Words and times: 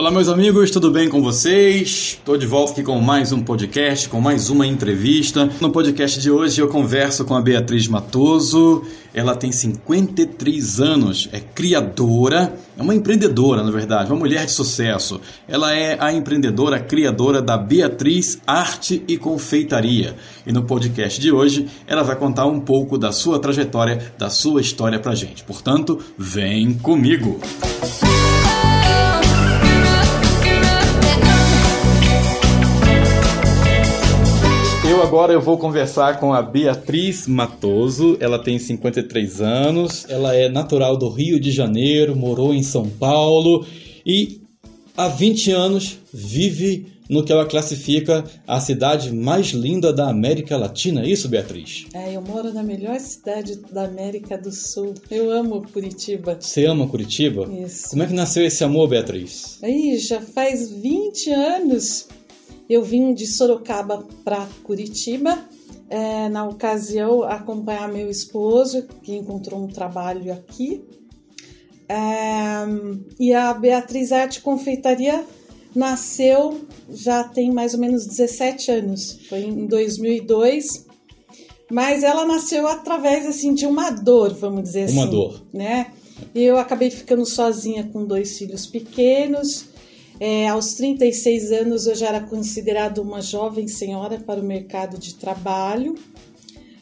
Olá, 0.00 0.10
meus 0.10 0.28
amigos, 0.28 0.70
tudo 0.70 0.90
bem 0.90 1.10
com 1.10 1.20
vocês? 1.20 2.16
Estou 2.18 2.38
de 2.38 2.46
volta 2.46 2.72
aqui 2.72 2.82
com 2.82 2.98
mais 3.02 3.32
um 3.32 3.42
podcast, 3.42 4.08
com 4.08 4.18
mais 4.18 4.48
uma 4.48 4.66
entrevista. 4.66 5.50
No 5.60 5.70
podcast 5.70 6.18
de 6.18 6.30
hoje 6.30 6.58
eu 6.58 6.68
converso 6.68 7.22
com 7.26 7.36
a 7.36 7.40
Beatriz 7.42 7.86
Matoso. 7.86 8.82
Ela 9.12 9.36
tem 9.36 9.52
53 9.52 10.80
anos, 10.80 11.28
é 11.32 11.38
criadora, 11.38 12.54
é 12.78 12.82
uma 12.82 12.94
empreendedora, 12.94 13.62
na 13.62 13.70
verdade, 13.70 14.10
uma 14.10 14.18
mulher 14.18 14.46
de 14.46 14.52
sucesso. 14.52 15.20
Ela 15.46 15.76
é 15.76 15.98
a 16.00 16.10
empreendedora 16.10 16.80
criadora 16.80 17.42
da 17.42 17.58
Beatriz 17.58 18.40
Arte 18.46 19.04
e 19.06 19.18
Confeitaria. 19.18 20.16
E 20.46 20.50
no 20.50 20.62
podcast 20.62 21.20
de 21.20 21.30
hoje 21.30 21.68
ela 21.86 22.02
vai 22.02 22.16
contar 22.16 22.46
um 22.46 22.58
pouco 22.58 22.96
da 22.96 23.12
sua 23.12 23.38
trajetória, 23.38 24.14
da 24.16 24.30
sua 24.30 24.62
história 24.62 24.98
pra 24.98 25.14
gente. 25.14 25.44
Portanto, 25.44 25.98
vem 26.16 26.72
comigo! 26.72 27.38
Música 27.38 27.89
agora 35.02 35.32
eu 35.32 35.40
vou 35.40 35.56
conversar 35.56 36.20
com 36.20 36.32
a 36.34 36.42
Beatriz 36.42 37.26
Matoso. 37.26 38.16
Ela 38.20 38.38
tem 38.38 38.58
53 38.58 39.40
anos, 39.40 40.06
ela 40.08 40.34
é 40.34 40.48
natural 40.48 40.96
do 40.96 41.08
Rio 41.08 41.40
de 41.40 41.50
Janeiro, 41.50 42.14
morou 42.14 42.52
em 42.52 42.62
São 42.62 42.88
Paulo 42.88 43.64
e 44.04 44.42
há 44.96 45.08
20 45.08 45.52
anos 45.52 45.98
vive 46.12 46.86
no 47.08 47.24
que 47.24 47.32
ela 47.32 47.46
classifica 47.46 48.24
a 48.46 48.60
cidade 48.60 49.12
mais 49.12 49.48
linda 49.48 49.92
da 49.92 50.08
América 50.08 50.56
Latina. 50.56 51.02
É 51.02 51.08
isso, 51.08 51.28
Beatriz? 51.28 51.86
É, 51.92 52.14
eu 52.14 52.22
moro 52.22 52.52
na 52.52 52.62
melhor 52.62 52.98
cidade 53.00 53.56
da 53.72 53.84
América 53.84 54.36
do 54.36 54.52
Sul. 54.52 54.94
Eu 55.10 55.30
amo 55.30 55.62
Curitiba. 55.72 56.36
Você 56.38 56.66
ama 56.66 56.86
Curitiba? 56.86 57.48
Isso. 57.64 57.90
Como 57.90 58.02
é 58.02 58.06
que 58.06 58.12
nasceu 58.12 58.44
esse 58.44 58.62
amor, 58.62 58.88
Beatriz? 58.88 59.58
Aí, 59.62 59.98
já 59.98 60.20
faz 60.20 60.70
20 60.70 61.30
anos 61.30 62.06
eu 62.70 62.84
vim 62.84 63.12
de 63.12 63.26
Sorocaba 63.26 64.06
para 64.24 64.48
Curitiba, 64.62 65.44
é, 65.88 66.28
na 66.28 66.46
ocasião 66.46 67.24
acompanhar 67.24 67.92
meu 67.92 68.08
esposo, 68.08 68.86
que 69.02 69.16
encontrou 69.16 69.60
um 69.60 69.66
trabalho 69.66 70.32
aqui. 70.32 70.84
É, 71.88 72.64
e 73.18 73.34
a 73.34 73.52
Beatriz 73.52 74.12
Arte 74.12 74.40
Confeitaria 74.40 75.24
nasceu 75.74 76.60
já 76.88 77.24
tem 77.24 77.50
mais 77.50 77.74
ou 77.74 77.80
menos 77.80 78.06
17 78.06 78.70
anos, 78.70 79.18
foi 79.28 79.40
em 79.40 79.66
2002. 79.66 80.86
Mas 81.72 82.04
ela 82.04 82.24
nasceu 82.24 82.68
através 82.68 83.26
assim 83.26 83.52
de 83.52 83.66
uma 83.66 83.90
dor, 83.90 84.32
vamos 84.34 84.62
dizer 84.62 84.80
uma 84.80 84.86
assim. 84.86 84.96
Uma 84.96 85.06
dor. 85.06 85.42
Né? 85.52 85.92
Eu 86.34 86.56
acabei 86.56 86.90
ficando 86.90 87.24
sozinha 87.26 87.88
com 87.92 88.04
dois 88.04 88.38
filhos 88.38 88.66
pequenos 88.66 89.69
é, 90.20 90.48
aos 90.48 90.74
36 90.74 91.50
anos 91.50 91.86
eu 91.86 91.94
já 91.94 92.08
era 92.08 92.20
considerada 92.20 93.00
uma 93.00 93.22
jovem 93.22 93.66
senhora 93.66 94.20
para 94.20 94.38
o 94.38 94.44
mercado 94.44 94.98
de 94.98 95.14
trabalho. 95.14 95.94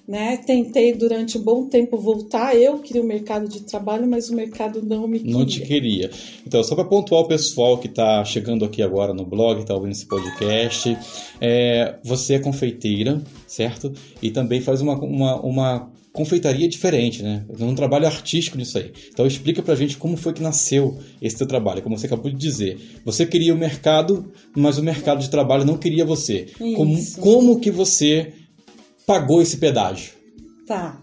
Né? 0.08 0.38
Tentei 0.38 0.94
durante 0.94 1.36
um 1.36 1.42
bom 1.42 1.66
tempo 1.66 1.98
voltar, 1.98 2.56
eu 2.56 2.78
queria 2.78 3.02
o 3.02 3.04
mercado 3.04 3.46
de 3.46 3.60
trabalho, 3.60 4.08
mas 4.08 4.30
o 4.30 4.34
mercado 4.34 4.82
não 4.82 5.06
me 5.06 5.18
queria. 5.18 5.34
Não 5.34 5.44
te 5.44 5.60
queria. 5.60 6.10
Então, 6.46 6.64
só 6.64 6.74
para 6.74 6.86
pontuar 6.86 7.20
o 7.20 7.28
pessoal 7.28 7.76
que 7.76 7.88
está 7.88 8.24
chegando 8.24 8.64
aqui 8.64 8.82
agora 8.82 9.12
no 9.12 9.26
blog, 9.26 9.60
está 9.60 9.74
ouvindo 9.74 9.92
esse 9.92 10.06
podcast, 10.06 10.96
é, 11.38 11.96
você 12.02 12.34
é 12.34 12.38
confeiteira, 12.38 13.22
certo? 13.46 13.92
E 14.22 14.30
também 14.30 14.62
faz 14.62 14.80
uma, 14.80 14.94
uma, 14.98 15.40
uma 15.42 15.92
confeitaria 16.12 16.68
diferente, 16.68 17.22
né? 17.22 17.44
Um 17.60 17.74
trabalho 17.74 18.06
artístico 18.06 18.58
nisso 18.58 18.78
aí. 18.78 18.92
Então 19.12 19.26
explica 19.26 19.62
pra 19.62 19.74
gente 19.74 19.96
como 19.96 20.16
foi 20.16 20.32
que 20.32 20.42
nasceu 20.42 20.98
esse 21.20 21.36
teu 21.36 21.46
trabalho, 21.46 21.82
como 21.82 21.96
você 21.96 22.06
acabou 22.06 22.30
de 22.30 22.36
dizer. 22.36 23.00
Você 23.04 23.26
queria 23.26 23.54
o 23.54 23.58
mercado, 23.58 24.32
mas 24.56 24.78
o 24.78 24.82
mercado 24.82 25.20
de 25.20 25.30
trabalho 25.30 25.64
não 25.64 25.78
queria 25.78 26.04
você. 26.04 26.46
Como, 26.74 26.98
como 27.20 27.60
que 27.60 27.70
você 27.70 28.32
pagou 29.06 29.40
esse 29.40 29.56
pedágio? 29.58 30.12
Tá. 30.66 31.00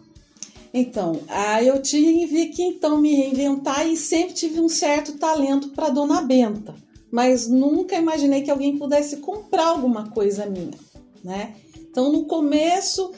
Então, 0.73 1.21
aí 1.29 1.67
eu 1.67 1.81
tive 1.81 2.47
que 2.47 2.61
então 2.61 2.99
me 2.99 3.15
reinventar 3.15 3.87
e 3.87 3.95
sempre 3.95 4.33
tive 4.33 4.59
um 4.59 4.67
certo 4.67 5.13
talento 5.13 5.69
para 5.69 5.87
Dona 5.87 6.21
Benta, 6.21 6.75
mas 7.09 7.47
nunca 7.47 7.95
imaginei 7.95 8.41
que 8.41 8.51
alguém 8.51 8.77
pudesse 8.77 9.17
comprar 9.17 9.69
alguma 9.69 10.09
coisa 10.09 10.45
minha, 10.45 10.77
né? 11.23 11.55
Então, 11.79 12.11
no 12.11 12.25
começo, 12.25 13.13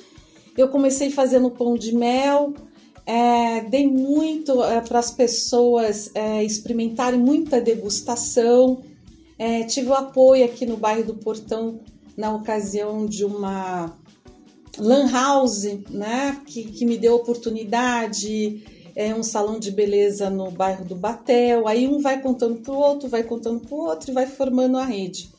eu 0.58 0.68
comecei 0.70 1.10
fazendo 1.10 1.52
pão 1.52 1.78
de 1.78 1.96
mel, 1.96 2.54
é, 3.06 3.62
dei 3.62 3.88
muito 3.88 4.62
é, 4.64 4.82
para 4.82 5.00
as 5.00 5.12
pessoas 5.12 6.12
é, 6.14 6.44
experimentarem 6.44 7.20
muita 7.20 7.62
degustação. 7.62 8.84
É, 9.40 9.64
tive 9.64 9.90
o 9.90 9.94
apoio 9.94 10.44
aqui 10.44 10.66
no 10.66 10.76
bairro 10.76 11.06
do 11.06 11.16
Portão 11.16 11.80
na 12.18 12.34
ocasião 12.34 13.06
de 13.06 13.24
uma 13.24 13.94
lan 14.78 15.10
house, 15.10 15.64
né, 15.90 16.42
que, 16.46 16.64
que 16.64 16.86
me 16.86 16.98
deu 16.98 17.16
oportunidade, 17.16 18.64
é 18.96 19.14
um 19.14 19.24
salão 19.24 19.60
de 19.60 19.72
beleza 19.72 20.30
no 20.30 20.50
bairro 20.50 20.84
do 20.84 20.96
Batel. 20.96 21.68
Aí 21.68 21.88
um 21.88 22.00
vai 22.00 22.20
contando 22.20 22.62
para 22.62 22.74
o 22.74 22.78
outro, 22.78 23.08
vai 23.08 23.24
contando 23.24 23.60
para 23.60 23.76
o 23.76 23.80
outro 23.80 24.12
e 24.12 24.14
vai 24.14 24.26
formando 24.26 24.78
a 24.78 24.84
rede. 24.84 25.30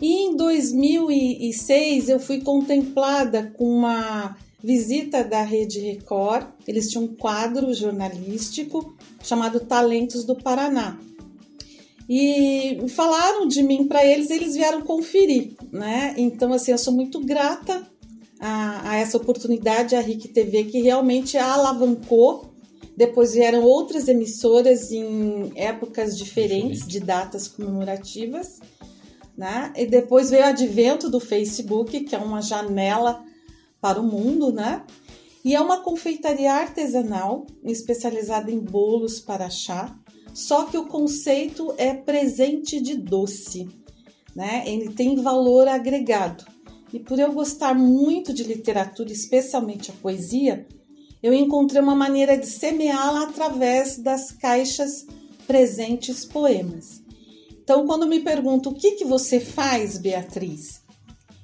E 0.00 0.26
em 0.26 0.36
2006 0.36 2.08
eu 2.08 2.18
fui 2.18 2.40
contemplada 2.40 3.52
com 3.56 3.64
uma 3.64 4.36
visita 4.62 5.22
da 5.22 5.42
Rede 5.42 5.78
Record. 5.80 6.46
Eles 6.66 6.90
tinham 6.90 7.04
um 7.04 7.14
quadro 7.14 7.72
jornalístico 7.72 8.94
chamado 9.22 9.60
Talentos 9.60 10.24
do 10.24 10.34
Paraná. 10.34 10.98
E 12.08 12.84
falaram 12.88 13.46
de 13.46 13.62
mim 13.62 13.86
para 13.86 14.04
eles, 14.04 14.30
eles 14.30 14.54
vieram 14.54 14.82
conferir, 14.82 15.52
né? 15.72 16.14
Então, 16.18 16.52
assim, 16.52 16.72
eu 16.72 16.78
sou 16.78 16.92
muito 16.92 17.20
grata 17.20 17.86
a, 18.38 18.90
a 18.90 18.96
essa 18.96 19.16
oportunidade, 19.16 19.94
a 19.94 20.00
RIC 20.00 20.28
TV, 20.28 20.64
que 20.64 20.82
realmente 20.82 21.38
a 21.38 21.52
alavancou. 21.52 22.52
Depois 22.96 23.32
vieram 23.32 23.62
outras 23.62 24.06
emissoras 24.06 24.92
em 24.92 25.50
épocas 25.56 26.16
diferentes, 26.16 26.86
de 26.86 27.00
datas 27.00 27.48
comemorativas 27.48 28.60
né? 29.36 29.72
E 29.76 29.86
depois 29.86 30.30
veio 30.30 30.44
o 30.44 30.48
advento 30.48 31.10
do 31.10 31.20
Facebook, 31.20 32.00
que 32.00 32.14
é 32.14 32.18
uma 32.18 32.40
janela 32.40 33.24
para 33.80 34.00
o 34.00 34.06
mundo, 34.06 34.52
né? 34.52 34.84
E 35.44 35.54
é 35.54 35.60
uma 35.60 35.82
confeitaria 35.82 36.52
artesanal 36.52 37.46
especializada 37.62 38.50
em 38.50 38.58
bolos 38.58 39.20
para 39.20 39.50
chá, 39.50 39.94
só 40.32 40.64
que 40.64 40.78
o 40.78 40.86
conceito 40.86 41.74
é 41.76 41.92
presente 41.92 42.80
de 42.80 42.96
doce, 42.96 43.68
né? 44.34 44.64
Ele 44.66 44.88
tem 44.90 45.16
valor 45.16 45.68
agregado. 45.68 46.44
E 46.92 46.98
por 46.98 47.18
eu 47.18 47.32
gostar 47.32 47.74
muito 47.74 48.32
de 48.32 48.42
literatura, 48.44 49.12
especialmente 49.12 49.90
a 49.90 49.94
poesia, 49.94 50.66
eu 51.22 51.34
encontrei 51.34 51.82
uma 51.82 51.94
maneira 51.94 52.38
de 52.38 52.46
semeá-la 52.46 53.24
através 53.24 53.98
das 53.98 54.30
caixas 54.30 55.06
presentes 55.46 56.24
poemas. 56.24 57.03
Então, 57.64 57.86
quando 57.86 58.06
me 58.06 58.20
perguntam 58.20 58.70
o 58.70 58.74
que, 58.74 58.92
que 58.92 59.04
você 59.06 59.40
faz, 59.40 59.96
Beatriz, 59.96 60.82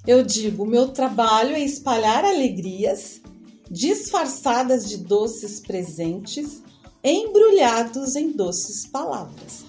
eu 0.07 0.23
digo: 0.23 0.67
meu 0.67 0.89
trabalho 0.89 1.55
é 1.55 1.61
espalhar 1.61 2.25
alegrias 2.25 3.21
disfarçadas 3.71 4.89
de 4.89 4.99
doces 4.99 5.61
presentes, 5.61 6.63
embrulhados 7.03 8.17
em 8.17 8.33
doces 8.33 8.87
palavras. 8.87 9.65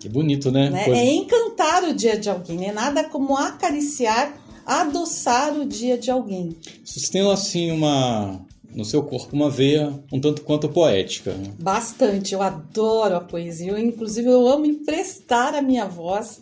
Que 0.00 0.08
bonito, 0.08 0.50
né? 0.50 0.68
né? 0.70 0.90
É 0.90 1.12
encantar 1.12 1.84
o 1.84 1.94
dia 1.94 2.18
de 2.18 2.28
alguém, 2.28 2.68
é 2.68 2.72
nada 2.72 3.04
como 3.04 3.36
acariciar, 3.36 4.36
adoçar 4.66 5.56
o 5.56 5.64
dia 5.64 5.96
de 5.96 6.10
alguém. 6.10 6.56
Você 6.84 7.12
tem 7.12 7.30
assim 7.30 7.70
uma 7.70 8.44
no 8.74 8.84
seu 8.84 9.02
corpo 9.02 9.34
uma 9.34 9.50
veia 9.50 9.92
um 10.12 10.20
tanto 10.20 10.42
quanto 10.42 10.68
poética. 10.68 11.34
Bastante, 11.58 12.34
eu 12.34 12.42
adoro 12.42 13.16
a 13.16 13.20
poesia. 13.20 13.72
Eu, 13.72 13.78
inclusive, 13.78 14.28
eu 14.28 14.46
amo 14.48 14.66
emprestar 14.66 15.54
a 15.54 15.62
minha 15.62 15.86
voz 15.86 16.40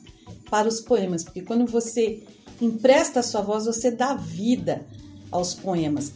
para 0.50 0.68
os 0.68 0.80
poemas, 0.80 1.22
porque 1.22 1.42
quando 1.42 1.66
você 1.66 2.22
empresta 2.60 3.20
a 3.20 3.22
sua 3.22 3.40
voz, 3.40 3.66
você 3.66 3.90
dá 3.90 4.14
vida 4.14 4.86
aos 5.30 5.54
poemas. 5.54 6.12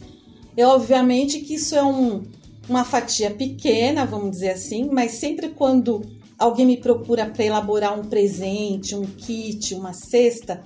É 0.57 0.65
obviamente 0.65 1.39
que 1.39 1.55
isso 1.55 1.75
é 1.75 1.83
um, 1.83 2.23
uma 2.69 2.83
fatia 2.83 3.31
pequena, 3.31 4.05
vamos 4.05 4.31
dizer 4.31 4.51
assim, 4.51 4.89
mas 4.91 5.13
sempre 5.13 5.49
quando 5.49 6.01
alguém 6.37 6.65
me 6.65 6.77
procura 6.77 7.25
para 7.25 7.43
elaborar 7.43 7.97
um 7.97 8.03
presente, 8.03 8.95
um 8.95 9.05
kit, 9.05 9.73
uma 9.73 9.93
cesta, 9.93 10.63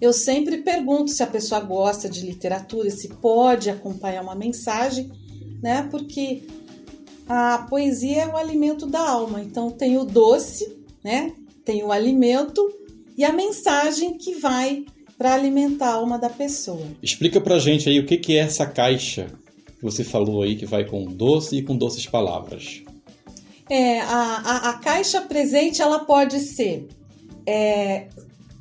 eu 0.00 0.12
sempre 0.12 0.58
pergunto 0.58 1.10
se 1.10 1.22
a 1.22 1.26
pessoa 1.26 1.60
gosta 1.60 2.08
de 2.08 2.24
literatura, 2.24 2.90
se 2.90 3.08
pode 3.08 3.70
acompanhar 3.70 4.22
uma 4.22 4.34
mensagem, 4.34 5.10
né? 5.62 5.86
Porque 5.90 6.42
a 7.28 7.66
poesia 7.68 8.22
é 8.22 8.26
o 8.26 8.36
alimento 8.36 8.86
da 8.86 9.00
alma. 9.00 9.40
Então 9.40 9.70
tem 9.70 9.96
o 9.96 10.04
doce, 10.04 10.76
né? 11.02 11.32
Tem 11.64 11.82
o 11.82 11.90
alimento 11.90 12.62
e 13.16 13.24
a 13.24 13.32
mensagem 13.32 14.16
que 14.18 14.34
vai 14.34 14.84
para 15.16 15.34
alimentar 15.34 15.90
a 15.90 15.94
alma 15.94 16.18
da 16.18 16.28
pessoa. 16.28 16.86
Explica 17.02 17.40
pra 17.40 17.58
gente 17.58 17.88
aí 17.88 17.98
o 17.98 18.06
que, 18.06 18.16
que 18.16 18.36
é 18.36 18.40
essa 18.40 18.66
caixa 18.66 19.30
que 19.78 19.82
você 19.82 20.02
falou 20.02 20.42
aí 20.42 20.56
que 20.56 20.66
vai 20.66 20.84
com 20.84 21.04
doce 21.04 21.56
e 21.56 21.62
com 21.62 21.76
doces 21.76 22.06
palavras. 22.06 22.82
É, 23.70 24.00
a, 24.00 24.06
a, 24.06 24.70
a 24.70 24.72
caixa 24.74 25.22
presente 25.22 25.80
ela 25.80 26.00
pode 26.00 26.40
ser 26.40 26.88
é, 27.46 28.08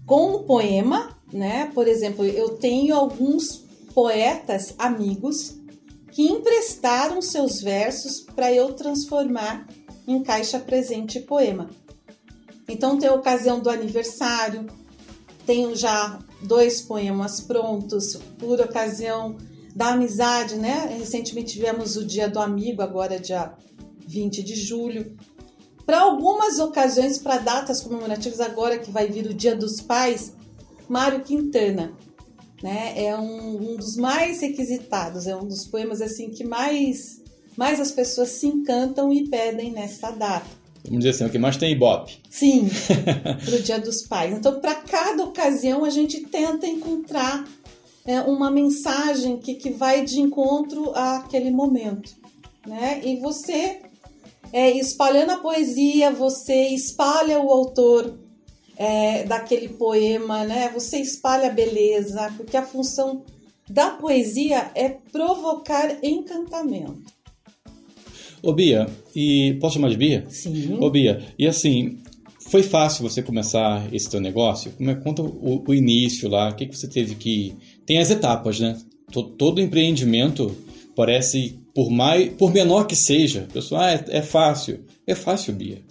com 0.05 0.37
um 0.37 0.43
poema, 0.43 1.17
né? 1.33 1.71
Por 1.73 1.87
exemplo, 1.87 2.23
eu 2.25 2.49
tenho 2.49 2.95
alguns 2.95 3.63
poetas 3.93 4.73
amigos 4.77 5.55
que 6.11 6.23
emprestaram 6.23 7.21
seus 7.21 7.59
versos 7.59 8.19
para 8.21 8.53
eu 8.53 8.73
transformar 8.73 9.67
em 10.07 10.21
caixa 10.21 10.59
presente 10.59 11.19
poema. 11.19 11.69
Então 12.67 12.97
tem 12.97 13.09
a 13.09 13.13
ocasião 13.13 13.59
do 13.59 13.69
aniversário, 13.69 14.67
tenho 15.45 15.75
já 15.75 16.19
dois 16.41 16.81
poemas 16.81 17.41
prontos 17.41 18.15
por 18.37 18.61
ocasião 18.61 19.35
da 19.75 19.89
amizade, 19.89 20.55
né? 20.55 20.95
Recentemente 20.97 21.53
tivemos 21.53 21.95
o 21.97 22.05
Dia 22.05 22.29
do 22.29 22.39
Amigo, 22.39 22.81
agora 22.81 23.19
dia 23.19 23.53
20 24.05 24.43
de 24.43 24.55
julho. 24.55 25.17
Para 25.85 26.01
algumas 26.01 26.59
ocasiões, 26.59 27.17
para 27.17 27.39
datas 27.39 27.81
comemorativas, 27.81 28.39
agora 28.39 28.77
que 28.77 28.91
vai 28.91 29.07
vir 29.07 29.25
o 29.25 29.33
Dia 29.33 29.55
dos 29.55 29.81
Pais, 29.81 30.33
Mário 30.93 31.21
Quintana, 31.21 31.91
né? 32.61 32.93
É 32.95 33.17
um, 33.17 33.71
um 33.71 33.75
dos 33.75 33.97
mais 33.97 34.41
requisitados, 34.41 35.25
é 35.25 35.35
um 35.35 35.47
dos 35.47 35.65
poemas 35.65 36.01
assim 36.03 36.29
que 36.29 36.43
mais, 36.43 37.19
mais 37.57 37.79
as 37.79 37.91
pessoas 37.91 38.29
se 38.29 38.45
encantam 38.45 39.11
e 39.11 39.27
pedem 39.27 39.71
nessa 39.71 40.11
data. 40.11 40.45
Vamos 40.85 40.99
dizer 40.99 41.09
assim, 41.09 41.25
o 41.25 41.29
que 41.31 41.39
mais 41.39 41.57
tem 41.57 41.71
Ibope. 41.71 42.19
Sim, 42.29 42.69
para 43.43 43.55
o 43.55 43.59
Dia 43.59 43.79
dos 43.79 44.03
Pais. 44.03 44.37
Então, 44.37 44.59
para 44.59 44.75
cada 44.75 45.23
ocasião, 45.23 45.83
a 45.83 45.89
gente 45.89 46.21
tenta 46.21 46.67
encontrar 46.67 47.43
é, 48.05 48.21
uma 48.21 48.51
mensagem 48.51 49.37
que, 49.37 49.55
que 49.55 49.71
vai 49.71 50.05
de 50.05 50.19
encontro 50.19 50.91
àquele 50.93 51.49
momento. 51.49 52.11
Né? 52.67 53.01
E 53.03 53.19
você, 53.19 53.81
é, 54.51 54.69
espalhando 54.71 55.31
a 55.31 55.37
poesia, 55.37 56.11
você 56.11 56.67
espalha 56.67 57.39
o 57.39 57.49
autor 57.49 58.22
é, 58.77 59.23
daquele 59.23 59.69
poema, 59.69 60.43
né? 60.45 60.69
você 60.73 60.97
espalha 60.97 61.47
a 61.47 61.53
beleza, 61.53 62.33
porque 62.37 62.57
a 62.57 62.65
função 62.65 63.23
da 63.69 63.91
poesia 63.91 64.71
é 64.75 64.89
provocar 64.89 65.97
encantamento. 66.03 67.01
Ô 68.41 68.51
Bia, 68.51 68.87
e 69.15 69.57
posso 69.61 69.75
chamar 69.75 69.89
de 69.89 69.97
Bia? 69.97 70.25
Sim. 70.29 70.77
Ô 70.81 70.89
Bia, 70.89 71.23
e 71.39 71.47
assim, 71.47 71.97
foi 72.49 72.61
fácil 72.61 73.07
você 73.07 73.23
começar 73.23 73.87
esse 73.93 74.09
teu 74.09 74.19
negócio? 74.19 74.71
Como 74.71 74.89
é, 74.89 74.95
conta 74.95 75.21
o, 75.21 75.63
o 75.65 75.73
início 75.73 76.27
lá, 76.27 76.49
o 76.49 76.55
que, 76.55 76.65
que 76.65 76.77
você 76.77 76.87
teve 76.87 77.15
que... 77.15 77.55
Tem 77.85 77.99
as 77.99 78.09
etapas, 78.09 78.59
né? 78.59 78.77
Todo, 79.11 79.29
todo 79.29 79.61
empreendimento 79.61 80.55
parece, 80.95 81.57
por 81.73 81.89
mais, 81.89 82.33
por 82.33 82.53
menor 82.53 82.85
que 82.85 82.95
seja, 82.95 83.47
pessoal, 83.53 83.81
ah, 83.81 83.91
é, 83.91 84.05
é 84.09 84.21
fácil. 84.21 84.81
É 85.07 85.15
fácil, 85.15 85.53
Bia. 85.53 85.81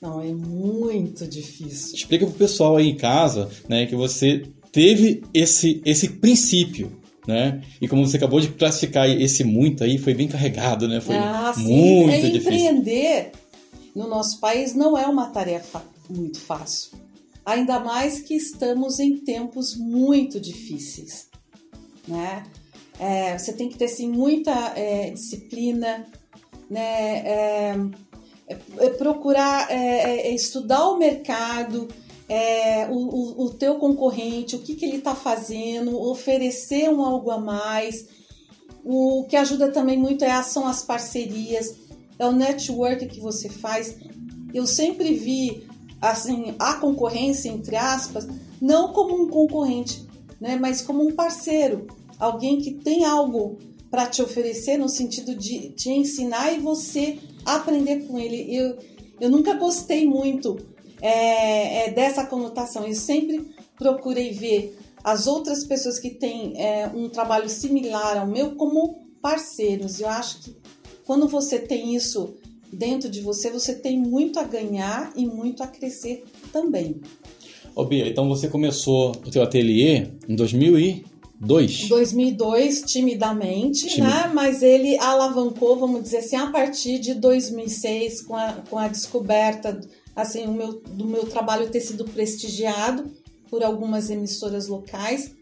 Não, 0.00 0.20
é 0.20 0.32
muito 0.32 1.26
difícil. 1.26 1.94
Explica 1.94 2.26
pro 2.26 2.34
pessoal 2.34 2.76
aí 2.76 2.88
em 2.88 2.96
casa, 2.96 3.50
né, 3.68 3.86
que 3.86 3.96
você 3.96 4.44
teve 4.70 5.22
esse, 5.34 5.82
esse 5.84 6.08
princípio 6.08 6.98
né? 7.28 7.62
E 7.78 7.86
como 7.86 8.06
você 8.06 8.16
acabou 8.16 8.40
de 8.40 8.48
classificar 8.48 9.06
esse 9.06 9.44
muito 9.44 9.84
aí, 9.84 9.98
foi 9.98 10.14
bem 10.14 10.26
carregado, 10.26 10.88
né? 10.88 10.98
Foi 10.98 11.14
ah, 11.14 11.52
muito 11.58 12.10
é, 12.10 12.30
difícil. 12.30 12.38
Empreender 12.38 13.32
no 13.94 14.08
nosso 14.08 14.40
país 14.40 14.74
não 14.74 14.96
é 14.96 15.06
uma 15.06 15.26
tarefa 15.26 15.84
muito 16.08 16.40
fácil. 16.40 16.92
Ainda 17.44 17.80
mais 17.80 18.20
que 18.20 18.34
estamos 18.34 18.98
em 18.98 19.18
tempos 19.18 19.76
muito 19.76 20.40
difíceis, 20.40 21.28
né? 22.06 22.44
É, 22.98 23.36
você 23.36 23.52
tem 23.52 23.68
que 23.68 23.76
ter 23.76 23.84
assim, 23.84 24.08
muita 24.08 24.72
é, 24.74 25.10
disciplina, 25.10 26.06
né? 26.70 27.74
É, 28.48 28.56
é 28.78 28.90
procurar 28.90 29.70
é, 29.70 30.34
estudar 30.34 30.88
o 30.88 30.98
mercado, 30.98 31.88
é, 32.28 32.86
o, 32.88 32.94
o, 32.94 33.44
o, 33.44 33.50
teu 33.50 33.76
concorrente, 33.76 34.56
o 34.56 34.60
que, 34.60 34.74
que 34.74 34.84
ele 34.84 34.96
está 34.96 35.14
fazendo, 35.14 36.00
oferecer 36.00 36.88
um 36.88 37.04
algo 37.04 37.30
a 37.30 37.38
mais. 37.38 38.06
O 38.84 39.26
que 39.28 39.36
ajuda 39.36 39.70
também 39.70 39.98
muito 39.98 40.24
é, 40.24 40.42
são 40.42 40.66
as 40.66 40.82
parcerias, 40.82 41.74
é 42.18 42.26
o 42.26 42.32
network 42.32 43.06
que 43.06 43.20
você 43.20 43.48
faz. 43.48 43.96
Eu 44.54 44.66
sempre 44.66 45.14
vi 45.14 45.66
assim 46.00 46.54
a 46.58 46.74
concorrência 46.74 47.48
entre 47.48 47.74
aspas 47.74 48.26
não 48.60 48.92
como 48.92 49.22
um 49.22 49.28
concorrente, 49.28 50.06
né, 50.40 50.56
mas 50.56 50.82
como 50.82 51.06
um 51.06 51.14
parceiro, 51.14 51.86
alguém 52.18 52.60
que 52.60 52.74
tem 52.74 53.04
algo 53.04 53.58
para 53.90 54.06
te 54.06 54.20
oferecer 54.20 54.76
no 54.76 54.88
sentido 54.88 55.34
de 55.34 55.70
te 55.70 55.90
ensinar 55.90 56.52
e 56.52 56.58
você 56.58 57.18
aprender 57.44 58.06
com 58.06 58.18
ele. 58.18 58.54
Eu, 58.54 58.76
eu 59.20 59.30
nunca 59.30 59.54
gostei 59.54 60.06
muito 60.06 60.58
é, 61.00 61.86
é, 61.86 61.90
dessa 61.92 62.26
conotação. 62.26 62.86
Eu 62.86 62.94
sempre 62.94 63.48
procurei 63.76 64.32
ver 64.32 64.76
as 65.02 65.26
outras 65.26 65.64
pessoas 65.64 65.98
que 65.98 66.10
têm 66.10 66.54
é, 66.56 66.88
um 66.88 67.08
trabalho 67.08 67.48
similar 67.48 68.18
ao 68.18 68.26
meu 68.26 68.56
como 68.56 69.06
parceiros. 69.22 70.00
Eu 70.00 70.08
acho 70.08 70.42
que 70.42 70.56
quando 71.04 71.28
você 71.28 71.58
tem 71.58 71.94
isso 71.94 72.34
dentro 72.72 73.08
de 73.08 73.20
você, 73.20 73.50
você 73.50 73.74
tem 73.74 73.98
muito 73.98 74.38
a 74.38 74.44
ganhar 74.44 75.12
e 75.16 75.26
muito 75.26 75.62
a 75.62 75.66
crescer 75.66 76.24
também. 76.52 77.00
Ô 77.74 77.84
Bia, 77.84 78.08
então 78.08 78.28
você 78.28 78.48
começou 78.48 79.10
o 79.10 79.30
teu 79.30 79.42
ateliê 79.42 80.08
em 80.28 80.34
2002? 81.40 81.88
2002, 81.88 82.82
timidamente, 82.82 83.88
Timid... 83.88 84.00
né? 84.00 84.30
Mas 84.34 84.62
ele 84.62 84.98
alavancou, 84.98 85.78
vamos 85.78 86.02
dizer 86.02 86.18
assim, 86.18 86.36
a 86.36 86.50
partir 86.50 86.98
de 86.98 87.14
2006, 87.14 88.22
com 88.22 88.34
a, 88.34 88.52
com 88.68 88.78
a 88.78 88.88
descoberta 88.88 89.80
assim, 90.14 90.46
o 90.46 90.52
meu, 90.52 90.82
do 90.82 91.06
meu 91.06 91.26
trabalho 91.26 91.70
ter 91.70 91.80
sido 91.80 92.04
prestigiado 92.04 93.08
por 93.48 93.62
algumas 93.62 94.10
emissoras 94.10 94.66
locais 94.66 95.32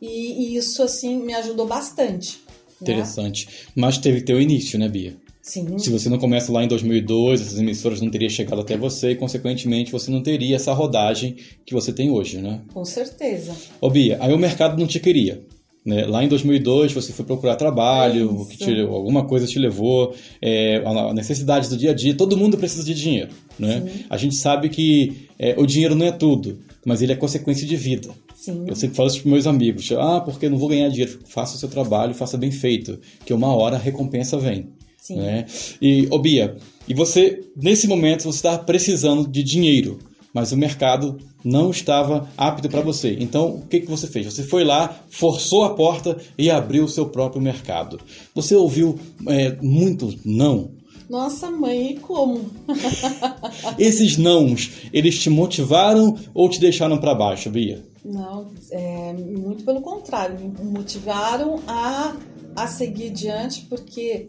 e, 0.00 0.06
e 0.06 0.56
isso, 0.56 0.82
assim, 0.82 1.18
me 1.18 1.34
ajudou 1.34 1.66
bastante. 1.66 2.38
Né? 2.80 2.82
Interessante. 2.82 3.46
Né? 3.46 3.52
Mas 3.76 3.98
teve 3.98 4.20
teu 4.22 4.40
início, 4.40 4.78
né, 4.78 4.88
Bia? 4.88 5.16
Sim. 5.42 5.78
Se 5.78 5.90
você 5.90 6.08
não 6.08 6.18
começa 6.18 6.52
lá 6.52 6.62
em 6.62 6.68
2002, 6.68 7.40
essas 7.40 7.58
emissoras 7.58 8.00
não 8.00 8.10
teriam 8.10 8.28
chegado 8.28 8.60
até 8.60 8.76
você 8.76 9.12
e, 9.12 9.16
consequentemente, 9.16 9.90
você 9.90 10.10
não 10.10 10.22
teria 10.22 10.56
essa 10.56 10.72
rodagem 10.72 11.36
que 11.64 11.72
você 11.72 11.92
tem 11.92 12.10
hoje, 12.10 12.38
né? 12.38 12.60
Com 12.72 12.84
certeza. 12.84 13.56
Ô, 13.80 13.88
Bia, 13.88 14.18
aí 14.20 14.32
o 14.32 14.38
mercado 14.38 14.78
não 14.78 14.86
te 14.86 15.00
queria. 15.00 15.40
Né? 15.84 16.04
Lá 16.04 16.22
em 16.22 16.28
2002 16.28 16.92
você 16.92 17.12
foi 17.12 17.24
procurar 17.24 17.56
trabalho, 17.56 18.46
que 18.46 18.58
te, 18.58 18.80
alguma 18.82 19.24
coisa 19.24 19.46
te 19.46 19.58
levou, 19.58 20.14
é, 20.40 20.82
a 20.84 21.14
necessidade 21.14 21.68
do 21.68 21.76
dia 21.76 21.90
a 21.90 21.94
dia. 21.94 22.14
Todo 22.14 22.36
mundo 22.36 22.58
precisa 22.58 22.84
de 22.84 22.94
dinheiro. 22.94 23.30
Né? 23.58 24.04
A 24.08 24.16
gente 24.16 24.34
sabe 24.34 24.68
que 24.68 25.28
é, 25.38 25.54
o 25.56 25.66
dinheiro 25.66 25.94
não 25.94 26.06
é 26.06 26.12
tudo, 26.12 26.58
mas 26.84 27.00
ele 27.00 27.12
é 27.12 27.16
consequência 27.16 27.66
de 27.66 27.76
vida. 27.76 28.10
Sim. 28.34 28.64
Eu 28.66 28.74
sempre 28.74 28.96
falo 28.96 29.08
isso 29.08 29.20
para 29.20 29.30
meus 29.30 29.46
amigos: 29.46 29.90
ah, 29.92 30.20
porque 30.20 30.46
eu 30.46 30.50
não 30.50 30.58
vou 30.58 30.68
ganhar 30.68 30.88
dinheiro. 30.88 31.18
Faça 31.26 31.56
o 31.56 31.58
seu 31.58 31.68
trabalho, 31.68 32.14
faça 32.14 32.38
bem 32.38 32.50
feito, 32.50 32.98
que 33.24 33.34
uma 33.34 33.54
hora 33.54 33.76
a 33.76 33.78
recompensa 33.78 34.38
vem. 34.38 34.68
Sim. 35.00 35.16
Né? 35.16 35.46
E, 35.80 36.06
ô 36.10 36.18
Bia, 36.18 36.56
e 36.86 36.94
você, 36.94 37.40
nesse 37.56 37.88
momento, 37.88 38.24
você 38.24 38.38
está 38.38 38.58
precisando 38.58 39.26
de 39.28 39.42
dinheiro 39.42 39.98
mas 40.32 40.52
o 40.52 40.56
mercado 40.56 41.18
não 41.44 41.70
estava 41.70 42.28
apto 42.36 42.68
para 42.68 42.80
você. 42.80 43.16
Então, 43.20 43.56
o 43.56 43.66
que, 43.66 43.80
que 43.80 43.90
você 43.90 44.06
fez? 44.06 44.26
Você 44.26 44.42
foi 44.42 44.64
lá, 44.64 45.04
forçou 45.10 45.64
a 45.64 45.74
porta 45.74 46.16
e 46.38 46.50
abriu 46.50 46.84
o 46.84 46.88
seu 46.88 47.06
próprio 47.06 47.42
mercado. 47.42 48.00
Você 48.34 48.54
ouviu 48.54 48.98
é, 49.26 49.56
muito 49.60 50.14
não? 50.24 50.72
Nossa 51.08 51.50
mãe, 51.50 51.92
e 51.92 51.98
como? 51.98 52.50
Esses 53.76 54.16
nãos, 54.16 54.70
eles 54.92 55.18
te 55.18 55.28
motivaram 55.28 56.16
ou 56.32 56.48
te 56.48 56.60
deixaram 56.60 56.98
para 56.98 57.14
baixo, 57.14 57.50
Bia? 57.50 57.82
Não, 58.04 58.52
é, 58.70 59.12
muito 59.12 59.64
pelo 59.64 59.80
contrário, 59.80 60.38
me 60.38 60.64
motivaram 60.64 61.60
a, 61.66 62.14
a 62.54 62.66
seguir 62.68 63.10
diante, 63.10 63.62
porque 63.62 64.28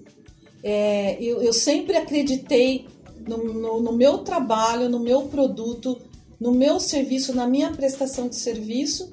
é, 0.64 1.18
eu, 1.22 1.42
eu 1.42 1.54
sempre 1.54 1.98
acreditei 1.98 2.86
no, 3.28 3.38
no, 3.38 3.82
no 3.82 3.94
meu 3.94 4.20
trabalho, 4.20 4.90
no 4.90 5.00
meu 5.00 5.24
produto, 5.24 6.00
no 6.40 6.52
meu 6.52 6.80
serviço, 6.80 7.36
na 7.36 7.48
minha 7.48 7.72
prestação 7.72 8.28
de 8.28 8.36
serviço, 8.36 9.12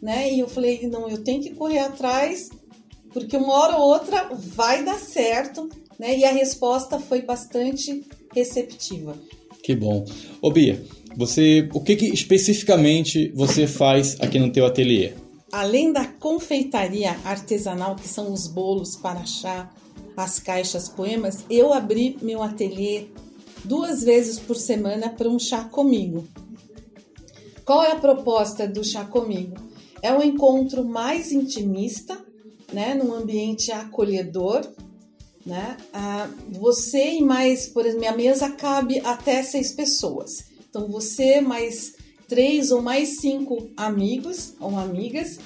né? 0.00 0.32
E 0.32 0.40
eu 0.40 0.48
falei, 0.48 0.86
não, 0.86 1.08
eu 1.08 1.22
tenho 1.22 1.42
que 1.42 1.50
correr 1.50 1.80
atrás, 1.80 2.48
porque 3.12 3.36
uma 3.36 3.52
hora 3.52 3.76
ou 3.76 3.88
outra 3.88 4.30
vai 4.32 4.84
dar 4.84 4.98
certo, 4.98 5.68
né? 5.98 6.16
E 6.16 6.24
a 6.24 6.32
resposta 6.32 6.98
foi 6.98 7.22
bastante 7.22 8.04
receptiva. 8.34 9.16
Que 9.62 9.76
bom. 9.76 10.04
Ô 10.40 10.50
Bia, 10.50 10.82
você, 11.16 11.68
o 11.74 11.80
que, 11.80 11.96
que 11.96 12.06
especificamente 12.06 13.30
você 13.34 13.66
faz 13.66 14.16
aqui 14.20 14.38
no 14.38 14.50
teu 14.50 14.64
ateliê? 14.64 15.12
Além 15.52 15.92
da 15.92 16.06
confeitaria 16.06 17.16
artesanal, 17.24 17.96
que 17.96 18.08
são 18.08 18.32
os 18.32 18.46
bolos 18.46 18.96
para 18.96 19.26
chá, 19.26 19.70
as 20.22 20.38
caixas 20.38 20.88
poemas, 20.88 21.44
eu 21.48 21.72
abri 21.72 22.18
meu 22.22 22.42
ateliê 22.42 23.08
duas 23.64 24.02
vezes 24.02 24.38
por 24.38 24.56
semana 24.56 25.10
para 25.10 25.28
um 25.28 25.38
chá 25.38 25.64
comigo. 25.64 26.26
Qual 27.64 27.82
é 27.82 27.92
a 27.92 27.96
proposta 27.96 28.66
do 28.66 28.82
chá 28.82 29.04
comigo? 29.04 29.56
É 30.02 30.12
um 30.12 30.22
encontro 30.22 30.84
mais 30.84 31.30
intimista, 31.30 32.18
né, 32.72 32.94
num 32.94 33.12
ambiente 33.12 33.70
acolhedor, 33.70 34.66
né? 35.44 35.76
Ah, 35.92 36.28
você 36.50 37.14
e 37.14 37.22
mais, 37.22 37.66
por 37.66 37.84
exemplo, 37.84 38.00
minha 38.00 38.16
mesa 38.16 38.50
cabe 38.50 39.00
até 39.00 39.42
seis 39.42 39.72
pessoas. 39.72 40.44
Então 40.68 40.88
você 40.88 41.40
mais 41.40 41.94
três 42.28 42.70
ou 42.70 42.80
mais 42.80 43.20
cinco 43.20 43.70
amigos 43.76 44.54
ou 44.60 44.78
amigas, 44.78 45.38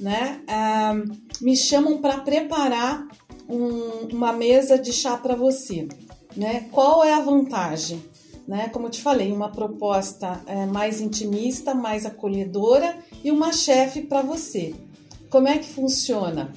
né? 0.00 0.42
Ah, 0.48 0.94
me 1.40 1.56
chamam 1.56 2.00
para 2.00 2.18
preparar 2.18 3.06
um, 3.52 4.08
uma 4.16 4.32
mesa 4.32 4.78
de 4.78 4.92
chá 4.92 5.16
para 5.16 5.36
você, 5.36 5.86
né? 6.34 6.68
Qual 6.72 7.04
é 7.04 7.12
a 7.12 7.20
vantagem? 7.20 8.02
Né? 8.48 8.68
Como 8.70 8.86
eu 8.86 8.90
te 8.90 9.00
falei, 9.00 9.30
uma 9.30 9.50
proposta 9.50 10.42
é, 10.46 10.66
mais 10.66 11.00
intimista, 11.00 11.74
mais 11.74 12.04
acolhedora 12.04 12.98
e 13.22 13.30
uma 13.30 13.52
chefe 13.52 14.02
para 14.02 14.22
você. 14.22 14.74
Como 15.30 15.46
é 15.46 15.58
que 15.58 15.68
funciona? 15.68 16.52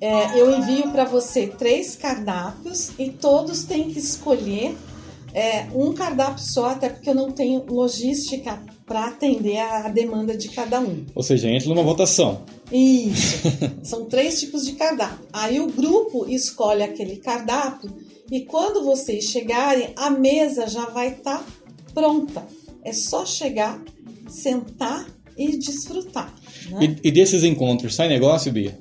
É, 0.00 0.40
eu 0.40 0.56
envio 0.56 0.90
para 0.90 1.04
você 1.04 1.46
três 1.46 1.94
cardápios 1.94 2.90
e 2.98 3.10
todos 3.10 3.64
têm 3.64 3.90
que 3.90 3.98
escolher 3.98 4.76
é, 5.32 5.66
um 5.74 5.92
cardápio 5.92 6.42
só, 6.42 6.70
até 6.70 6.88
porque 6.88 7.10
eu 7.10 7.14
não 7.14 7.30
tenho 7.30 7.64
logística 7.68 8.60
para 8.88 9.04
atender 9.04 9.58
a 9.58 9.88
demanda 9.88 10.36
de 10.36 10.48
cada 10.48 10.80
um. 10.80 11.04
Ou 11.14 11.22
seja, 11.22 11.48
entra 11.50 11.68
numa 11.68 11.82
votação. 11.82 12.42
Isso. 12.72 13.42
São 13.84 14.06
três 14.06 14.40
tipos 14.40 14.64
de 14.64 14.72
cardápio. 14.72 15.26
Aí 15.32 15.60
o 15.60 15.68
grupo 15.68 16.26
escolhe 16.28 16.82
aquele 16.82 17.16
cardápio 17.16 17.94
e 18.30 18.40
quando 18.42 18.84
vocês 18.84 19.24
chegarem, 19.24 19.92
a 19.96 20.10
mesa 20.10 20.66
já 20.66 20.86
vai 20.86 21.12
estar 21.12 21.38
tá 21.38 21.44
pronta. 21.94 22.46
É 22.82 22.92
só 22.92 23.24
chegar, 23.24 23.82
sentar 24.28 25.06
e 25.36 25.56
desfrutar. 25.56 26.34
Né? 26.70 26.96
E, 27.02 27.08
e 27.08 27.12
desses 27.12 27.44
encontros, 27.44 27.94
sai 27.94 28.08
negócio, 28.08 28.52
Bia? 28.52 28.78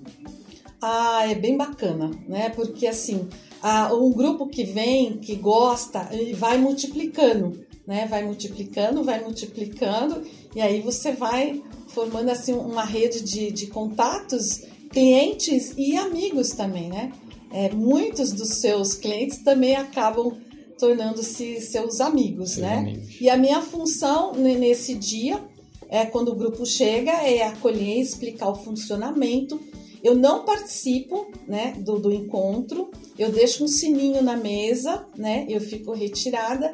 Ah, 0.82 1.26
é 1.30 1.36
bem 1.36 1.58
bacana, 1.58 2.12
né? 2.28 2.50
Porque 2.50 2.86
assim, 2.88 3.28
ah, 3.62 3.94
um 3.94 4.12
grupo 4.12 4.48
que 4.48 4.64
vem, 4.64 5.18
que 5.18 5.36
gosta, 5.36 6.10
ele 6.12 6.34
vai 6.34 6.58
multiplicando, 6.58 7.66
né? 7.88 8.06
Vai 8.08 8.24
multiplicando, 8.24 9.04
vai 9.04 9.24
multiplicando, 9.24 10.22
e 10.54 10.62
aí 10.62 10.82
você 10.82 11.14
vai 11.14 11.62
formando 11.88 12.30
assim 12.30 12.54
uma 12.54 12.84
rede 12.84 13.24
de, 13.24 13.52
de 13.52 13.68
contatos, 13.68 14.64
clientes 14.92 15.74
e 15.78 15.96
amigos 15.96 16.50
também, 16.50 16.90
né? 16.90 17.14
É, 17.52 17.70
muitos 17.70 18.34
dos 18.34 18.56
seus 18.56 18.94
clientes 18.94 19.38
também 19.38 19.76
acabam 19.76 20.38
tornando-se 20.78 21.62
seus 21.62 22.02
amigos, 22.02 22.52
seus 22.52 22.62
né? 22.62 22.78
Amigos. 22.78 23.22
E 23.22 23.30
a 23.30 23.38
minha 23.38 23.62
função 23.62 24.34
nesse 24.34 24.94
dia, 24.94 25.42
é 25.90 26.06
quando 26.06 26.34
o 26.34 26.36
grupo 26.36 26.66
chega, 26.66 27.12
é 27.12 27.44
acolher, 27.44 28.02
explicar 28.02 28.50
o 28.50 28.56
funcionamento 28.56 29.58
eu 30.04 30.16
não 30.16 30.46
participo 30.46 31.28
né, 31.48 31.76
do, 31.80 32.00
do 32.00 32.12
encontro, 32.12 32.90
eu 33.18 33.32
deixo 33.32 33.64
um 33.64 33.68
sininho 33.68 34.22
na 34.22 34.38
mesa, 34.38 35.06
né, 35.18 35.46
eu 35.50 35.60
fico 35.60 35.92
retirada 35.92 36.74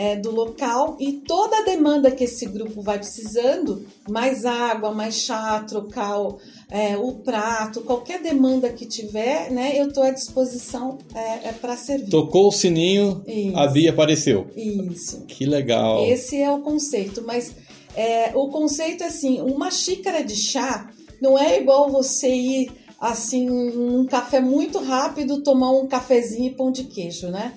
é, 0.00 0.16
do 0.16 0.30
local 0.30 0.96
e 0.98 1.12
toda 1.12 1.58
a 1.58 1.62
demanda 1.62 2.10
que 2.10 2.24
esse 2.24 2.46
grupo 2.46 2.80
vai 2.80 2.96
precisando, 2.98 3.86
mais 4.08 4.46
água, 4.46 4.92
mais 4.92 5.16
chá, 5.16 5.62
trocar 5.68 6.18
o, 6.18 6.38
é, 6.70 6.96
o 6.96 7.16
prato, 7.16 7.82
qualquer 7.82 8.22
demanda 8.22 8.70
que 8.70 8.86
tiver, 8.86 9.50
né, 9.50 9.78
eu 9.78 9.88
estou 9.88 10.02
à 10.02 10.10
disposição 10.10 10.96
é, 11.14 11.48
é 11.48 11.52
para 11.52 11.76
servir. 11.76 12.08
Tocou 12.08 12.48
o 12.48 12.50
sininho, 12.50 13.22
Isso. 13.26 13.58
a 13.58 13.66
Bia 13.66 13.90
apareceu. 13.90 14.46
Isso. 14.56 15.26
Que 15.28 15.44
legal. 15.44 16.02
Esse 16.06 16.40
é 16.40 16.50
o 16.50 16.62
conceito, 16.62 17.22
mas 17.26 17.54
é, 17.94 18.32
o 18.34 18.48
conceito 18.48 19.04
é 19.04 19.08
assim, 19.08 19.42
uma 19.42 19.70
xícara 19.70 20.24
de 20.24 20.34
chá 20.34 20.90
não 21.20 21.38
é 21.38 21.60
igual 21.60 21.90
você 21.90 22.34
ir 22.34 22.72
assim 22.98 23.44
num 23.46 24.06
café 24.06 24.40
muito 24.40 24.78
rápido, 24.78 25.42
tomar 25.42 25.72
um 25.72 25.86
cafezinho 25.86 26.46
e 26.46 26.54
pão 26.54 26.70
de 26.72 26.84
queijo, 26.84 27.28
né? 27.28 27.52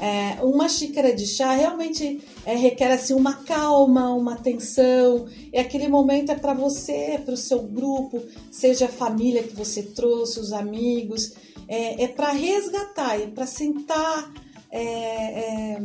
É, 0.00 0.42
uma 0.42 0.68
xícara 0.68 1.12
de 1.12 1.26
chá 1.26 1.52
realmente 1.52 2.20
é, 2.46 2.54
requer 2.54 2.92
assim 2.92 3.14
uma 3.14 3.34
calma, 3.34 4.12
uma 4.14 4.34
atenção. 4.34 5.26
E 5.52 5.58
aquele 5.58 5.88
momento 5.88 6.30
é 6.30 6.34
para 6.34 6.54
você, 6.54 6.92
é 6.92 7.18
para 7.18 7.34
o 7.34 7.36
seu 7.36 7.62
grupo, 7.62 8.22
seja 8.50 8.86
a 8.86 8.88
família 8.88 9.42
que 9.42 9.54
você 9.54 9.82
trouxe, 9.82 10.38
os 10.40 10.52
amigos. 10.52 11.34
É, 11.66 12.04
é 12.04 12.08
para 12.08 12.30
resgatar, 12.30 13.20
é 13.20 13.26
para 13.26 13.46
sentar 13.46 14.32
é, 14.70 14.80
é, 14.80 15.82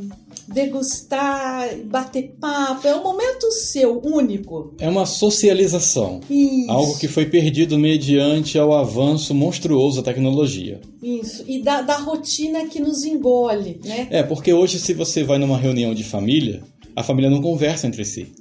degustar, 0.47 1.77
bater 1.85 2.35
papo. 2.39 2.87
É 2.87 2.95
um 2.95 3.03
momento 3.03 3.49
seu, 3.51 4.01
único. 4.03 4.73
É 4.79 4.89
uma 4.89 5.05
socialização. 5.05 6.19
Isso. 6.29 6.71
Algo 6.71 6.97
que 6.97 7.07
foi 7.07 7.25
perdido 7.25 7.77
mediante 7.77 8.57
ao 8.57 8.73
avanço 8.73 9.33
monstruoso 9.33 9.97
da 10.01 10.11
tecnologia. 10.11 10.81
Isso. 11.01 11.43
E 11.47 11.61
da, 11.61 11.81
da 11.81 11.97
rotina 11.97 12.67
que 12.67 12.79
nos 12.79 13.03
engole, 13.03 13.79
né? 13.83 14.07
É, 14.09 14.23
porque 14.23 14.53
hoje, 14.53 14.79
se 14.79 14.93
você 14.93 15.23
vai 15.23 15.37
numa 15.37 15.57
reunião 15.57 15.93
de 15.93 16.03
família, 16.03 16.63
a 16.95 17.03
família 17.03 17.29
não 17.29 17.41
conversa 17.41 17.87
entre 17.87 18.03
si. 18.05 18.31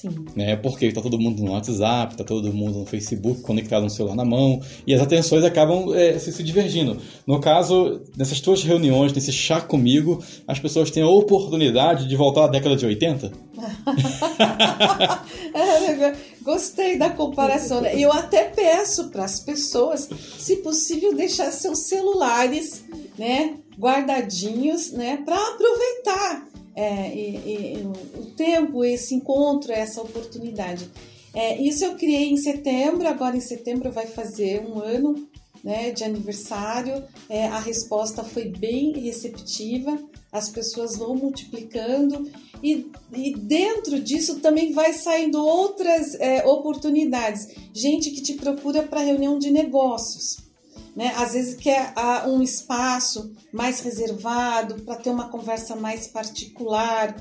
Sim. 0.00 0.26
Né? 0.36 0.54
Porque 0.54 0.92
tá 0.92 1.00
todo 1.00 1.18
mundo 1.18 1.42
no 1.42 1.50
WhatsApp, 1.50 2.16
tá 2.16 2.22
todo 2.22 2.52
mundo 2.52 2.78
no 2.78 2.86
Facebook 2.86 3.42
conectado 3.42 3.82
no 3.82 3.90
celular 3.90 4.14
na 4.14 4.24
mão 4.24 4.60
e 4.86 4.94
as 4.94 5.02
atenções 5.02 5.42
acabam 5.42 5.92
é, 5.92 6.16
se, 6.20 6.32
se 6.32 6.40
divergindo. 6.44 6.98
No 7.26 7.40
caso, 7.40 8.00
nessas 8.16 8.40
tuas 8.40 8.62
reuniões, 8.62 9.12
nesse 9.12 9.32
chá 9.32 9.60
comigo, 9.60 10.22
as 10.46 10.60
pessoas 10.60 10.92
têm 10.92 11.02
a 11.02 11.08
oportunidade 11.08 12.06
de 12.06 12.14
voltar 12.14 12.44
à 12.44 12.46
década 12.46 12.76
de 12.76 12.86
80? 12.86 13.32
É, 15.54 16.14
gostei 16.42 16.96
da 16.96 17.10
comparação. 17.10 17.80
Né? 17.80 17.98
Eu 17.98 18.12
até 18.12 18.44
peço 18.44 19.08
para 19.10 19.24
as 19.24 19.40
pessoas, 19.40 20.08
se 20.38 20.56
possível, 20.56 21.14
deixar 21.14 21.50
seus 21.50 21.80
celulares 21.80 22.84
né, 23.18 23.54
guardadinhos 23.78 24.92
né, 24.92 25.18
para 25.24 25.36
aproveitar 25.36 26.47
é, 26.78 27.12
e, 27.12 27.80
e, 27.80 27.86
o 28.16 28.26
tempo, 28.36 28.84
esse 28.84 29.12
encontro, 29.12 29.72
essa 29.72 30.00
oportunidade. 30.00 30.88
É, 31.34 31.60
isso 31.60 31.84
eu 31.84 31.96
criei 31.96 32.30
em 32.30 32.36
setembro, 32.36 33.08
agora 33.08 33.36
em 33.36 33.40
setembro 33.40 33.90
vai 33.90 34.06
fazer 34.06 34.64
um 34.64 34.78
ano 34.78 35.28
né, 35.64 35.90
de 35.90 36.04
aniversário. 36.04 37.02
É, 37.28 37.48
a 37.48 37.58
resposta 37.58 38.22
foi 38.22 38.44
bem 38.44 38.92
receptiva, 38.92 39.98
as 40.30 40.48
pessoas 40.50 40.96
vão 40.96 41.16
multiplicando 41.16 42.30
e, 42.62 42.88
e 43.12 43.34
dentro 43.34 43.98
disso 44.00 44.38
também 44.38 44.72
vai 44.72 44.92
saindo 44.92 45.44
outras 45.44 46.14
é, 46.14 46.46
oportunidades. 46.46 47.48
Gente 47.74 48.12
que 48.12 48.22
te 48.22 48.34
procura 48.34 48.84
para 48.84 49.00
reunião 49.00 49.36
de 49.36 49.50
negócios 49.50 50.47
né? 50.94 51.12
Às 51.16 51.32
vezes 51.32 51.56
quer 51.56 51.92
uh, 51.96 52.28
um 52.28 52.42
espaço 52.42 53.32
mais 53.52 53.80
reservado 53.80 54.82
para 54.82 54.96
ter 54.96 55.10
uma 55.10 55.28
conversa 55.28 55.76
mais 55.76 56.06
particular, 56.06 57.16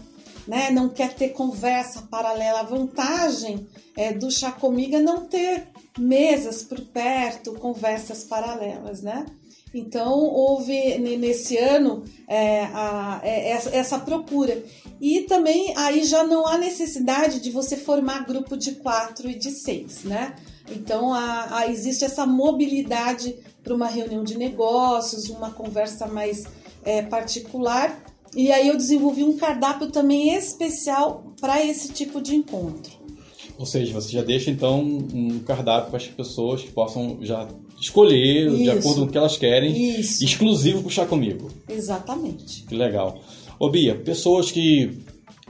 né? 0.47 0.71
Não 0.71 0.89
quer 0.89 1.13
ter 1.13 1.29
conversa 1.29 2.03
paralela. 2.03 2.61
A 2.61 2.63
vantagem 2.63 3.67
é, 3.95 4.13
do 4.13 4.31
chá 4.31 4.51
comigo 4.51 4.95
é 4.95 5.01
não 5.01 5.25
ter 5.25 5.67
mesas 5.97 6.63
por 6.63 6.79
perto, 6.79 7.53
conversas 7.53 8.23
paralelas, 8.23 9.01
né? 9.01 9.25
Então 9.73 10.11
houve 10.13 10.97
nesse 10.97 11.57
ano 11.57 12.03
é, 12.27 12.63
a, 12.73 13.19
é, 13.23 13.49
essa 13.51 13.99
procura 13.99 14.63
e 14.99 15.21
também 15.21 15.73
aí 15.75 16.03
já 16.03 16.23
não 16.23 16.47
há 16.47 16.57
necessidade 16.57 17.39
de 17.39 17.51
você 17.51 17.75
formar 17.75 18.25
grupo 18.25 18.55
de 18.55 18.73
quatro 18.73 19.29
e 19.29 19.35
de 19.35 19.51
seis, 19.51 20.03
né? 20.03 20.35
Então 20.69 21.13
a, 21.13 21.59
a, 21.59 21.67
existe 21.67 22.03
essa 22.03 22.25
mobilidade 22.25 23.35
para 23.63 23.73
uma 23.73 23.87
reunião 23.87 24.23
de 24.23 24.37
negócios, 24.37 25.29
uma 25.29 25.51
conversa 25.51 26.07
mais 26.07 26.45
é, 26.83 27.01
particular. 27.01 28.03
E 28.35 28.51
aí 28.51 28.67
eu 28.67 28.77
desenvolvi 28.77 29.23
um 29.23 29.37
cardápio 29.37 29.89
também 29.89 30.33
especial 30.33 31.33
para 31.39 31.63
esse 31.63 31.93
tipo 31.93 32.21
de 32.21 32.35
encontro. 32.35 32.97
Ou 33.57 33.65
seja, 33.65 33.93
você 33.93 34.11
já 34.11 34.21
deixa 34.21 34.51
então 34.51 34.79
um 34.81 35.39
cardápio 35.39 35.89
para 35.89 35.97
as 35.97 36.07
pessoas 36.07 36.61
que 36.61 36.71
possam 36.71 37.17
já 37.21 37.47
escolher 37.79 38.47
Isso. 38.47 38.63
de 38.63 38.69
acordo 38.69 39.01
com 39.01 39.07
o 39.07 39.11
que 39.11 39.17
elas 39.17 39.37
querem, 39.37 39.99
Isso. 39.99 40.23
exclusivo 40.23 40.81
para 40.81 40.87
o 40.87 40.91
Chá 40.91 41.05
Comigo. 41.05 41.49
Exatamente. 41.67 42.63
Que 42.63 42.75
legal. 42.75 43.19
Ô 43.59 43.69
Bia, 43.69 43.95
pessoas 43.95 44.51
que 44.51 44.99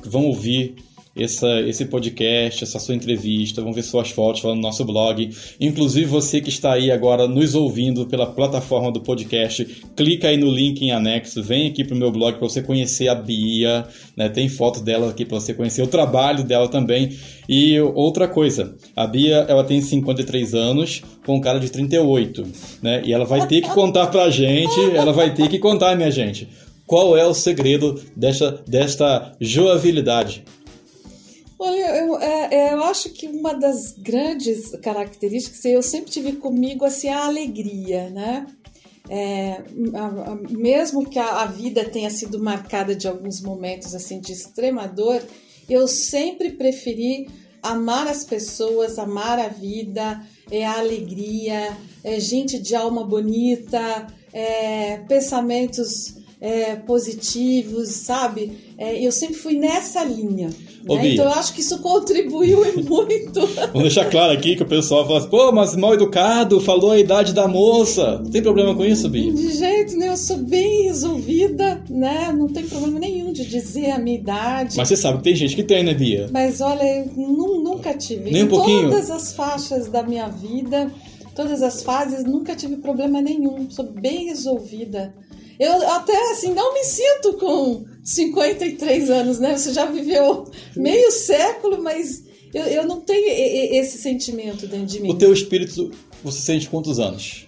vão 0.04 0.26
ouvir 0.26 0.76
essa, 1.20 1.62
esse 1.62 1.86
podcast, 1.86 2.64
essa 2.64 2.80
sua 2.80 2.96
entrevista, 2.96 3.62
vão 3.62 3.74
ver 3.74 3.84
suas 3.84 4.10
fotos 4.10 4.44
lá 4.44 4.54
no 4.56 4.62
nosso 4.62 4.84
blog. 4.86 5.30
Inclusive 5.60 6.06
você 6.06 6.42
que 6.42 6.50
está 6.50 6.74
aí 6.74 6.92
agora 6.92 7.28
nos 7.28 7.56
ouvindo 7.56 8.06
pela 8.06 8.26
plataforma 8.26 8.92
do 8.92 9.02
podcast, 9.02 9.66
clica 9.96 10.28
aí 10.28 10.38
no 10.38 10.52
link 10.52 10.82
em 10.82 10.92
anexo, 10.92 11.42
vem 11.42 11.68
aqui 11.68 11.84
para 11.84 11.96
o 11.96 11.98
meu 11.98 12.12
blog 12.12 12.38
para 12.38 12.48
você 12.48 12.62
conhecer 12.62 13.08
a 13.08 13.16
Bia, 13.16 13.86
né? 14.16 14.30
tem 14.30 14.50
foto 14.50 14.82
dela 14.82 15.10
aqui 15.10 15.26
para 15.26 15.40
você 15.40 15.54
conhecer 15.54 15.82
o 15.82 15.88
trabalho 15.88 16.44
dela 16.44 16.68
também. 16.68 17.16
E 17.48 17.80
outra 17.80 18.28
coisa, 18.28 18.76
a 18.96 19.08
Bia 19.08 19.46
ela 19.48 19.64
tem 19.64 19.82
53 19.82 20.54
anos 20.54 21.02
com 21.26 21.36
um 21.36 21.42
cara 21.42 21.60
de 21.60 21.70
38, 21.70 22.44
né? 22.82 23.02
E 23.06 23.14
ela 23.14 23.26
vai 23.26 23.48
ter 23.48 23.62
que 23.62 23.70
contar 23.70 24.08
pra 24.08 24.30
gente, 24.30 24.80
ela 24.94 25.14
vai 25.14 25.34
ter 25.34 25.48
que 25.48 25.60
contar, 25.60 25.96
minha 25.96 26.12
gente, 26.12 26.48
qual 26.88 27.18
é 27.18 27.26
o 27.26 27.34
segredo 27.34 28.02
desta, 28.16 28.64
desta 28.66 29.34
jovialidade? 29.42 30.44
Olha, 31.60 31.98
eu, 31.98 32.20
é, 32.20 32.50
é, 32.54 32.74
eu 32.74 32.84
acho 32.84 33.10
que 33.10 33.28
uma 33.28 33.54
das 33.54 33.94
grandes 33.94 34.72
características, 34.78 35.66
eu 35.66 35.82
sempre 35.82 36.12
tive 36.12 36.34
comigo 36.34 36.86
assim, 36.86 37.10
a 37.10 37.26
alegria, 37.26 38.10
né? 38.10 38.46
é, 39.10 39.64
a, 39.94 40.32
a, 40.32 40.36
mesmo 40.50 41.10
que 41.10 41.20
a, 41.20 41.44
a, 41.44 41.46
vida 41.46 41.86
tenha 41.86 42.10
sido 42.10 42.40
marcada 42.40 42.96
de 42.96 43.08
alguns 43.08 43.42
momentos 43.42 43.96
assim 43.96 44.20
de 44.20 44.34
extrema 44.34 44.88
dor, 44.88 45.22
eu 45.70 45.88
sempre 45.88 46.52
preferi 46.52 47.30
amar 47.62 48.08
as 48.08 48.24
pessoas, 48.24 49.00
amar 49.00 49.40
a 49.40 49.48
vida, 49.48 50.22
é 50.52 50.66
a 50.66 50.80
alegria, 50.80 51.76
é 52.04 52.20
gente 52.20 52.60
de 52.60 52.76
alma 52.76 53.04
bonita, 53.04 54.08
é, 54.32 54.98
pensamentos 55.08 56.17
é, 56.40 56.76
positivos, 56.76 57.90
sabe? 57.90 58.52
É, 58.78 59.04
eu 59.04 59.12
sempre 59.12 59.36
fui 59.36 59.56
nessa 59.56 60.04
linha. 60.04 60.50
Né? 60.84 61.14
Então 61.14 61.26
eu 61.26 61.32
acho 61.32 61.54
que 61.54 61.62
isso 61.62 61.80
contribuiu 61.80 62.60
muito. 62.86 63.46
Vamos 63.48 63.82
deixar 63.82 64.06
claro 64.06 64.32
aqui 64.32 64.56
que 64.56 64.64
o 64.64 64.68
pessoal 64.68 65.06
fala 65.06 65.20
assim, 65.20 65.30
pô, 65.30 65.52
mas 65.52 65.76
mal 65.76 65.94
educado, 65.94 66.60
falou 66.62 66.92
a 66.92 67.00
idade 67.00 67.34
da 67.34 67.48
moça. 67.48 68.20
Não 68.20 68.30
tem 68.30 68.42
problema 68.42 68.76
com 68.76 68.86
isso, 68.86 69.10
Bia? 69.10 69.34
De 69.34 69.52
jeito 69.52 69.98
nenhum, 69.98 70.12
eu 70.12 70.18
sou 70.18 70.38
bem 70.38 70.84
resolvida, 70.84 71.84
né? 71.90 72.32
Não 72.32 72.48
tem 72.48 72.66
problema 72.66 73.00
nenhum 73.00 73.34
de 73.34 73.44
dizer 73.46 73.92
a 73.92 74.00
minha 74.00 74.18
idade. 74.18 74.78
Mas 74.78 74.88
você 74.88 74.96
sabe 74.96 75.18
que 75.18 75.24
tem 75.24 75.36
gente 75.36 75.56
que 75.56 75.64
tem, 75.64 75.84
né, 75.84 75.94
Bia? 75.94 76.30
Mas 76.32 76.62
olha, 76.62 76.84
eu 76.84 77.08
nunca 77.18 77.94
tive. 77.94 78.30
Nem 78.32 78.44
um 78.44 78.46
em 78.46 78.50
pouquinho? 78.50 78.90
todas 78.90 79.10
as 79.10 79.34
faixas 79.34 79.88
da 79.88 80.04
minha 80.04 80.28
vida, 80.28 80.92
todas 81.36 81.64
as 81.64 81.82
fases, 81.82 82.24
nunca 82.24 82.56
tive 82.56 82.78
problema 82.78 83.22
nenhum. 83.22 83.70
Sou 83.70 83.86
bem 83.86 84.26
resolvida. 84.26 85.14
Eu 85.60 85.90
até 85.90 86.16
assim 86.32 86.54
não 86.54 86.74
me 86.74 86.84
sinto 86.84 87.34
com 87.34 87.86
53 88.04 89.10
anos, 89.10 89.40
né? 89.40 89.58
Você 89.58 89.74
já 89.74 89.86
viveu 89.86 90.46
meio 90.76 91.12
século, 91.12 91.82
mas 91.82 92.24
eu, 92.54 92.64
eu 92.66 92.88
não 92.88 93.02
tenho 93.02 93.28
esse 93.76 93.98
sentimento 93.98 94.68
dentro 94.68 94.86
de 94.86 95.02
mim. 95.02 95.10
O 95.10 95.16
teu 95.16 95.34
espírito, 95.34 95.92
você 96.24 96.42
sente 96.42 96.70
quantos 96.70 97.00
anos? 97.00 97.48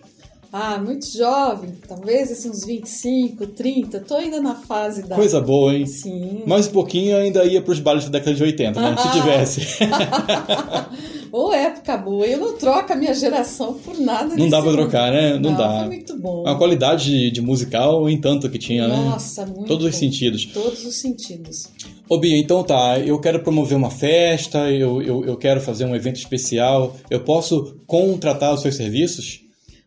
Ah, 0.52 0.80
muito 0.80 1.06
jovem, 1.06 1.76
talvez 1.88 2.32
assim, 2.32 2.50
uns 2.50 2.66
25, 2.66 3.46
30. 3.48 4.00
Tô 4.00 4.16
ainda 4.16 4.42
na 4.42 4.56
fase 4.56 5.04
da. 5.04 5.16
Coisa 5.16 5.40
boa, 5.40 5.76
hein? 5.76 5.86
Sim. 5.86 6.42
Mais 6.48 6.68
um 6.68 6.72
pouquinho 6.72 7.16
ainda 7.16 7.46
ia 7.46 7.62
para 7.62 7.72
os 7.72 7.80
bailes 7.80 8.06
da 8.06 8.10
década 8.10 8.36
de 8.36 8.42
80, 8.42 8.82
né? 8.82 8.96
Se 8.98 9.12
tivesse. 9.12 9.62
Ô, 11.32 11.54
época 11.54 11.98
boa. 11.98 12.26
Eu 12.26 12.40
não 12.40 12.54
troco 12.58 12.92
a 12.92 12.96
minha 12.96 13.14
geração 13.14 13.74
por 13.74 13.98
nada. 14.00 14.36
Não 14.36 14.50
dá 14.50 14.62
pra 14.62 14.72
trocar, 14.72 15.12
né? 15.12 15.34
Não, 15.34 15.52
não 15.52 15.58
dá. 15.58 15.80
Foi 15.80 15.88
muito 15.88 16.18
bom. 16.18 16.48
A 16.48 16.56
qualidade 16.56 17.32
de, 17.32 17.42
musical, 17.42 18.10
em 18.10 18.20
tanto 18.20 18.50
que 18.50 18.58
tinha, 18.58 18.88
Nossa, 18.88 19.02
né? 19.02 19.10
Nossa, 19.10 19.46
muito. 19.46 19.68
Todos 19.68 19.86
os 19.86 19.96
sentidos. 19.96 20.46
Todos 20.46 20.86
os 20.86 20.96
sentidos. 20.96 21.68
Ô 22.08 22.18
Bia, 22.18 22.38
então 22.38 22.64
tá, 22.64 23.00
eu 23.00 23.20
quero 23.20 23.42
promover 23.42 23.78
uma 23.78 23.92
festa, 23.92 24.72
eu, 24.72 25.02
eu, 25.02 25.26
eu 25.26 25.38
quero 25.38 25.62
fazer 25.62 25.86
um 25.86 25.96
evento 25.96 26.16
especial, 26.16 26.96
eu 27.10 27.20
posso 27.20 27.80
contratar 27.86 28.54
os 28.54 28.62
seus 28.62 28.76
serviços? 28.76 29.42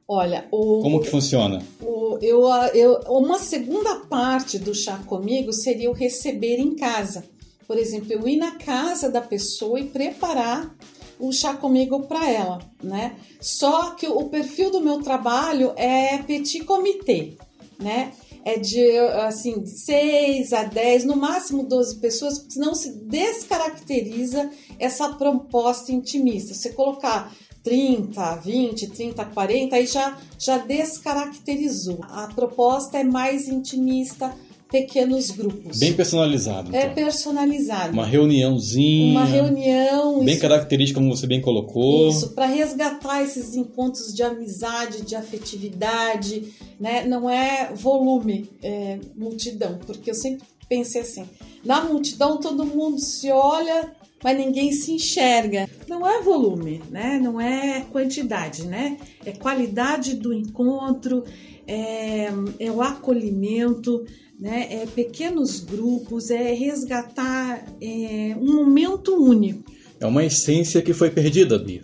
Olha, 0.06 0.46
o, 0.52 0.80
como 0.82 1.00
que 1.00 1.08
funciona? 1.08 1.60
O, 1.80 2.18
eu, 2.20 2.46
eu, 2.74 3.00
uma 3.08 3.38
segunda 3.38 3.96
parte 4.08 4.58
do 4.58 4.74
chá 4.74 4.98
comigo 4.98 5.52
seria 5.52 5.90
o 5.90 5.94
receber 5.94 6.58
em 6.58 6.76
casa. 6.76 7.24
Por 7.66 7.78
exemplo, 7.78 8.12
eu 8.12 8.28
ir 8.28 8.36
na 8.36 8.52
casa 8.52 9.10
da 9.10 9.20
pessoa 9.20 9.80
e 9.80 9.84
preparar 9.84 10.76
o 11.18 11.32
chá 11.32 11.54
comigo 11.54 12.02
para 12.02 12.28
ela, 12.28 12.58
né? 12.82 13.16
Só 13.40 13.90
que 13.90 14.06
o 14.06 14.28
perfil 14.28 14.70
do 14.70 14.80
meu 14.80 15.02
trabalho 15.02 15.72
é 15.76 16.18
petit 16.18 16.64
comité, 16.64 17.32
né? 17.78 18.12
É 18.44 18.58
de 18.58 18.98
assim, 18.98 19.64
6 19.64 20.52
a 20.52 20.64
10, 20.64 21.04
no 21.04 21.16
máximo 21.16 21.62
12 21.62 22.00
pessoas, 22.00 22.44
senão 22.48 22.74
se 22.74 22.92
descaracteriza 23.04 24.50
essa 24.80 25.10
proposta 25.10 25.92
intimista. 25.92 26.52
Você 26.52 26.70
colocar 26.70 27.32
30, 27.62 28.36
20, 28.36 28.88
30, 28.88 29.24
40, 29.26 29.76
aí 29.76 29.86
já, 29.86 30.18
já 30.38 30.58
descaracterizou. 30.58 32.00
A 32.08 32.26
proposta 32.34 32.98
é 32.98 33.04
mais 33.04 33.46
intimista, 33.46 34.34
pequenos 34.72 35.30
grupos. 35.30 35.78
Bem 35.78 35.92
personalizado. 35.92 36.74
É 36.74 36.78
então. 36.78 36.90
É 36.90 36.94
personalizado. 36.94 37.92
Uma 37.92 38.06
reuniãozinha. 38.06 39.10
Uma 39.10 39.24
reunião. 39.26 40.24
Bem 40.24 40.32
isso, 40.32 40.40
característica, 40.40 40.98
como 40.98 41.14
você 41.14 41.26
bem 41.26 41.42
colocou. 41.42 42.08
Isso, 42.08 42.30
para 42.30 42.46
resgatar 42.46 43.22
esses 43.22 43.54
encontros 43.54 44.14
de 44.14 44.22
amizade, 44.22 45.02
de 45.02 45.14
afetividade, 45.14 46.54
né? 46.80 47.04
Não 47.04 47.28
é 47.28 47.70
volume, 47.74 48.48
é 48.62 48.98
multidão, 49.14 49.78
porque 49.86 50.10
eu 50.10 50.14
sempre 50.14 50.46
pensei 50.66 51.02
assim: 51.02 51.28
na 51.62 51.84
multidão 51.84 52.40
todo 52.40 52.64
mundo 52.64 52.98
se 52.98 53.30
olha, 53.30 53.92
mas 54.24 54.38
ninguém 54.38 54.72
se 54.72 54.92
enxerga. 54.92 55.68
Não 55.86 56.06
é 56.06 56.22
volume, 56.22 56.80
né? 56.90 57.20
Não 57.22 57.38
é 57.38 57.84
quantidade, 57.92 58.66
né? 58.66 58.96
É 59.22 59.32
qualidade 59.32 60.14
do 60.14 60.32
encontro, 60.32 61.24
é, 61.66 62.28
é 62.58 62.70
o 62.70 62.80
acolhimento, 62.80 64.04
né? 64.42 64.66
É 64.82 64.86
pequenos 64.86 65.60
grupos, 65.60 66.28
é 66.28 66.52
resgatar 66.52 67.64
é, 67.80 68.36
um 68.40 68.56
momento 68.56 69.14
único. 69.14 69.70
É 70.00 70.04
uma 70.04 70.24
essência 70.24 70.82
que 70.82 70.92
foi 70.92 71.10
perdida, 71.12 71.56
Bia. 71.56 71.82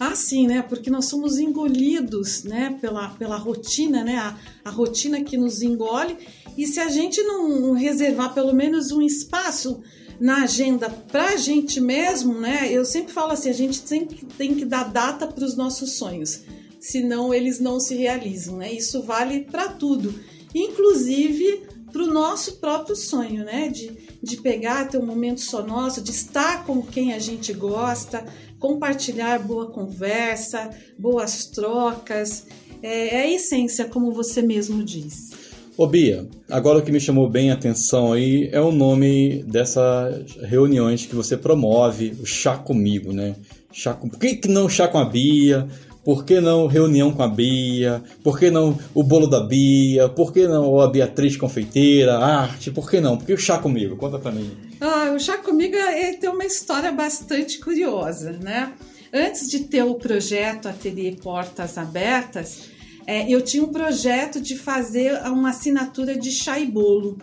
Ah, 0.00 0.16
sim, 0.16 0.48
né? 0.48 0.62
Porque 0.62 0.90
nós 0.90 1.04
somos 1.04 1.38
engolidos, 1.38 2.42
né? 2.42 2.76
Pela, 2.80 3.10
pela 3.10 3.36
rotina, 3.36 4.02
né? 4.02 4.16
A, 4.16 4.36
a 4.64 4.70
rotina 4.70 5.22
que 5.22 5.36
nos 5.36 5.62
engole. 5.62 6.16
E 6.58 6.66
se 6.66 6.80
a 6.80 6.88
gente 6.88 7.22
não 7.22 7.72
reservar 7.72 8.34
pelo 8.34 8.52
menos 8.52 8.90
um 8.90 9.00
espaço 9.00 9.80
na 10.18 10.42
agenda 10.42 10.90
para 10.90 11.34
a 11.34 11.36
gente 11.36 11.80
mesmo, 11.80 12.34
né? 12.34 12.66
Eu 12.68 12.84
sempre 12.84 13.12
falo 13.12 13.30
assim, 13.30 13.48
a 13.48 13.54
gente 13.54 13.76
sempre 13.76 14.26
tem 14.36 14.56
que 14.56 14.64
dar 14.64 14.90
data 14.90 15.28
para 15.28 15.44
os 15.44 15.56
nossos 15.56 15.92
sonhos, 15.92 16.40
senão 16.80 17.32
eles 17.32 17.60
não 17.60 17.78
se 17.78 17.94
realizam, 17.94 18.56
né? 18.56 18.72
Isso 18.72 19.04
vale 19.04 19.42
para 19.44 19.68
tudo, 19.68 20.12
inclusive 20.52 21.71
para 21.92 22.02
o 22.02 22.06
nosso 22.06 22.56
próprio 22.56 22.96
sonho, 22.96 23.44
né? 23.44 23.68
De, 23.68 23.92
de 24.22 24.38
pegar, 24.38 24.88
ter 24.88 24.98
um 24.98 25.06
momento 25.06 25.40
só 25.40 25.62
nosso, 25.62 26.00
de 26.00 26.10
estar 26.10 26.64
com 26.64 26.82
quem 26.82 27.12
a 27.12 27.18
gente 27.18 27.52
gosta, 27.52 28.24
compartilhar 28.58 29.38
boa 29.38 29.66
conversa, 29.70 30.70
boas 30.98 31.46
trocas. 31.46 32.46
É, 32.82 33.16
é 33.16 33.20
a 33.22 33.30
essência, 33.30 33.84
como 33.84 34.10
você 34.12 34.40
mesmo 34.40 34.82
diz. 34.82 35.30
Ô 35.76 35.86
Bia, 35.86 36.28
agora 36.50 36.78
o 36.78 36.82
que 36.82 36.92
me 36.92 37.00
chamou 37.00 37.28
bem 37.28 37.50
a 37.50 37.54
atenção 37.54 38.12
aí 38.12 38.48
é 38.52 38.60
o 38.60 38.70
nome 38.70 39.42
dessas 39.44 40.36
reuniões 40.42 41.06
que 41.06 41.14
você 41.14 41.36
promove, 41.36 42.14
o 42.20 42.26
Chá 42.26 42.58
Comigo, 42.58 43.12
né? 43.12 43.36
Chá 43.72 43.94
com... 43.94 44.08
Por 44.08 44.18
que, 44.18 44.36
que 44.36 44.48
não 44.48 44.68
Chá 44.68 44.86
com 44.86 44.98
a 44.98 45.04
Bia? 45.04 45.66
Por 46.04 46.24
que 46.24 46.40
não 46.40 46.66
reunião 46.66 47.12
com 47.12 47.22
a 47.22 47.28
Bia? 47.28 48.02
Por 48.24 48.38
que 48.38 48.50
não 48.50 48.76
o 48.92 49.04
bolo 49.04 49.28
da 49.28 49.40
Bia? 49.40 50.08
Por 50.08 50.32
que 50.32 50.48
não 50.48 50.80
a 50.80 50.88
Beatriz 50.88 51.36
confeiteira, 51.36 52.18
arte? 52.18 52.72
Por 52.72 52.90
que 52.90 53.00
não? 53.00 53.16
Por 53.16 53.26
que 53.26 53.32
o 53.32 53.38
chá 53.38 53.58
comigo? 53.58 53.96
Conta 53.96 54.18
pra 54.18 54.32
mim. 54.32 54.50
Ah, 54.80 55.12
o 55.14 55.20
chá 55.20 55.38
comigo 55.38 55.76
é, 55.76 56.12
tem 56.14 56.28
uma 56.28 56.44
história 56.44 56.90
bastante 56.90 57.60
curiosa, 57.60 58.32
né? 58.32 58.72
Antes 59.14 59.48
de 59.48 59.60
ter 59.60 59.84
o 59.84 59.94
projeto 59.94 60.68
Ateliê 60.68 61.12
Portas 61.12 61.78
Abertas, 61.78 62.70
é, 63.06 63.30
eu 63.32 63.40
tinha 63.40 63.62
um 63.62 63.68
projeto 63.68 64.40
de 64.40 64.56
fazer 64.56 65.22
uma 65.26 65.50
assinatura 65.50 66.16
de 66.16 66.32
chá 66.32 66.58
e 66.58 66.66
bolo, 66.66 67.16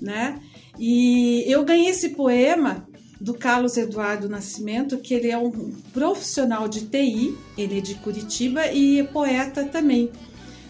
né? 0.00 0.38
E 0.78 1.42
eu 1.46 1.64
ganhei 1.64 1.88
esse 1.88 2.10
poema 2.10 2.86
do 3.20 3.34
Carlos 3.34 3.76
Eduardo 3.76 4.28
Nascimento, 4.28 4.98
que 4.98 5.14
ele 5.14 5.30
é 5.30 5.38
um 5.38 5.50
profissional 5.92 6.68
de 6.68 6.82
TI, 6.82 7.36
ele 7.56 7.78
é 7.78 7.80
de 7.80 7.94
Curitiba 7.96 8.66
e 8.66 9.00
é 9.00 9.04
poeta 9.04 9.64
também. 9.64 10.10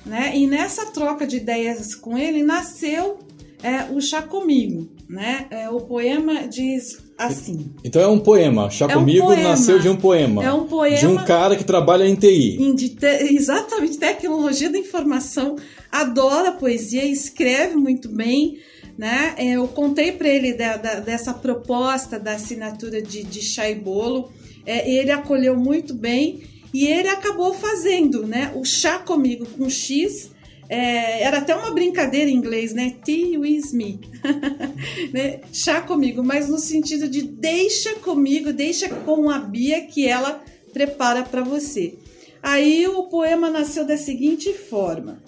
Né? 0.05 0.37
E 0.37 0.47
nessa 0.47 0.87
troca 0.87 1.27
de 1.27 1.37
ideias 1.37 1.95
com 1.95 2.17
ele 2.17 2.43
nasceu 2.43 3.19
é, 3.63 3.93
o 3.93 4.01
Chá 4.01 4.23
Comigo. 4.23 4.89
Né? 5.09 5.47
É, 5.51 5.69
o 5.69 5.81
poema 5.81 6.47
diz 6.47 6.99
assim. 7.19 7.73
Então 7.83 8.03
é 8.03 8.07
um 8.07 8.19
poema. 8.19 8.71
Chá 8.71 8.87
é 8.87 8.95
Comigo 8.95 9.25
um 9.25 9.29
poema. 9.29 9.49
nasceu 9.51 9.79
de 9.79 9.89
um 9.89 9.97
poema. 9.97 10.45
É 10.45 10.53
um 10.53 10.67
poema. 10.67 10.97
De 10.97 11.07
um 11.07 11.17
cara 11.17 11.57
que 11.57 11.65
trabalha 11.65 12.07
em 12.07 12.15
TI. 12.15 12.63
Em 12.63 12.75
te, 12.75 12.95
exatamente, 13.05 13.99
tecnologia 13.99 14.71
da 14.71 14.79
informação. 14.79 15.57
Adora 15.91 16.53
poesia, 16.53 17.05
escreve 17.05 17.77
muito 17.77 18.09
bem 18.09 18.59
né? 18.97 19.35
Eu 19.39 19.69
contei 19.69 20.13
para 20.13 20.29
ele 20.29 20.55
da, 20.55 20.77
da, 20.77 20.95
dessa 21.01 21.35
proposta 21.35 22.19
da 22.19 22.33
assinatura 22.33 23.03
de, 23.03 23.23
de 23.23 23.43
chá 23.43 23.69
e 23.69 23.75
bolo, 23.75 24.33
é, 24.65 24.91
ele 24.91 25.11
acolheu 25.11 25.57
muito 25.57 25.95
bem 25.95 26.43
e 26.73 26.87
ele 26.87 27.09
acabou 27.09 27.55
fazendo, 27.55 28.27
né? 28.27 28.53
O 28.55 28.65
chá 28.65 28.99
comigo 28.99 29.47
com 29.47 29.69
X. 29.71 30.35
É, 30.69 31.23
era 31.23 31.39
até 31.39 31.55
uma 31.55 31.71
brincadeira 31.71 32.29
em 32.29 32.35
inglês, 32.35 32.75
né? 32.75 32.97
Tea 33.05 33.39
with 33.39 33.73
me. 33.73 34.01
né? 35.15 35.41
Chá 35.53 35.81
comigo, 35.81 36.25
mas 36.25 36.49
no 36.49 36.59
sentido 36.59 37.09
de 37.09 37.23
deixa 37.23 37.95
comigo, 37.97 38.53
deixa 38.53 38.89
com 38.89 39.31
a 39.31 39.39
Bia 39.39 39.83
que 39.83 40.09
ela 40.09 40.43
prepara 40.73 41.23
para 41.23 41.43
você. 41.43 41.95
Aí 42.43 42.87
o 42.87 43.05
poema 43.05 43.49
nasceu 43.49 43.87
da 43.87 43.97
seguinte 43.97 44.53
forma: 44.53 45.23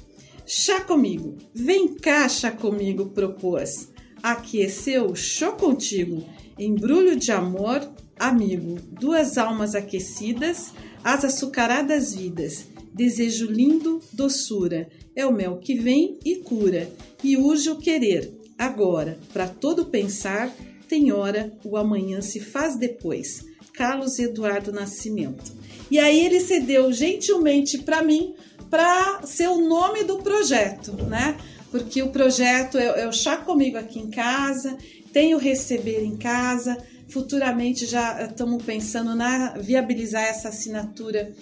Chá 0.50 0.80
comigo, 0.80 1.36
vem 1.52 1.88
cá, 1.88 2.26
chá 2.26 2.50
comigo, 2.50 3.10
propôs. 3.10 3.92
Aqueceu, 4.22 5.14
show 5.14 5.52
contigo, 5.52 6.24
embrulho 6.58 7.16
de 7.16 7.30
amor, 7.30 7.86
amigo, 8.18 8.78
duas 8.98 9.36
almas 9.36 9.74
aquecidas, 9.74 10.72
as 11.04 11.22
açucaradas 11.22 12.14
vidas, 12.14 12.64
Desejo 12.94 13.44
lindo, 13.44 14.00
doçura, 14.10 14.88
é 15.14 15.26
o 15.26 15.32
mel 15.34 15.58
que 15.58 15.74
vem 15.74 16.18
e 16.24 16.36
cura, 16.36 16.90
e 17.22 17.36
urge 17.36 17.68
o 17.68 17.76
querer. 17.76 18.32
Agora, 18.56 19.18
para 19.34 19.46
todo 19.46 19.84
pensar, 19.84 20.50
tem 20.88 21.12
hora, 21.12 21.52
o 21.62 21.76
amanhã 21.76 22.22
se 22.22 22.40
faz 22.40 22.74
depois. 22.74 23.44
Carlos 23.74 24.18
Eduardo 24.18 24.72
Nascimento. 24.72 25.52
E 25.90 25.98
aí 25.98 26.24
ele 26.24 26.40
cedeu 26.40 26.92
gentilmente 26.92 27.78
para 27.78 28.02
mim 28.02 28.34
para 28.70 29.22
ser 29.24 29.48
o 29.48 29.66
nome 29.68 30.04
do 30.04 30.18
projeto, 30.18 30.92
né? 31.04 31.36
Porque 31.70 32.02
o 32.02 32.10
projeto 32.10 32.78
é, 32.78 33.02
é 33.02 33.08
o 33.08 33.12
Chá 33.12 33.36
Comigo 33.36 33.76
aqui 33.76 33.98
em 33.98 34.10
casa, 34.10 34.76
tem 35.12 35.34
o 35.34 35.38
Receber 35.38 36.02
em 36.02 36.16
casa, 36.16 36.76
futuramente 37.08 37.86
já 37.86 38.24
estamos 38.24 38.62
pensando 38.62 39.14
na 39.14 39.54
viabilizar 39.58 40.22
essa 40.24 40.48
assinatura 40.48 41.32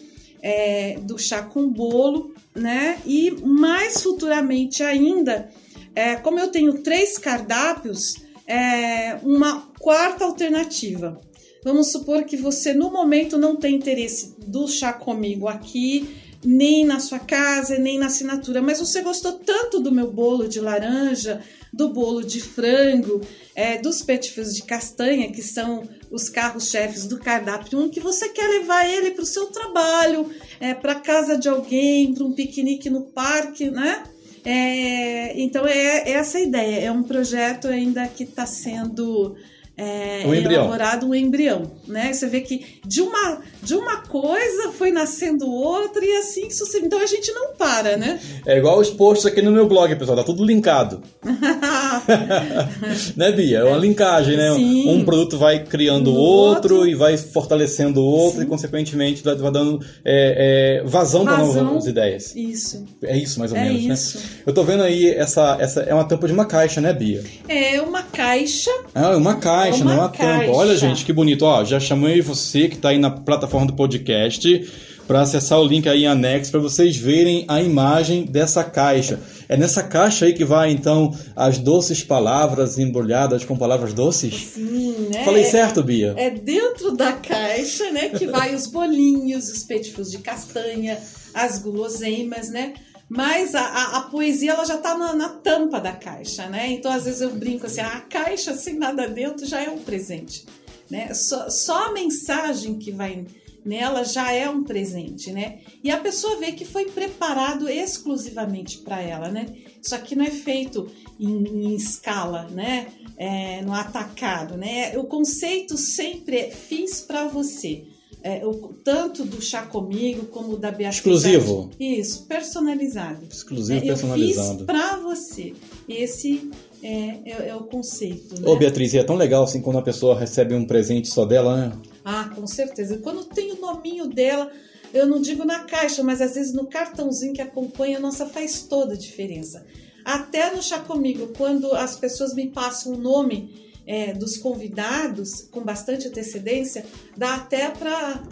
é, 0.43 0.99
do 1.01 1.19
chá 1.19 1.43
com 1.43 1.69
bolo, 1.69 2.35
né? 2.55 2.99
E 3.05 3.31
mais 3.43 4.03
futuramente 4.03 4.83
ainda, 4.83 5.51
é, 5.95 6.17
como 6.17 6.39
eu 6.39 6.49
tenho 6.49 6.83
três 6.83 7.19
cardápios, 7.19 8.17
é, 8.47 9.17
uma 9.23 9.69
quarta 9.81 10.25
alternativa. 10.25 11.21
Vamos 11.65 11.91
supor 11.91 12.25
que 12.25 12.37
você 12.37 12.73
no 12.73 12.93
momento 12.93 13.37
não 13.37 13.57
tem 13.57 13.75
interesse 13.75 14.37
do 14.47 14.69
chá 14.69 14.93
comigo 14.93 15.49
aqui, 15.49 16.09
nem 16.45 16.85
na 16.85 17.01
sua 17.01 17.19
casa, 17.19 17.79
nem 17.79 17.99
na 17.99 18.07
assinatura, 18.07 18.63
mas 18.63 18.79
você 18.79 19.03
gostou 19.03 19.33
tanto 19.33 19.81
do 19.81 19.93
meu 19.93 20.11
bolo 20.11 20.49
de 20.49 20.61
laranja, 20.61 21.41
do 21.73 21.91
bolo 21.91 22.25
de 22.25 22.41
frango, 22.41 23.21
é, 23.55 23.79
dos 23.79 24.03
petifes 24.03 24.55
de 24.55 24.63
castanha, 24.63 25.31
que 25.31 25.43
são 25.43 25.89
os 26.11 26.29
carros-chefes 26.29 27.07
do 27.07 27.19
cardápio 27.19 27.79
1, 27.79 27.91
que 27.91 28.01
você 28.01 28.29
quer 28.29 28.49
levar 28.49 28.89
ele 28.89 29.11
para 29.11 29.23
o 29.23 29.27
seu 29.27 29.47
trabalho, 29.47 30.31
é, 30.61 30.73
para 30.73 30.95
casa 30.95 31.37
de 31.37 31.49
alguém, 31.49 32.15
para 32.15 32.25
um 32.25 32.33
piquenique 32.33 32.89
no 32.89 33.03
parque, 33.03 33.71
né? 33.71 34.05
É, 34.45 35.39
então 35.41 35.67
é, 35.67 36.09
é 36.09 36.13
essa 36.13 36.39
a 36.39 36.41
ideia. 36.41 36.87
É 36.87 36.93
um 36.93 37.03
projeto 37.03 37.67
ainda 37.67 38.07
que 38.07 38.23
está 38.23 38.47
sendo 38.47 39.37
é, 39.77 40.23
um 40.25 40.35
embrião. 40.35 40.63
elaborado 40.63 41.09
um 41.09 41.15
embrião, 41.15 41.71
né? 41.87 42.13
Você 42.13 42.27
vê 42.27 42.41
que 42.41 42.81
de 42.85 43.01
uma, 43.01 43.39
de 43.63 43.75
uma 43.75 43.99
coisa 44.03 44.71
foi 44.73 44.91
nascendo 44.91 45.51
outra 45.51 46.05
e 46.05 46.17
assim 46.19 46.51
sucessivamente. 46.51 46.87
Então 46.87 47.03
a 47.03 47.07
gente 47.07 47.33
não 47.33 47.55
para, 47.55 47.97
né? 47.97 48.21
É 48.45 48.59
igual 48.59 48.79
os 48.79 48.91
posts 48.91 49.27
aqui 49.27 49.43
no 49.43 49.51
meu 49.51 49.67
blog, 49.67 49.95
pessoal, 49.97 50.17
tá 50.17 50.25
tudo 50.25 50.45
linkado. 50.45 51.03
né, 53.17 53.33
Bia? 53.33 53.59
É 53.59 53.65
uma 53.65 53.79
linkagem, 53.79 54.37
né? 54.37 54.55
Sim. 54.55 54.89
Um 54.89 55.05
produto 55.05 55.39
vai 55.39 55.65
criando 55.65 56.13
o 56.13 56.17
outro, 56.17 56.77
outro, 56.77 56.89
e 56.89 56.95
vai 56.95 57.17
fortalecendo 57.17 58.01
o 58.01 58.05
outro 58.05 58.41
Sim. 58.41 58.47
e, 58.47 58.49
consequentemente, 58.49 59.23
vai 59.23 59.35
dando 59.51 59.81
é, 60.05 60.81
é, 60.83 60.89
vazão, 60.89 61.25
para 61.25 61.39
novas 61.39 61.87
ideias. 61.87 62.35
Isso. 62.37 62.85
É 63.03 63.17
isso, 63.17 63.39
mais 63.39 63.53
ou 63.53 63.59
é 63.59 63.65
menos, 63.65 63.85
né? 63.85 63.95
isso. 63.95 64.19
né? 64.19 64.25
Eu 64.47 64.53
tô 64.53 64.63
vendo 64.63 64.83
aí 64.83 65.11
essa, 65.11 65.57
essa. 65.61 65.81
É 65.81 65.95
uma 65.95 66.05
tampa 66.05 66.27
de 66.27 66.33
uma 66.33 66.45
caixa, 66.45 66.81
né, 66.81 66.93
Bia? 66.93 67.25
É 67.49 67.81
uma 67.81 68.03
caixa. 68.03 68.71
Ah, 68.95 69.13
é 69.13 69.17
uma 69.17 69.35
caixa 69.37 69.57
caixa, 69.57 69.85
uma 69.85 69.85
não 69.85 69.93
é 69.93 70.05
uma 70.05 70.09
caixa. 70.11 70.47
tampa. 70.47 70.59
Olha, 70.59 70.77
gente, 70.77 71.05
que 71.05 71.13
bonito. 71.13 71.45
Ó, 71.45 71.65
já 71.65 71.76
chamei 71.81 72.21
você 72.21 72.69
que 72.69 72.77
está 72.77 72.91
aí 72.91 72.99
na 72.99 73.11
plataforma 73.11 73.67
do 73.67 73.75
podcast 73.75 74.69
para 75.07 75.21
acessar 75.23 75.61
o 75.61 75.65
link 75.65 75.89
aí 75.89 76.03
em 76.03 76.07
anexo 76.07 76.51
para 76.51 76.61
vocês 76.61 76.97
verem 76.97 77.45
a 77.49 77.63
imagem 77.63 78.25
dessa 78.25 78.65
caixa. 78.65 79.21
É 79.49 79.57
nessa 79.57 79.83
caixa 79.83 80.27
aí 80.27 80.33
que 80.33 80.45
vai 80.45 80.71
então 80.71 81.17
as 81.35 81.59
doces 81.59 82.03
palavras 82.03 82.79
embrulhadas 82.79 83.45
com 83.45 83.57
palavras 83.57 83.93
doces? 83.93 84.35
Sim, 84.55 85.09
né? 85.13 85.25
Falei 85.25 85.45
certo, 85.45 85.83
Bia? 85.83 86.15
É 86.17 86.31
dentro 86.31 86.97
da 86.97 87.13
caixa, 87.13 87.91
né, 87.93 88.09
que 88.09 88.27
vai 88.27 88.55
os 88.55 88.67
bolinhos, 88.67 89.49
os 89.49 89.63
petifes 89.63 90.11
de 90.11 90.19
castanha, 90.19 90.99
as 91.33 91.59
guloseimas, 91.59 92.51
né? 92.51 92.75
Mas 93.09 93.55
a, 93.55 93.61
a, 93.61 93.99
a, 93.99 94.01
poesia 94.03 94.51
ela 94.51 94.65
já 94.65 94.75
está 94.75 94.99
na, 94.99 95.15
na, 95.15 95.29
tampa 95.29 95.79
da 95.79 95.93
caixa, 95.93 96.49
né? 96.49 96.73
Então 96.73 96.91
às 96.91 97.05
vezes 97.05 97.21
eu 97.21 97.31
brinco 97.31 97.67
assim, 97.67 97.81
a 97.81 98.01
caixa 98.01 98.53
sem 98.55 98.75
nada 98.75 99.07
dentro 99.07 99.47
já 99.47 99.63
é 99.63 99.71
um 99.71 99.79
presente, 99.79 100.45
né? 100.91 101.13
Só, 101.15 101.49
só 101.51 101.87
a 101.87 101.93
mensagem 101.93 102.79
que 102.79 102.91
vai 102.91 103.25
nela 103.65 104.05
já 104.05 104.33
é 104.33 104.49
um 104.49 104.63
presente, 104.63 105.33
né? 105.33 105.59
E 105.83 105.91
a 105.91 105.99
pessoa 105.99 106.39
vê 106.39 106.53
que 106.53 106.65
foi 106.65 106.85
preparado 106.87 107.69
exclusivamente 107.69 108.79
para 108.79 109.01
ela, 109.03 109.29
né? 109.29 109.47
Isso 109.83 109.95
aqui 109.95 110.15
não 110.15 110.25
é 110.25 110.31
feito 110.31 110.89
em, 111.19 111.45
em 111.49 111.75
escala, 111.75 112.45
né? 112.51 112.87
É, 113.17 113.63
no 113.63 113.73
atacado, 113.73 114.57
né? 114.57 114.97
O 114.97 115.05
conceito 115.05 115.77
sempre 115.77 116.37
é 116.37 116.51
fiz 116.51 117.01
para 117.01 117.27
você 117.27 117.87
é, 118.27 118.45
o, 118.45 118.75
tanto 118.83 119.25
do 119.25 119.41
chá 119.41 119.63
comigo 119.63 120.27
como 120.27 120.57
da 120.57 120.73
Beatriz. 120.73 120.97
Exclusivo. 120.97 121.71
Isso, 121.79 122.25
personalizado. 122.25 123.25
Exclusivo, 123.31 123.79
é, 123.79 123.87
personalizado. 123.87 124.59
Fiz 124.59 124.67
para 124.67 124.97
você. 124.97 125.55
Esse 125.89 126.51
é, 126.83 127.31
é, 127.31 127.49
é, 127.49 127.55
o 127.55 127.65
conceito. 127.65 128.41
Né? 128.41 128.49
Ô, 128.49 128.57
Beatriz, 128.57 128.95
e 128.95 128.99
é 128.99 129.05
tão 129.05 129.17
legal 129.17 129.45
assim 129.45 129.61
quando 129.61 129.79
a 129.79 129.83
pessoa 129.83 130.19
recebe 130.19 130.55
um 130.55 130.67
presente 130.67 131.09
só 131.09 131.25
dela, 131.25 131.57
né? 131.57 131.79
Ah, 132.05 132.31
com 132.35 132.47
certeza. 132.47 132.99
Quando 132.99 133.25
tem 133.25 133.53
o 133.53 133.61
nominho 133.61 134.07
dela, 134.07 134.51
eu 134.93 135.07
não 135.07 135.21
digo 135.21 135.45
na 135.45 135.61
caixa, 135.61 136.03
mas 136.03 136.21
às 136.21 136.35
vezes 136.35 136.53
no 136.53 136.67
cartãozinho 136.67 137.35
que 137.35 137.43
acompanha, 137.43 137.99
nossa, 137.99 138.27
faz 138.27 138.63
toda 138.63 138.95
a 138.95 138.99
diferença. 138.99 139.67
Até 140.05 140.55
no 140.55 140.63
chá 140.63 140.79
comigo, 140.79 141.33
quando 141.37 141.73
as 141.73 141.97
pessoas 141.97 142.35
me 142.35 142.49
passam 142.49 142.93
o 142.93 142.97
nome 142.97 143.67
é, 143.87 144.13
dos 144.13 144.37
convidados 144.37 145.43
com 145.51 145.61
bastante 145.63 146.09
antecedência, 146.09 146.85
dá 147.17 147.35
até 147.37 147.71
para 147.71 148.23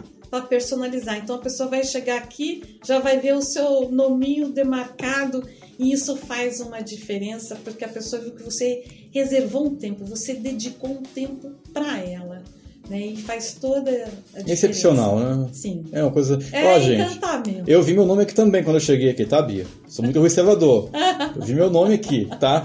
personalizar. 0.41 1.17
Então 1.17 1.35
a 1.35 1.39
pessoa 1.39 1.69
vai 1.69 1.83
chegar 1.83 2.17
aqui, 2.17 2.79
já 2.85 2.99
vai 2.99 3.19
ver 3.19 3.35
o 3.35 3.41
seu 3.41 3.89
nominho 3.89 4.49
demarcado 4.49 5.43
e 5.77 5.91
isso 5.91 6.15
faz 6.15 6.61
uma 6.61 6.81
diferença 6.81 7.57
porque 7.63 7.83
a 7.83 7.89
pessoa 7.89 8.21
viu 8.21 8.31
que 8.31 8.43
você 8.43 8.83
reservou 9.11 9.67
um 9.67 9.75
tempo, 9.75 10.05
você 10.05 10.33
dedicou 10.33 10.91
um 10.91 11.03
tempo 11.03 11.51
para 11.73 11.99
ela. 11.99 12.43
Né? 12.89 12.99
E 12.99 13.17
faz 13.17 13.57
toda 13.59 13.89
a 13.89 13.93
diferença. 13.93 14.51
Excepcional, 14.51 15.19
né? 15.19 15.49
Sim. 15.51 15.85
É 15.91 16.03
uma 16.03 16.11
coisa. 16.11 16.37
É 16.51 16.65
Ó, 16.65 16.79
gente, 16.79 17.19
eu 17.65 17.81
vi 17.81 17.95
meu 17.95 18.05
nome 18.05 18.21
aqui 18.21 18.35
também 18.35 18.63
quando 18.63 18.75
eu 18.75 18.81
cheguei 18.81 19.09
aqui, 19.09 19.25
tá, 19.25 19.41
Bia? 19.41 19.65
Sou 19.87 20.05
muito 20.05 20.21
reservador. 20.21 20.91
eu 21.35 21.41
vi 21.41 21.55
meu 21.55 21.71
nome 21.71 21.95
aqui, 21.95 22.27
tá? 22.39 22.63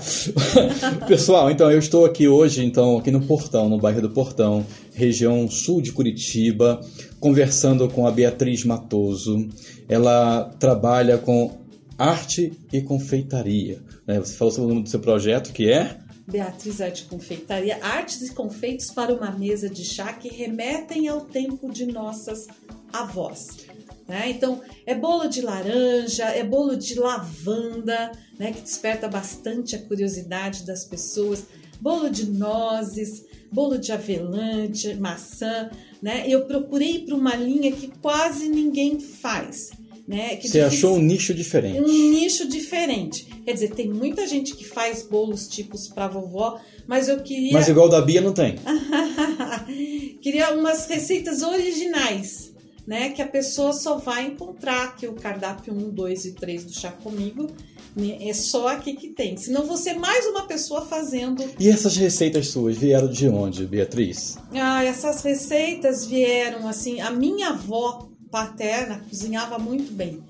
Pessoal, 1.08 1.50
então 1.50 1.70
eu 1.70 1.78
estou 1.78 2.04
aqui 2.04 2.28
hoje, 2.28 2.62
então, 2.62 2.98
aqui 2.98 3.10
no 3.10 3.22
Portão, 3.22 3.66
no 3.70 3.78
bairro 3.78 4.02
do 4.02 4.10
Portão, 4.10 4.66
região 5.00 5.48
sul 5.50 5.80
de 5.80 5.92
Curitiba, 5.92 6.80
conversando 7.18 7.88
com 7.88 8.06
a 8.06 8.10
Beatriz 8.10 8.64
Matoso. 8.64 9.48
Ela 9.88 10.44
trabalha 10.58 11.16
com 11.16 11.58
arte 11.98 12.52
e 12.72 12.80
confeitaria. 12.82 13.82
Né? 14.06 14.18
Você 14.20 14.34
falou 14.34 14.52
sobre 14.52 14.66
o 14.66 14.74
nome 14.74 14.84
do 14.84 14.90
seu 14.90 15.00
projeto, 15.00 15.52
que 15.52 15.70
é 15.70 15.98
Beatriz 16.30 16.80
Arte 16.80 17.04
Confeitaria, 17.06 17.78
artes 17.82 18.22
e 18.22 18.32
confeitos 18.32 18.90
para 18.90 19.12
uma 19.12 19.32
mesa 19.32 19.68
de 19.68 19.84
chá 19.84 20.12
que 20.12 20.28
remetem 20.28 21.08
ao 21.08 21.22
tempo 21.22 21.72
de 21.72 21.86
nossas 21.86 22.46
avós. 22.92 23.66
Né? 24.06 24.30
Então, 24.30 24.60
é 24.86 24.94
bolo 24.94 25.28
de 25.28 25.40
laranja, 25.40 26.26
é 26.26 26.44
bolo 26.44 26.76
de 26.76 26.94
lavanda, 26.94 28.12
né? 28.38 28.52
que 28.52 28.60
desperta 28.60 29.08
bastante 29.08 29.74
a 29.74 29.82
curiosidade 29.82 30.64
das 30.64 30.84
pessoas, 30.84 31.44
bolo 31.80 32.08
de 32.08 32.30
nozes, 32.30 33.24
bolo 33.52 33.78
de 33.78 33.92
avelã, 33.92 34.68
de 34.70 34.94
maçã. 34.94 35.70
Né? 36.02 36.24
Eu 36.26 36.46
procurei 36.46 37.00
para 37.00 37.14
uma 37.14 37.34
linha 37.34 37.72
que 37.72 37.88
quase 38.00 38.48
ninguém 38.48 39.00
faz. 39.00 39.70
Né? 40.06 40.36
Que 40.36 40.48
Você 40.48 40.60
achou 40.60 40.96
um 40.96 41.02
nicho 41.02 41.32
diferente. 41.32 41.78
Um 41.80 42.10
nicho 42.10 42.48
diferente. 42.48 43.26
Quer 43.44 43.52
dizer, 43.52 43.70
tem 43.70 43.88
muita 43.88 44.26
gente 44.26 44.56
que 44.56 44.64
faz 44.64 45.02
bolos 45.02 45.46
tipos 45.46 45.86
para 45.86 46.08
vovó, 46.08 46.60
mas 46.86 47.08
eu 47.08 47.20
queria. 47.20 47.52
Mas 47.52 47.68
igual 47.68 47.88
da 47.88 48.00
Bia 48.00 48.20
não 48.20 48.32
tem. 48.32 48.56
queria 50.20 50.52
umas 50.52 50.86
receitas 50.86 51.42
originais, 51.42 52.49
né? 52.90 53.10
Que 53.10 53.22
a 53.22 53.28
pessoa 53.28 53.72
só 53.72 53.98
vai 53.98 54.26
encontrar 54.26 54.96
que 54.96 55.06
o 55.06 55.12
cardápio 55.12 55.72
1, 55.72 55.90
2 55.90 56.24
e 56.24 56.32
3 56.32 56.64
do 56.64 56.72
Chá 56.72 56.90
Comigo 56.90 57.46
né, 57.94 58.18
é 58.20 58.34
só 58.34 58.66
aqui 58.66 58.94
que 58.94 59.10
tem. 59.10 59.36
Senão 59.36 59.64
você 59.64 59.94
mais 59.94 60.26
uma 60.26 60.44
pessoa 60.48 60.84
fazendo. 60.84 61.48
E 61.56 61.70
essas 61.70 61.96
receitas 61.96 62.48
suas 62.48 62.76
vieram 62.76 63.08
de 63.08 63.28
onde, 63.28 63.64
Beatriz? 63.64 64.36
Ah, 64.52 64.82
essas 64.82 65.22
receitas 65.22 66.04
vieram 66.04 66.66
assim. 66.66 67.00
A 67.00 67.12
minha 67.12 67.50
avó 67.50 68.08
paterna 68.28 69.04
cozinhava 69.08 69.56
muito 69.56 69.92
bem. 69.92 70.20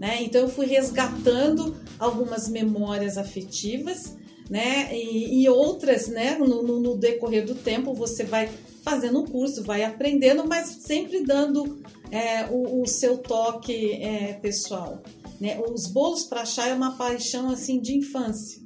Né? 0.00 0.22
Então 0.22 0.40
eu 0.40 0.48
fui 0.48 0.64
resgatando 0.64 1.76
algumas 1.98 2.48
memórias 2.48 3.18
afetivas, 3.18 4.16
né? 4.48 4.88
E, 4.90 5.42
e 5.42 5.48
outras, 5.50 6.08
né? 6.08 6.34
No, 6.38 6.62
no, 6.62 6.80
no, 6.80 6.96
decorrer 6.96 7.44
do 7.44 7.54
tempo 7.54 7.92
você 7.92 8.24
vai 8.24 8.48
fazendo 8.86 9.18
o 9.18 9.28
curso, 9.28 9.64
vai 9.64 9.82
aprendendo, 9.82 10.46
mas 10.46 10.68
sempre 10.68 11.24
dando 11.24 11.82
é, 12.08 12.44
o, 12.46 12.82
o, 12.82 12.86
seu 12.86 13.18
toque 13.18 13.94
é, 13.94 14.34
pessoal. 14.34 15.02
Né? 15.40 15.60
Os 15.68 15.88
bolos 15.88 16.22
para 16.22 16.44
chá 16.44 16.68
é 16.68 16.72
uma 16.72 16.92
paixão 16.92 17.50
assim 17.50 17.80
de 17.80 17.98
infância. 17.98 18.62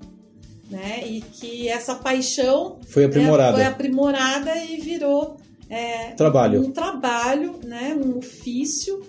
Né? 0.70 1.02
E 1.06 1.22
que 1.22 1.68
essa 1.68 1.94
paixão 1.94 2.78
foi 2.86 3.04
aprimorada, 3.04 3.56
né, 3.56 3.64
foi 3.64 3.72
aprimorada 3.72 4.56
e 4.62 4.76
virou 4.76 5.38
é, 5.70 6.10
trabalho. 6.10 6.60
Um, 6.60 6.66
um 6.66 6.70
trabalho, 6.70 7.58
né, 7.64 7.98
um 7.98 8.18
ofício, 8.18 9.02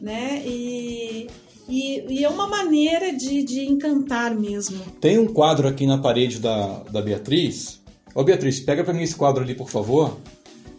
né, 0.00 0.42
e, 0.44 1.28
E, 1.68 2.04
e, 2.08 2.24
é 2.24 2.28
uma 2.28 2.48
maneira 2.48 3.12
de, 3.12 3.42
de 3.44 3.66
encantar 3.66 4.34
mesmo. 4.34 4.78
Tem 5.00 5.16
um 5.16 5.26
quadro 5.26 5.66
aqui 5.68 5.86
na 5.86 5.98
parede 5.98 6.38
da, 6.38 6.80
da 6.90 7.00
Beatriz. 7.00 7.80
Ô 8.14 8.22
Beatriz, 8.24 8.60
pega 8.60 8.84
para 8.84 8.92
mim 8.92 9.02
esse 9.02 9.14
quadro 9.14 9.42
ali, 9.42 9.54
por 9.54 9.70
favor. 9.70 10.18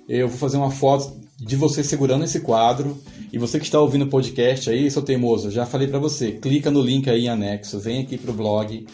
Eu 0.07 0.29
vou 0.29 0.37
fazer 0.37 0.55
uma 0.55 0.71
foto 0.71 1.11
de 1.37 1.55
você 1.57 1.83
segurando 1.83 2.23
esse 2.23 2.39
quadro. 2.39 2.97
E 3.31 3.37
você 3.37 3.59
que 3.59 3.65
está 3.65 3.79
ouvindo 3.79 4.05
o 4.05 4.09
podcast 4.09 4.69
aí, 4.69 4.89
seu 4.89 5.01
teimoso, 5.01 5.51
já 5.51 5.65
falei 5.65 5.87
para 5.87 5.99
você, 5.99 6.31
clica 6.31 6.71
no 6.71 6.81
link 6.81 7.09
aí 7.09 7.25
em 7.25 7.29
anexo, 7.29 7.77
vem 7.77 8.01
aqui 8.01 8.17
pro 8.17 8.31
blog, 8.31 8.87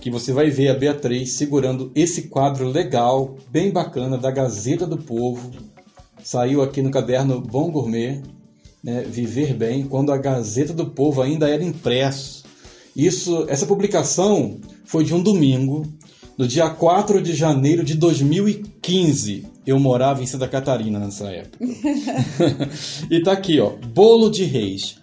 que 0.00 0.10
você 0.10 0.32
vai 0.32 0.50
ver 0.50 0.68
a 0.68 0.74
Beatriz 0.74 1.34
segurando 1.34 1.92
esse 1.94 2.22
quadro 2.22 2.66
legal, 2.68 3.36
bem 3.52 3.70
bacana, 3.70 4.18
da 4.18 4.32
Gazeta 4.32 4.84
do 4.84 4.98
Povo. 4.98 5.52
Saiu 6.24 6.60
aqui 6.60 6.82
no 6.82 6.90
caderno 6.90 7.40
Bom 7.40 7.70
Gourmet, 7.70 8.20
né, 8.82 9.02
Viver 9.02 9.54
Bem, 9.54 9.84
quando 9.84 10.10
a 10.10 10.16
Gazeta 10.16 10.72
do 10.72 10.86
Povo 10.86 11.22
ainda 11.22 11.48
era 11.48 11.62
impresso. 11.62 12.42
Isso, 12.96 13.46
essa 13.48 13.64
publicação 13.64 14.58
foi 14.84 15.04
de 15.04 15.14
um 15.14 15.22
domingo, 15.22 15.86
no 16.38 16.46
dia 16.46 16.70
4 16.70 17.20
de 17.20 17.34
janeiro 17.34 17.82
de 17.82 17.94
2015. 17.94 19.44
Eu 19.66 19.80
morava 19.80 20.22
em 20.22 20.26
Santa 20.26 20.46
Catarina 20.46 21.00
nessa 21.00 21.28
época. 21.28 21.58
e 23.10 23.20
tá 23.20 23.32
aqui, 23.32 23.60
ó, 23.60 23.72
Bolo 23.92 24.30
de 24.30 24.44
Reis. 24.44 24.96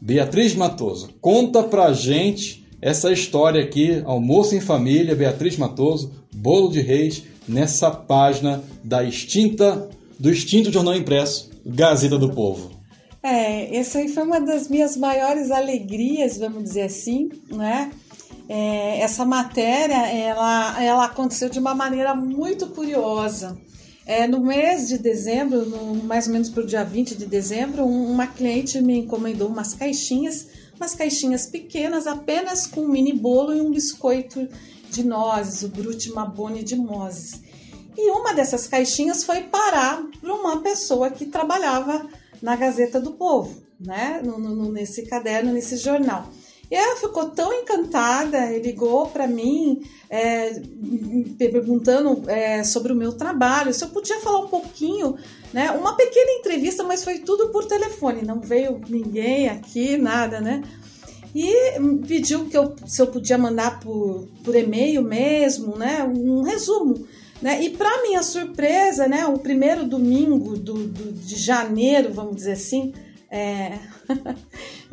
Beatriz 0.00 0.54
Matoso, 0.54 1.08
conta 1.18 1.62
pra 1.62 1.94
gente 1.94 2.66
essa 2.82 3.10
história 3.10 3.62
aqui, 3.62 4.02
almoço 4.04 4.54
em 4.54 4.60
família, 4.60 5.16
Beatriz 5.16 5.56
Matoso, 5.56 6.12
Bolo 6.30 6.70
de 6.70 6.82
Reis, 6.82 7.22
nessa 7.48 7.90
página 7.90 8.62
da 8.82 9.02
extinta, 9.02 9.88
do 10.20 10.30
extinto 10.30 10.70
jornal 10.70 10.94
impresso, 10.94 11.50
Gazeta 11.64 12.18
do 12.18 12.30
Povo. 12.34 12.70
É, 13.22 13.74
essa 13.78 14.00
aí 14.00 14.08
foi 14.08 14.22
uma 14.22 14.38
das 14.38 14.68
minhas 14.68 14.98
maiores 14.98 15.50
alegrias, 15.50 16.36
vamos 16.36 16.64
dizer 16.64 16.82
assim, 16.82 17.30
né? 17.50 17.90
É, 18.48 19.00
essa 19.00 19.24
matéria, 19.24 20.06
ela, 20.08 20.82
ela 20.82 21.04
aconteceu 21.06 21.48
de 21.48 21.58
uma 21.58 21.74
maneira 21.74 22.14
muito 22.14 22.66
curiosa. 22.68 23.56
É, 24.06 24.26
no 24.26 24.40
mês 24.40 24.88
de 24.88 24.98
dezembro, 24.98 25.64
no, 25.64 25.94
mais 26.04 26.26
ou 26.26 26.34
menos 26.34 26.50
para 26.50 26.62
o 26.62 26.66
dia 26.66 26.84
20 26.84 27.14
de 27.14 27.24
dezembro, 27.24 27.86
uma 27.86 28.26
cliente 28.26 28.80
me 28.82 28.98
encomendou 28.98 29.48
umas 29.48 29.72
caixinhas, 29.72 30.46
umas 30.76 30.94
caixinhas 30.94 31.46
pequenas, 31.46 32.06
apenas 32.06 32.66
com 32.66 32.82
um 32.82 32.88
mini 32.88 33.14
bolo 33.14 33.54
e 33.54 33.62
um 33.62 33.70
biscoito 33.70 34.46
de 34.90 35.02
nozes, 35.04 35.62
o 35.62 35.68
Brute 35.68 36.12
Mabone 36.12 36.62
de 36.62 36.76
nozes. 36.76 37.40
E 37.96 38.10
uma 38.10 38.34
dessas 38.34 38.66
caixinhas 38.66 39.24
foi 39.24 39.42
parar 39.44 40.02
para 40.20 40.34
uma 40.34 40.60
pessoa 40.60 41.10
que 41.10 41.26
trabalhava 41.26 42.06
na 42.42 42.56
Gazeta 42.56 43.00
do 43.00 43.12
Povo, 43.12 43.62
né? 43.80 44.20
No, 44.22 44.38
no, 44.38 44.70
nesse 44.70 45.06
caderno, 45.06 45.52
nesse 45.52 45.76
jornal. 45.78 46.28
E 46.74 46.76
ela 46.76 46.96
ficou 46.96 47.26
tão 47.26 47.52
encantada, 47.52 48.50
ligou 48.58 49.06
para 49.06 49.28
mim 49.28 49.88
é, 50.10 50.60
perguntando 51.38 52.28
é, 52.28 52.64
sobre 52.64 52.92
o 52.92 52.96
meu 52.96 53.12
trabalho, 53.12 53.72
se 53.72 53.84
eu 53.84 53.90
podia 53.90 54.18
falar 54.18 54.40
um 54.40 54.48
pouquinho, 54.48 55.14
né? 55.52 55.70
Uma 55.70 55.96
pequena 55.96 56.32
entrevista, 56.32 56.82
mas 56.82 57.04
foi 57.04 57.20
tudo 57.20 57.50
por 57.50 57.64
telefone, 57.66 58.22
não 58.22 58.40
veio 58.40 58.80
ninguém 58.88 59.48
aqui, 59.48 59.96
nada, 59.96 60.40
né? 60.40 60.64
E 61.32 61.78
pediu 62.08 62.46
que 62.46 62.58
eu, 62.58 62.74
se 62.84 63.00
eu 63.00 63.06
podia 63.06 63.38
mandar 63.38 63.78
por, 63.78 64.26
por 64.42 64.56
e-mail 64.56 65.00
mesmo, 65.00 65.78
né? 65.78 66.02
Um 66.02 66.42
resumo 66.42 67.06
né? 67.40 67.62
E 67.62 67.70
para 67.70 68.02
minha 68.02 68.22
surpresa, 68.22 69.06
né, 69.06 69.26
o 69.26 69.38
primeiro 69.38 69.84
domingo 69.84 70.56
do, 70.56 70.72
do 70.72 71.12
de 71.12 71.36
janeiro, 71.36 72.10
vamos 72.12 72.36
dizer 72.36 72.52
assim, 72.52 72.94
é, 73.34 73.80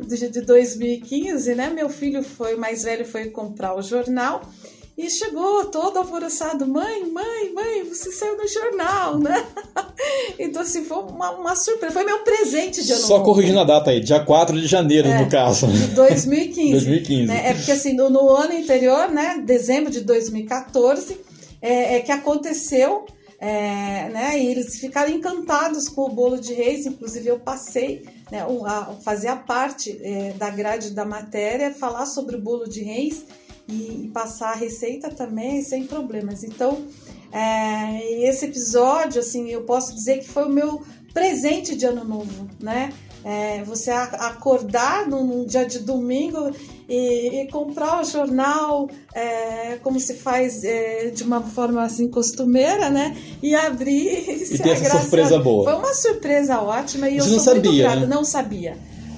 de 0.00 0.40
2015, 0.40 1.54
né, 1.54 1.70
meu 1.70 1.88
filho 1.88 2.24
foi 2.24 2.56
mais 2.56 2.82
velho 2.82 3.04
foi 3.04 3.26
comprar 3.26 3.76
o 3.76 3.82
jornal 3.82 4.42
e 4.98 5.08
chegou 5.08 5.66
todo 5.66 5.96
alvoroçado, 5.98 6.66
mãe, 6.66 7.08
mãe, 7.08 7.52
mãe, 7.54 7.84
você 7.84 8.10
saiu 8.10 8.36
no 8.36 8.46
jornal, 8.48 9.18
né? 9.18 9.44
Então, 10.38 10.62
assim, 10.62 10.82
foi 10.84 10.98
uma, 10.98 11.30
uma 11.30 11.54
surpresa, 11.54 11.92
foi 11.92 12.04
meu 12.04 12.20
presente 12.20 12.82
de 12.84 12.92
ano 12.92 13.02
Só 13.02 13.20
corrigindo 13.20 13.60
a 13.60 13.64
data 13.64 13.90
aí, 13.90 14.00
dia 14.00 14.18
4 14.18 14.60
de 14.60 14.66
janeiro, 14.66 15.06
é, 15.06 15.20
no 15.20 15.28
caso. 15.28 15.68
De 15.68 15.88
2015. 15.88 16.72
2015. 16.72 17.26
Né? 17.26 17.50
É 17.50 17.54
porque, 17.54 17.70
assim, 17.70 17.92
no, 17.92 18.10
no 18.10 18.28
ano 18.30 18.56
anterior, 18.56 19.08
né, 19.08 19.40
dezembro 19.44 19.92
de 19.92 20.00
2014, 20.00 21.20
é, 21.60 21.96
é 21.96 22.00
que 22.00 22.10
aconteceu, 22.10 23.06
é, 23.38 24.08
né? 24.08 24.38
E 24.40 24.46
eles 24.48 24.78
ficaram 24.78 25.10
encantados 25.10 25.88
com 25.88 26.02
o 26.02 26.08
bolo 26.08 26.40
de 26.40 26.52
reis, 26.52 26.86
inclusive 26.86 27.28
eu 27.28 27.38
passei, 27.38 28.02
né, 28.32 28.46
a, 28.64 28.96
fazia 29.04 29.36
parte 29.36 30.00
é, 30.02 30.32
da 30.32 30.48
grade 30.48 30.92
da 30.92 31.04
matéria, 31.04 31.74
falar 31.74 32.06
sobre 32.06 32.36
o 32.36 32.40
bolo 32.40 32.66
de 32.66 32.82
reis 32.82 33.26
e, 33.68 34.06
e 34.06 34.08
passar 34.08 34.52
a 34.52 34.56
receita 34.56 35.10
também 35.10 35.62
sem 35.62 35.86
problemas. 35.86 36.42
Então, 36.42 36.86
é, 37.30 38.26
esse 38.26 38.46
episódio, 38.46 39.20
assim, 39.20 39.50
eu 39.50 39.64
posso 39.64 39.94
dizer 39.94 40.20
que 40.20 40.28
foi 40.28 40.46
o 40.46 40.48
meu 40.48 40.82
presente 41.12 41.76
de 41.76 41.84
ano 41.84 42.04
novo, 42.04 42.48
né? 42.58 42.90
É, 43.24 43.62
você 43.62 43.90
acordar 43.90 45.08
num 45.08 45.44
dia 45.44 45.64
de 45.64 45.78
domingo 45.78 46.50
e, 46.88 47.42
e 47.42 47.48
comprar 47.48 48.00
o 48.00 48.04
jornal 48.04 48.88
é, 49.14 49.78
como 49.82 50.00
se 50.00 50.14
faz 50.14 50.64
é, 50.64 51.10
de 51.10 51.22
uma 51.22 51.40
forma 51.40 51.82
assim 51.84 52.08
costumeira, 52.08 52.90
né? 52.90 53.16
E 53.42 53.54
abrir 53.54 54.28
e, 54.28 54.54
e 54.54 54.58
ter 54.58 54.70
essa 54.70 54.98
surpresa 54.98 55.38
boa. 55.38 55.70
Foi 55.70 55.74
uma 55.78 55.94
surpresa 55.94 56.60
ótima 56.60 57.08
e 57.08 57.20
você 57.20 57.28
eu 57.28 57.32
não 57.32 57.40
sou 57.40 57.54
sabia, 57.54 57.70
muito 57.70 57.82
grata. 57.82 58.00
Né? 58.00 58.06
Não 58.06 58.24
sabia. 58.24 58.76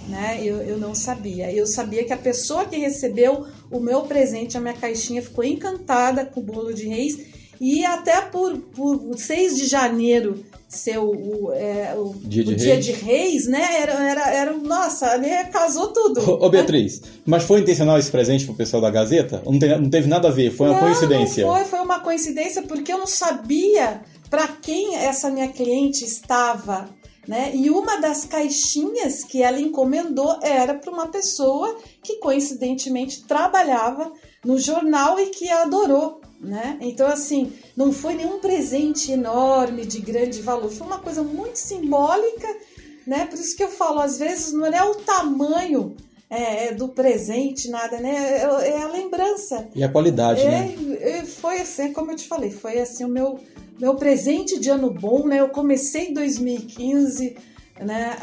Né? 0.08 0.40
Eu, 0.42 0.56
eu 0.56 0.78
não 0.78 0.94
sabia. 0.94 1.50
Eu 1.50 1.66
sabia 1.66 2.04
que 2.04 2.12
a 2.12 2.16
pessoa 2.16 2.66
que 2.66 2.76
recebeu 2.76 3.46
o 3.70 3.80
meu 3.80 4.02
presente, 4.02 4.56
a 4.56 4.60
minha 4.60 4.74
caixinha, 4.74 5.22
ficou 5.22 5.42
encantada 5.42 6.24
com 6.24 6.40
o 6.40 6.42
bolo 6.42 6.74
de 6.74 6.86
reis. 6.86 7.18
E 7.60 7.84
até 7.84 8.20
por, 8.20 8.56
por 8.58 9.16
6 9.16 9.56
de 9.56 9.66
janeiro 9.66 10.44
ser 10.68 10.98
o, 10.98 11.10
o, 11.10 11.52
é, 11.52 11.94
o, 11.96 12.14
dia, 12.24 12.44
de, 12.44 12.52
o 12.52 12.56
dia 12.56 12.80
de, 12.80 12.92
reis, 12.92 13.46
né? 13.46 13.80
Era, 13.80 13.92
era, 13.92 14.34
era 14.34 14.52
nossa, 14.52 15.06
ali 15.06 15.28
casou 15.52 15.88
tudo. 15.88 16.20
Ô, 16.20 16.46
ô 16.46 16.50
Beatriz, 16.50 17.00
mas 17.24 17.44
foi 17.44 17.60
intencional 17.60 17.98
esse 17.98 18.10
presente 18.10 18.44
pro 18.44 18.54
pessoal 18.54 18.82
da 18.82 18.90
Gazeta? 18.90 19.42
Não, 19.46 19.58
tem, 19.58 19.80
não 19.80 19.90
teve 19.90 20.08
nada 20.08 20.28
a 20.28 20.30
ver, 20.30 20.50
foi 20.50 20.68
uma 20.68 20.80
não, 20.80 20.86
coincidência? 20.86 21.46
Não 21.46 21.54
foi, 21.54 21.64
foi 21.64 21.80
uma 21.80 22.00
coincidência 22.00 22.62
porque 22.62 22.92
eu 22.92 22.98
não 22.98 23.06
sabia 23.06 24.00
para 24.28 24.48
quem 24.48 24.96
essa 24.96 25.30
minha 25.30 25.48
cliente 25.48 26.04
estava. 26.04 26.88
Né? 27.26 27.52
E 27.54 27.70
uma 27.70 27.96
das 28.00 28.26
caixinhas 28.26 29.24
que 29.24 29.42
ela 29.42 29.58
encomendou 29.58 30.38
era 30.42 30.74
para 30.74 30.92
uma 30.92 31.06
pessoa 31.06 31.74
que 32.02 32.16
coincidentemente 32.16 33.24
trabalhava 33.24 34.12
no 34.44 34.58
jornal 34.58 35.18
e 35.18 35.26
que 35.26 35.48
adorou 35.48 36.20
né? 36.44 36.78
Então, 36.80 37.06
assim, 37.06 37.52
não 37.76 37.92
foi 37.92 38.14
nenhum 38.14 38.38
presente 38.38 39.12
enorme, 39.12 39.84
de 39.84 40.00
grande 40.00 40.40
valor, 40.40 40.70
foi 40.70 40.86
uma 40.86 40.98
coisa 40.98 41.22
muito 41.22 41.56
simbólica, 41.56 42.48
né? 43.06 43.26
Por 43.26 43.38
isso 43.38 43.56
que 43.56 43.64
eu 43.64 43.70
falo, 43.70 44.00
às 44.00 44.18
vezes 44.18 44.52
não 44.52 44.66
é 44.66 44.82
o 44.84 44.94
tamanho 44.96 45.96
é, 46.30 46.66
é 46.66 46.74
do 46.74 46.88
presente, 46.88 47.68
nada, 47.68 47.98
né? 47.98 48.38
É, 48.38 48.70
é, 48.70 48.82
a 48.82 48.88
lembrança. 48.88 49.68
E 49.74 49.82
a 49.82 49.88
qualidade, 49.88 50.40
é, 50.40 50.50
né? 50.50 51.24
Foi 51.24 51.60
assim, 51.60 51.92
como 51.92 52.10
eu 52.10 52.16
te 52.16 52.26
falei, 52.26 52.50
foi 52.50 52.78
assim 52.78 53.04
o 53.04 53.08
meu, 53.08 53.38
meu 53.78 53.94
presente 53.94 54.58
de 54.58 54.68
ano 54.68 54.90
bom, 54.90 55.26
né? 55.26 55.40
Eu 55.40 55.48
comecei 55.48 56.08
em 56.08 56.14
2015 56.14 57.36
né, 57.80 58.16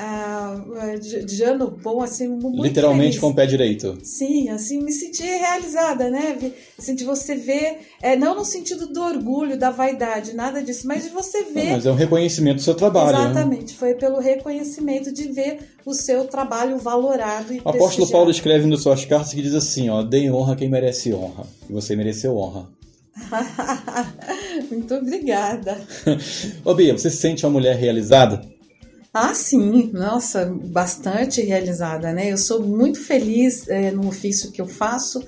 de, 1.02 1.26
de, 1.26 1.44
ano 1.44 1.70
bom, 1.70 2.02
assim, 2.02 2.28
muito 2.28 2.64
Literalmente 2.64 3.04
feliz. 3.04 3.20
com 3.20 3.28
o 3.30 3.34
pé 3.34 3.46
direito. 3.46 3.98
Sim, 4.02 4.50
assim, 4.50 4.82
me 4.82 4.92
senti 4.94 5.24
realizada, 5.24 6.10
né? 6.10 6.54
Assim, 6.80 6.96
de 6.96 7.04
você 7.04 7.36
ver, 7.36 7.80
é, 8.02 8.16
não 8.16 8.36
no 8.36 8.46
sentido 8.46 8.88
do 8.88 9.02
orgulho, 9.02 9.58
da 9.58 9.70
vaidade, 9.70 10.34
nada 10.34 10.64
disso, 10.64 10.88
mas 10.88 11.04
de 11.04 11.10
você 11.10 11.44
ver... 11.44 11.66
Não, 11.66 11.72
mas 11.74 11.86
é 11.86 11.92
um 11.92 11.96
reconhecimento 11.96 12.58
do 12.58 12.62
seu 12.62 12.76
trabalho. 12.76 13.18
Né? 13.18 13.26
Exatamente, 13.26 13.74
né? 13.74 13.78
foi 13.78 13.94
pelo 13.96 14.20
reconhecimento 14.20 15.12
de 15.12 15.32
ver 15.32 15.60
o 15.86 15.94
seu 15.94 16.26
trabalho 16.26 16.78
valorado 16.78 17.54
e 17.54 17.62
O 17.64 17.70
apóstolo 17.70 18.10
Paulo 18.10 18.32
escreve 18.32 18.68
nas 18.68 18.82
suas 18.82 19.04
cartas 19.04 19.34
que 19.34 19.42
diz 19.42 19.54
assim, 19.54 19.90
ó, 19.90 20.02
dê 20.02 20.32
honra 20.32 20.54
a 20.54 20.56
quem 20.56 20.70
merece 20.70 21.14
honra, 21.14 21.46
e 21.70 21.74
você 21.74 21.96
mereceu 21.96 22.38
honra. 22.38 22.70
Muito 24.72 24.96
obrigada. 24.96 25.78
Ô 26.64 26.74
Bia, 26.74 26.98
você 26.98 27.10
se 27.10 27.18
sente 27.18 27.46
uma 27.46 27.52
mulher 27.52 27.76
realizada? 27.76 28.42
Ah, 29.14 29.34
sim, 29.34 29.92
nossa, 29.92 30.46
bastante 30.46 31.42
realizada, 31.42 32.14
né? 32.14 32.32
Eu 32.32 32.38
sou 32.38 32.62
muito 32.62 32.98
feliz 32.98 33.68
é, 33.68 33.92
no 33.92 34.08
ofício 34.08 34.52
que 34.52 34.62
eu 34.62 34.68
faço, 34.68 35.22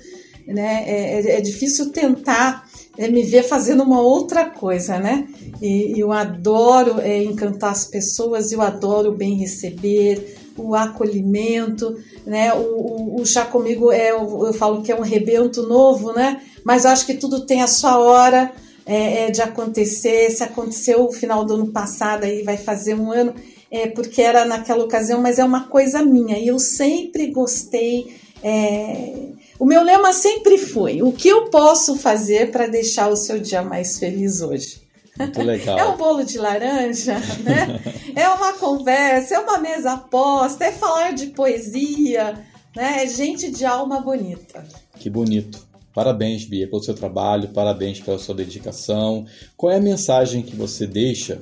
né? 0.46 0.84
É, 0.86 1.20
é, 1.20 1.36
é 1.36 1.40
difícil 1.42 1.90
tentar 1.90 2.66
é, 2.96 3.08
me 3.08 3.22
ver 3.22 3.42
fazendo 3.42 3.82
uma 3.82 4.00
outra 4.00 4.48
coisa, 4.48 4.98
né? 4.98 5.28
E, 5.60 6.00
eu 6.00 6.12
adoro 6.12 6.98
é, 6.98 7.22
encantar 7.24 7.72
as 7.72 7.84
pessoas, 7.84 8.52
eu 8.52 8.62
adoro 8.62 9.12
bem 9.12 9.36
receber, 9.36 10.34
o 10.56 10.74
acolhimento, 10.74 11.94
né? 12.24 12.54
O, 12.54 13.16
o, 13.16 13.20
o 13.20 13.26
chá 13.26 13.44
comigo 13.44 13.92
é, 13.92 14.12
eu, 14.12 14.46
eu 14.46 14.54
falo 14.54 14.80
que 14.82 14.92
é 14.92 14.96
um 14.96 15.02
rebento 15.02 15.62
novo, 15.64 16.10
né? 16.14 16.40
Mas 16.64 16.86
eu 16.86 16.90
acho 16.90 17.04
que 17.04 17.14
tudo 17.14 17.44
tem 17.44 17.60
a 17.60 17.66
sua 17.66 17.98
hora. 17.98 18.50
É, 18.86 19.28
é, 19.28 19.30
de 19.30 19.40
acontecer. 19.40 20.28
Se 20.28 20.44
aconteceu 20.44 21.06
o 21.06 21.10
final 21.10 21.42
do 21.42 21.54
ano 21.54 21.68
passado, 21.68 22.24
aí 22.24 22.42
vai 22.42 22.58
fazer 22.58 22.92
um 22.92 23.10
ano 23.10 23.34
é, 23.74 23.88
porque 23.88 24.22
era 24.22 24.44
naquela 24.44 24.84
ocasião, 24.84 25.20
mas 25.20 25.40
é 25.40 25.44
uma 25.44 25.64
coisa 25.64 26.00
minha. 26.00 26.38
E 26.38 26.46
eu 26.46 26.60
sempre 26.60 27.26
gostei. 27.32 28.16
É... 28.40 29.32
O 29.58 29.66
meu 29.66 29.82
lema 29.82 30.12
sempre 30.12 30.56
foi: 30.56 31.02
o 31.02 31.10
que 31.10 31.26
eu 31.28 31.50
posso 31.50 31.96
fazer 31.96 32.52
para 32.52 32.68
deixar 32.68 33.08
o 33.08 33.16
seu 33.16 33.40
dia 33.40 33.62
mais 33.62 33.98
feliz 33.98 34.40
hoje? 34.40 34.80
Legal. 35.36 35.76
É 35.78 35.84
um 35.86 35.96
bolo 35.96 36.22
de 36.22 36.38
laranja, 36.38 37.18
né? 37.42 37.80
é 38.14 38.28
uma 38.28 38.52
conversa, 38.52 39.34
é 39.34 39.38
uma 39.40 39.58
mesa 39.58 39.96
posta, 39.96 40.66
é 40.66 40.72
falar 40.72 41.12
de 41.12 41.26
poesia, 41.28 42.34
né? 42.76 43.02
É 43.02 43.08
gente 43.08 43.50
de 43.50 43.64
alma 43.64 44.00
bonita. 44.00 44.64
Que 45.00 45.10
bonito. 45.10 45.66
Parabéns, 45.92 46.44
Bia, 46.44 46.68
pelo 46.68 46.82
seu 46.82 46.94
trabalho, 46.94 47.48
parabéns 47.48 48.00
pela 48.00 48.18
sua 48.18 48.36
dedicação. 48.36 49.26
Qual 49.56 49.72
é 49.72 49.76
a 49.76 49.80
mensagem 49.80 50.42
que 50.42 50.54
você 50.54 50.86
deixa, 50.86 51.40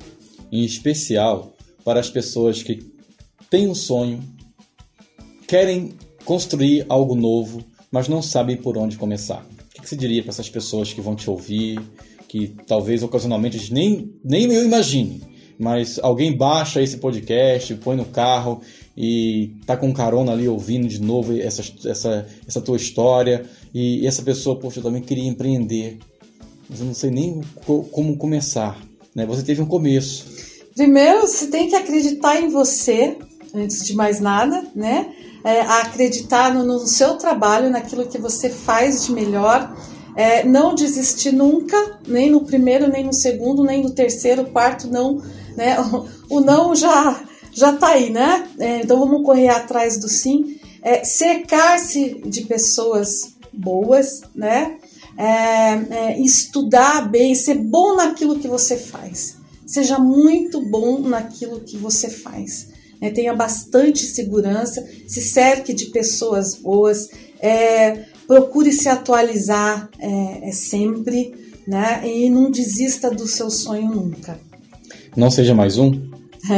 em 0.51 0.63
especial, 0.63 1.52
para 1.83 1.99
as 1.99 2.09
pessoas 2.09 2.63
que 2.63 2.79
têm 3.49 3.67
um 3.67 3.75
sonho, 3.75 4.21
querem 5.47 5.93
construir 6.25 6.85
algo 6.89 7.15
novo, 7.15 7.63
mas 7.91 8.07
não 8.07 8.21
sabem 8.21 8.57
por 8.57 8.77
onde 8.77 8.97
começar? 8.97 9.45
O 9.77 9.81
que 9.81 9.87
você 9.87 9.95
diria 9.95 10.21
para 10.21 10.31
essas 10.31 10.49
pessoas 10.49 10.93
que 10.93 11.01
vão 11.01 11.15
te 11.15 11.29
ouvir, 11.29 11.79
que 12.27 12.47
talvez 12.65 13.03
ocasionalmente 13.03 13.71
nem, 13.71 14.11
nem 14.23 14.51
eu 14.51 14.65
imagine, 14.65 15.21
mas 15.59 15.99
alguém 16.01 16.35
baixa 16.35 16.81
esse 16.81 16.97
podcast, 16.97 17.75
põe 17.75 17.95
no 17.95 18.05
carro 18.05 18.61
e 18.97 19.51
tá 19.65 19.77
com 19.77 19.93
carona 19.93 20.31
ali 20.31 20.47
ouvindo 20.47 20.87
de 20.87 21.01
novo 21.01 21.37
essa, 21.37 21.63
essa, 21.85 22.27
essa 22.47 22.61
tua 22.61 22.77
história 22.77 23.45
e 23.73 24.05
essa 24.07 24.23
pessoa, 24.23 24.57
poxa, 24.57 24.79
eu 24.79 24.83
também 24.83 25.01
queria 25.01 25.27
empreender, 25.27 25.99
mas 26.69 26.79
eu 26.79 26.85
não 26.85 26.93
sei 26.93 27.11
nem 27.11 27.41
como 27.63 28.17
começar. 28.17 28.81
Né? 29.15 29.25
Você 29.25 29.43
teve 29.43 29.61
um 29.61 29.67
começo. 29.67 30.32
Primeiro, 30.75 31.21
você 31.21 31.47
tem 31.47 31.69
que 31.69 31.75
acreditar 31.75 32.41
em 32.41 32.49
você, 32.49 33.17
antes 33.53 33.83
de 33.85 33.95
mais 33.95 34.19
nada, 34.19 34.63
né? 34.75 35.13
É, 35.43 35.61
acreditar 35.61 36.53
no, 36.53 36.63
no, 36.63 36.79
seu 36.87 37.15
trabalho, 37.15 37.69
naquilo 37.69 38.07
que 38.07 38.17
você 38.17 38.49
faz 38.49 39.05
de 39.05 39.11
melhor. 39.11 39.75
É, 40.15 40.43
não 40.43 40.73
desistir 40.73 41.31
nunca, 41.31 41.99
nem 42.07 42.29
no 42.29 42.41
primeiro, 42.41 42.87
nem 42.87 43.03
no 43.03 43.13
segundo, 43.13 43.63
nem 43.63 43.83
no 43.83 43.91
terceiro, 43.91 44.45
quarto, 44.45 44.87
não. 44.87 45.21
Né? 45.55 45.79
O, 45.79 46.07
o 46.37 46.39
não 46.39 46.75
já 46.75 47.23
já 47.51 47.71
tá 47.73 47.89
aí, 47.89 48.09
né? 48.09 48.47
É, 48.57 48.81
então 48.81 48.99
vamos 48.99 49.23
correr 49.23 49.49
atrás 49.49 49.97
do 49.97 50.09
sim. 50.09 50.57
É, 50.81 51.03
cercar-se 51.03 52.21
de 52.25 52.41
pessoas 52.41 53.35
boas, 53.53 54.21
né? 54.33 54.77
É, 55.15 55.25
é, 55.91 56.19
estudar 56.19 57.07
bem, 57.07 57.35
ser 57.35 57.55
bom 57.55 57.95
naquilo 57.95 58.39
que 58.39 58.47
você 58.47 58.75
faz. 58.75 59.42
Seja 59.73 59.97
muito 59.97 60.61
bom 60.61 60.99
naquilo 60.99 61.61
que 61.61 61.77
você 61.77 62.07
faz. 62.07 62.69
É, 63.01 63.09
tenha 63.09 63.33
bastante 63.33 64.05
segurança, 64.05 64.87
se 65.07 65.19
cerque 65.19 65.73
de 65.73 65.87
pessoas 65.87 66.53
boas, 66.53 67.09
é, 67.39 68.05
procure 68.27 68.71
se 68.71 68.87
atualizar 68.87 69.89
é, 69.97 70.49
é 70.49 70.51
sempre, 70.51 71.33
né? 71.67 72.07
E 72.07 72.29
não 72.29 72.51
desista 72.51 73.09
do 73.09 73.25
seu 73.25 73.49
sonho 73.49 73.89
nunca. 73.89 74.39
Não 75.17 75.31
seja 75.31 75.55
mais 75.55 75.79
um? 75.79 75.91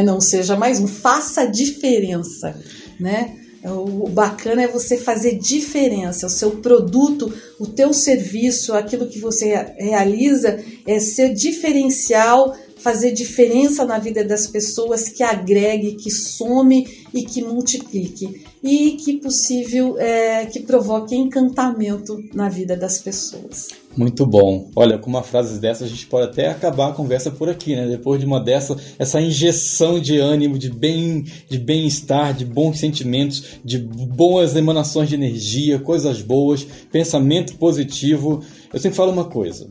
não 0.03 0.19
seja 0.19 0.57
mais 0.57 0.81
um. 0.81 0.87
Faça 0.87 1.45
diferença, 1.45 2.59
né? 2.99 3.33
O 3.63 4.09
bacana 4.09 4.63
é 4.63 4.67
você 4.67 4.97
fazer 4.97 5.39
diferença, 5.39 6.27
o 6.27 6.29
seu 6.29 6.51
produto, 6.57 7.33
o 7.59 7.65
teu 7.65 7.93
serviço, 7.93 8.73
aquilo 8.73 9.07
que 9.07 9.19
você 9.19 9.73
realiza 9.79 10.59
é 10.85 10.99
ser 10.99 11.33
diferencial, 11.33 12.55
fazer 12.85 13.13
diferença 13.13 13.83
na 13.83 13.97
vida 13.97 14.23
das 14.23 14.45
pessoas, 14.45 15.09
que 15.09 15.23
agregue, 15.23 15.95
que 15.95 16.11
some 16.11 16.87
e 17.11 17.23
que 17.23 17.41
multiplique 17.41 18.43
e 18.63 18.91
que 18.91 19.13
possível 19.17 19.97
é, 19.97 20.45
que 20.45 20.59
provoque 20.59 21.15
encantamento 21.15 22.15
na 22.31 22.47
vida 22.47 22.77
das 22.77 22.99
pessoas. 22.99 23.69
Muito 23.97 24.23
bom. 24.23 24.69
Olha, 24.75 24.99
com 24.99 25.09
uma 25.09 25.23
frase 25.23 25.59
dessa 25.59 25.83
a 25.83 25.87
gente 25.87 26.05
pode 26.05 26.29
até 26.29 26.49
acabar 26.49 26.89
a 26.89 26.93
conversa 26.93 27.31
por 27.31 27.49
aqui, 27.49 27.75
né? 27.75 27.87
Depois 27.87 28.19
de 28.19 28.25
uma 28.27 28.39
dessa, 28.39 28.77
essa 28.99 29.19
injeção 29.19 29.99
de 29.99 30.19
ânimo, 30.19 30.59
de 30.59 30.69
bem, 30.69 31.25
de 31.49 31.57
bem-estar, 31.57 32.35
de 32.35 32.45
bons 32.45 32.77
sentimentos, 32.77 33.59
de 33.63 33.79
boas 33.79 34.55
emanações 34.55 35.09
de 35.09 35.15
energia, 35.15 35.79
coisas 35.79 36.21
boas, 36.21 36.67
pensamento 36.91 37.55
positivo. 37.57 38.43
Eu 38.71 38.79
sempre 38.79 38.95
falo 38.95 39.11
uma 39.11 39.25
coisa: 39.25 39.67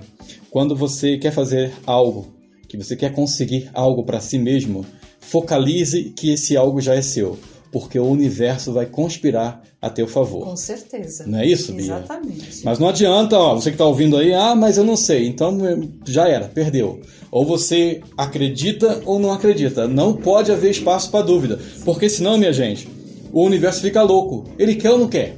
quando 0.51 0.75
você 0.75 1.17
quer 1.17 1.31
fazer 1.31 1.73
algo, 1.87 2.34
que 2.69 2.77
você 2.77 2.97
quer 2.97 3.13
conseguir 3.13 3.71
algo 3.73 4.05
para 4.05 4.21
si 4.21 4.39
mesmo, 4.39 4.85
focalize 5.21 6.05
que 6.17 6.33
esse 6.33 6.57
algo 6.57 6.81
já 6.81 6.95
é 6.95 7.03
seu 7.03 7.39
porque 7.75 7.99
o 7.99 8.07
universo 8.07 8.73
vai 8.73 8.87
conspirar 8.87 9.61
a 9.83 9.91
teu 9.91 10.07
favor. 10.07 10.45
Com 10.45 10.57
certeza. 10.57 11.25
Não 11.27 11.41
é 11.41 11.45
isso, 11.45 11.73
Bia? 11.73 11.87
Exatamente. 11.87 12.61
Mas 12.65 12.79
não 12.79 12.89
adianta, 12.89 13.37
ó, 13.37 13.57
você 13.57 13.71
que 13.71 13.75
está 13.75 13.85
ouvindo 13.85 14.17
aí, 14.17 14.33
ah, 14.33 14.55
mas 14.55 14.79
eu 14.79 14.85
não 14.85 14.97
sei. 14.97 15.27
Então 15.27 15.59
já 16.07 16.29
era, 16.29 16.47
perdeu. 16.47 17.01
Ou 17.33 17.45
você 17.45 18.01
acredita 18.17 19.03
ou 19.05 19.19
não 19.19 19.33
acredita. 19.33 19.89
Não 19.89 20.13
pode 20.13 20.53
haver 20.53 20.71
espaço 20.71 21.11
para 21.11 21.25
dúvida, 21.25 21.59
porque 21.85 22.09
senão, 22.09 22.39
minha 22.39 22.53
gente, 22.53 22.89
o 23.33 23.43
universo 23.43 23.81
fica 23.81 24.03
louco. 24.03 24.45
Ele 24.57 24.77
quer 24.77 24.93
ou 24.93 24.99
não 25.01 25.09
quer? 25.09 25.37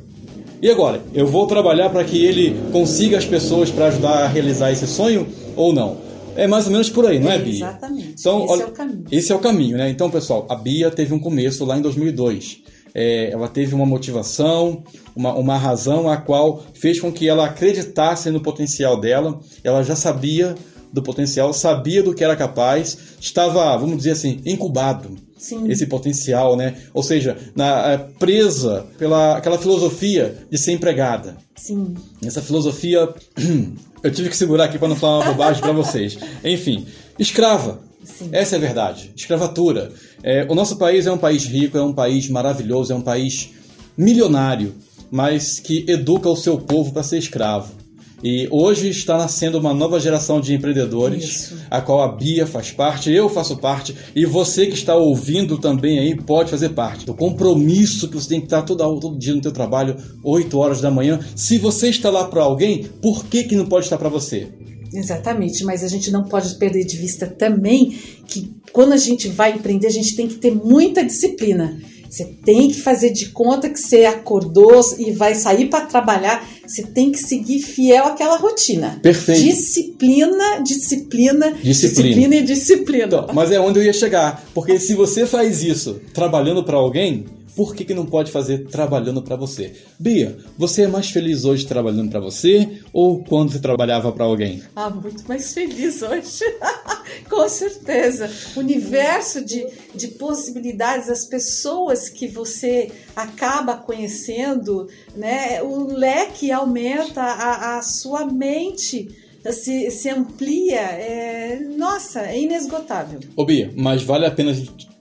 E 0.61 0.71
agora, 0.71 1.01
eu 1.15 1.27
vou 1.27 1.47
trabalhar 1.47 1.89
para 1.89 2.05
que 2.05 2.23
ele 2.23 2.55
consiga 2.71 3.17
as 3.17 3.25
pessoas 3.25 3.71
para 3.71 3.87
ajudar 3.87 4.25
a 4.25 4.29
realizar 4.29 4.71
esse 4.71 4.87
sonho 4.87 5.27
ou 5.57 5.73
não? 5.73 5.97
É 6.37 6.47
mais 6.47 6.67
ou 6.67 6.73
menos 6.73 6.91
por 6.91 7.07
aí, 7.07 7.19
não 7.19 7.31
é, 7.31 7.39
Bia? 7.39 7.55
Exatamente. 7.55 8.15
Então, 8.19 8.45
esse 8.45 8.53
olha, 8.53 8.63
é 8.63 8.67
o 8.67 8.71
caminho. 8.73 9.05
Esse 9.11 9.33
é 9.33 9.35
o 9.35 9.39
caminho, 9.39 9.77
né? 9.77 9.89
Então, 9.89 10.11
pessoal, 10.11 10.47
a 10.49 10.55
Bia 10.55 10.91
teve 10.91 11.15
um 11.15 11.19
começo 11.19 11.65
lá 11.65 11.77
em 11.77 11.83
2002. 11.83 12.63
É, 12.95 13.31
ela 13.31 13.47
teve 13.47 13.75
uma 13.75 13.85
motivação, 13.85 14.83
uma, 15.15 15.35
uma 15.35 15.57
razão 15.59 16.09
a 16.09 16.17
qual 16.17 16.65
fez 16.73 16.99
com 16.99 17.13
que 17.13 17.29
ela 17.29 17.45
acreditasse 17.45 18.31
no 18.31 18.41
potencial 18.41 18.99
dela. 18.99 19.39
Ela 19.63 19.83
já 19.83 19.95
sabia 19.95 20.55
do 20.93 21.03
potencial, 21.03 21.53
sabia 21.53 22.03
do 22.03 22.15
que 22.15 22.25
era 22.25 22.35
capaz, 22.35 22.97
estava, 23.21 23.77
vamos 23.77 23.99
dizer 23.99 24.13
assim, 24.13 24.41
incubado. 24.47 25.15
Sim. 25.37 25.71
Esse 25.71 25.87
potencial, 25.87 26.57
né? 26.57 26.75
Ou 26.95 27.03
seja, 27.03 27.37
na, 27.55 27.93
é, 27.93 27.99
presa 27.99 28.87
pela 28.99 29.37
aquela 29.37 29.59
filosofia 29.59 30.47
de 30.51 30.57
ser 30.57 30.73
empregada. 30.73 31.37
Sim. 31.55 31.95
Essa 32.25 32.41
filosofia 32.41 33.13
Eu 34.07 34.13
tive 34.13 34.29
que 34.29 34.37
segurar 34.37 34.67
aqui 34.67 34.79
para 34.79 34.87
não 34.87 34.95
falar 34.95 35.19
uma 35.19 35.33
bobagem 35.33 35.61
para 35.61 35.73
vocês. 35.73 36.17
Enfim, 36.45 36.87
escrava. 37.19 37.81
Sim. 38.05 38.29
Essa 38.31 38.55
é 38.55 38.57
a 38.57 38.61
verdade. 38.61 39.13
Escravatura. 39.17 39.91
É, 40.23 40.47
o 40.49 40.55
nosso 40.55 40.77
país 40.77 41.09
é 41.09 41.13
um 41.13 41.19
país 41.19 41.45
rico, 41.45 41.77
é 41.77 41.83
um 41.83 41.93
país 41.93 42.29
maravilhoso, 42.29 42.93
é 42.93 42.95
um 42.95 43.01
país 43.01 43.51
milionário, 43.99 44.77
mas 45.11 45.59
que 45.59 45.85
educa 45.89 46.29
o 46.29 46.37
seu 46.37 46.57
povo 46.57 46.93
para 46.93 47.03
ser 47.03 47.19
escravo. 47.19 47.73
E 48.23 48.49
hoje 48.51 48.89
está 48.89 49.19
nascendo 49.19 49.59
uma 49.59 49.75
nova 49.75 50.01
geração 50.01 50.41
de 50.41 50.55
empreendedores, 50.55 51.25
Isso. 51.25 51.57
a 51.71 51.81
qual 51.81 52.03
a 52.03 52.17
Bia 52.17 52.47
faz 52.47 52.71
parte, 52.71 53.11
eu 53.13 53.29
faço 53.29 53.59
parte, 53.59 53.95
e 54.15 54.25
você 54.25 54.67
que 54.67 54.75
está 54.75 54.97
ouvindo 54.97 55.59
também 55.59 55.99
aí 55.99 56.17
pode 56.17 56.51
fazer 56.51 56.71
parte 56.71 57.05
do 57.05 57.15
compromisso 57.15 58.09
que 58.09 58.15
você 58.15 58.29
tem 58.29 58.41
que 58.41 58.47
estar 58.47 58.63
todo, 58.63 58.79
todo 58.99 59.19
dia 59.19 59.35
no 59.35 59.41
teu 59.41 59.53
trabalho, 59.53 59.97
8 60.25 60.59
horas 60.59 60.81
da 60.81 60.91
manhã. 60.91 61.21
Se 61.35 61.59
você 61.59 61.89
está 61.91 62.11
lá 62.11 62.25
para 62.25 62.43
alguém, 62.43 62.85
por 63.03 63.27
que, 63.27 63.45
que 63.45 63.55
não 63.55 63.67
pode 63.67 63.85
estar 63.85 63.99
para 63.99 64.09
você? 64.09 64.49
Exatamente, 64.95 65.63
mas 65.65 65.85
a 65.85 65.89
gente 65.89 66.11
não 66.11 66.25
pode 66.25 66.55
perder 66.55 66.85
de 66.85 66.97
vista 66.97 67.27
também 67.27 67.99
que 68.27 68.51
quando 68.73 68.93
a 68.93 68.97
gente 68.97 69.29
vai 69.29 69.53
empreender, 69.53 69.87
a 69.87 69.91
gente 69.91 70.17
tem 70.17 70.27
que 70.27 70.37
ter 70.37 70.55
muita 70.55 71.05
disciplina. 71.05 71.79
Você 72.09 72.25
tem 72.45 72.69
que 72.69 72.81
fazer 72.81 73.11
de 73.11 73.27
conta 73.27 73.69
que 73.69 73.79
você 73.79 74.05
acordou 74.05 74.81
e 74.99 75.13
vai 75.13 75.35
sair 75.35 75.67
para 75.67 75.87
trabalhar. 75.87 76.47
Você 76.67 76.83
tem 76.83 77.11
que 77.11 77.19
seguir 77.19 77.61
fiel 77.61 78.07
àquela 78.07 78.37
rotina. 78.37 78.99
Perfeito. 79.03 79.43
Disciplina, 79.43 80.61
disciplina, 80.63 81.53
disciplina, 81.63 81.63
disciplina 81.63 82.37
e 82.37 82.43
disciplina. 82.43 83.07
Então, 83.07 83.27
mas 83.33 83.53
é 83.53 83.61
onde 83.61 83.79
eu 83.79 83.85
ia 83.85 83.93
chegar. 83.93 84.45
Porque 84.55 84.79
se 84.79 84.95
você 84.95 85.27
faz 85.27 85.63
isso 85.63 86.01
trabalhando 86.13 86.65
para 86.65 86.77
alguém, 86.77 87.27
por 87.55 87.75
que, 87.75 87.85
que 87.85 87.95
não 87.95 88.07
pode 88.07 88.33
fazer 88.33 88.67
trabalhando 88.67 89.23
para 89.23 89.37
você? 89.37 89.75
Bia, 89.99 90.39
você 90.59 90.83
é 90.83 90.87
mais 90.89 91.11
feliz 91.11 91.45
hoje 91.45 91.67
trabalhando 91.67 92.11
para 92.11 92.21
você 92.21 92.81
ou 92.93 93.23
quando 93.25 93.53
você 93.53 93.59
trabalhava 93.59 94.13
para 94.13 94.25
alguém? 94.25 94.63
Ah, 94.75 94.91
muito 94.91 95.27
mais 95.29 95.53
feliz 95.53 96.03
hoje. 96.03 96.45
Com 97.31 97.49
certeza. 97.49 98.31
Universo 98.57 99.45
de, 99.45 99.67
de 99.95 100.09
possibilidades, 100.09 101.09
as 101.09 101.25
pessoas 101.25 102.09
que 102.09 102.27
você 102.27 102.91
acaba 103.15 103.77
conhecendo, 103.77 104.89
né? 105.15 105.63
O 105.63 105.93
leque 105.93 106.51
aumenta, 106.51 107.23
a, 107.23 107.79
a 107.79 107.83
sua 107.83 108.27
mente 108.27 109.09
se, 109.53 109.91
se 109.91 110.09
amplia. 110.09 110.81
É, 110.81 111.61
nossa, 111.77 112.23
é 112.23 112.41
inesgotável. 112.41 113.21
Ô 113.37 113.45
Bia, 113.45 113.73
mas 113.77 114.03
vale 114.03 114.27
a 114.27 114.31
pena 114.31 114.53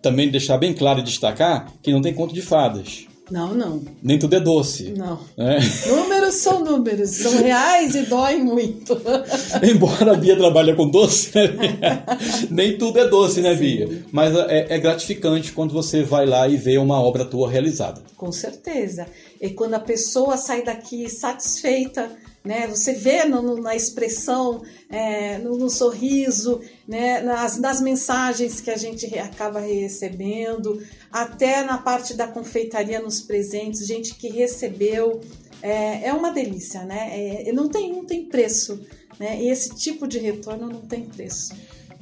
também 0.05 0.29
deixar 0.29 0.57
bem 0.59 0.71
claro 0.71 0.99
e 0.99 1.03
destacar 1.03 1.73
que 1.81 1.91
não 1.91 1.99
tem 1.99 2.13
conto 2.13 2.31
de 2.31 2.41
fadas. 2.43 3.07
Não, 3.31 3.55
não. 3.55 3.81
Nem 4.03 4.19
tudo 4.19 4.35
é 4.35 4.39
doce. 4.39 4.93
Não. 4.95 5.19
É. 5.35 5.57
Números 5.87 6.35
são 6.35 6.63
números, 6.63 7.09
são 7.09 7.35
reais 7.41 7.95
e 7.95 8.03
doem 8.03 8.43
muito. 8.43 8.95
Embora 9.67 10.11
a 10.11 10.15
Bia 10.15 10.35
trabalhe 10.35 10.75
com 10.75 10.87
doce, 10.87 11.31
né? 11.35 12.03
nem 12.51 12.77
tudo 12.77 12.99
é 12.99 13.07
doce, 13.07 13.41
né, 13.41 13.55
Sim. 13.55 13.59
Bia? 13.59 14.03
Mas 14.11 14.35
é, 14.35 14.67
é, 14.69 14.77
gratificante 14.77 15.51
quando 15.51 15.73
você 15.73 16.03
vai 16.03 16.27
lá 16.27 16.47
e 16.47 16.55
vê 16.55 16.77
uma 16.77 17.01
obra 17.01 17.25
tua 17.25 17.49
realizada. 17.49 17.99
Com 18.15 18.31
certeza. 18.31 19.07
E 19.41 19.49
quando 19.49 19.73
a 19.73 19.79
pessoa 19.79 20.37
sai 20.37 20.63
daqui 20.63 21.09
satisfeita 21.09 22.15
né? 22.45 22.67
Você 22.67 22.93
vê 22.93 23.25
no, 23.25 23.41
no, 23.41 23.57
na 23.59 23.75
expressão, 23.75 24.61
é, 24.87 25.39
no, 25.39 25.57
no, 25.57 25.67
sorriso, 25.67 26.61
né? 26.87 27.19
nas, 27.21 27.57
nas 27.59 27.81
mensagens 27.81 28.61
que 28.61 28.69
a 28.69 28.77
gente 28.77 29.07
acaba 29.17 29.59
recebendo, 29.59 30.79
até 31.11 31.63
na 31.63 31.79
parte 31.79 32.13
da 32.13 32.27
confeitaria 32.27 33.01
nos 33.01 33.19
presentes, 33.19 33.87
gente 33.87 34.13
que 34.13 34.29
recebeu. 34.29 35.19
É, 35.61 36.09
é 36.09 36.13
uma 36.13 36.31
delícia, 36.31 36.83
né? 36.83 37.09
É, 37.47 37.51
não, 37.51 37.67
tem, 37.67 37.91
não 37.91 38.05
tem 38.05 38.25
preço. 38.25 38.79
Né? 39.19 39.41
E 39.41 39.49
esse 39.49 39.73
tipo 39.75 40.07
de 40.07 40.19
retorno 40.19 40.67
não 40.67 40.81
tem 40.81 41.05
preço. 41.05 41.55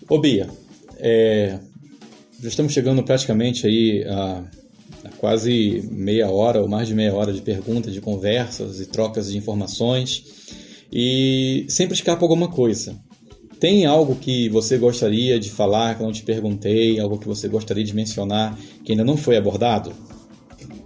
Ô 0.10 0.20
Bia, 0.20 0.50
é, 0.98 1.60
já 2.42 2.50
estamos 2.50 2.74
chegando 2.74 3.02
praticamente 3.04 3.66
aí 3.66 4.04
a 4.06 4.44
quase 5.18 5.88
meia 5.92 6.30
hora 6.30 6.62
ou 6.62 6.68
mais 6.68 6.88
de 6.88 6.94
meia 6.94 7.14
hora 7.14 7.34
de 7.34 7.42
perguntas, 7.42 7.94
de 7.94 8.02
conversas 8.02 8.80
e 8.80 8.86
trocas 8.86 9.32
de 9.32 9.38
informações 9.38 10.26
e 10.92 11.66
sempre 11.68 11.96
escapa 11.96 12.24
alguma 12.24 12.48
coisa. 12.48 12.96
Tem 13.60 13.86
algo 13.86 14.16
que 14.16 14.50
você 14.50 14.78
gostaria 14.78 15.40
de 15.40 15.50
falar 15.50 15.96
que 15.96 16.02
eu 16.02 16.06
não 16.06 16.14
te 16.14 16.22
perguntei, 16.22 17.00
algo 17.00 17.18
que 17.18 17.28
você 17.28 17.48
gostaria 17.48 17.84
de 17.84 17.96
mencionar 17.96 18.58
que 18.84 18.92
ainda 18.92 19.04
não 19.04 19.18
foi 19.18 19.38
abordado? 19.38 19.94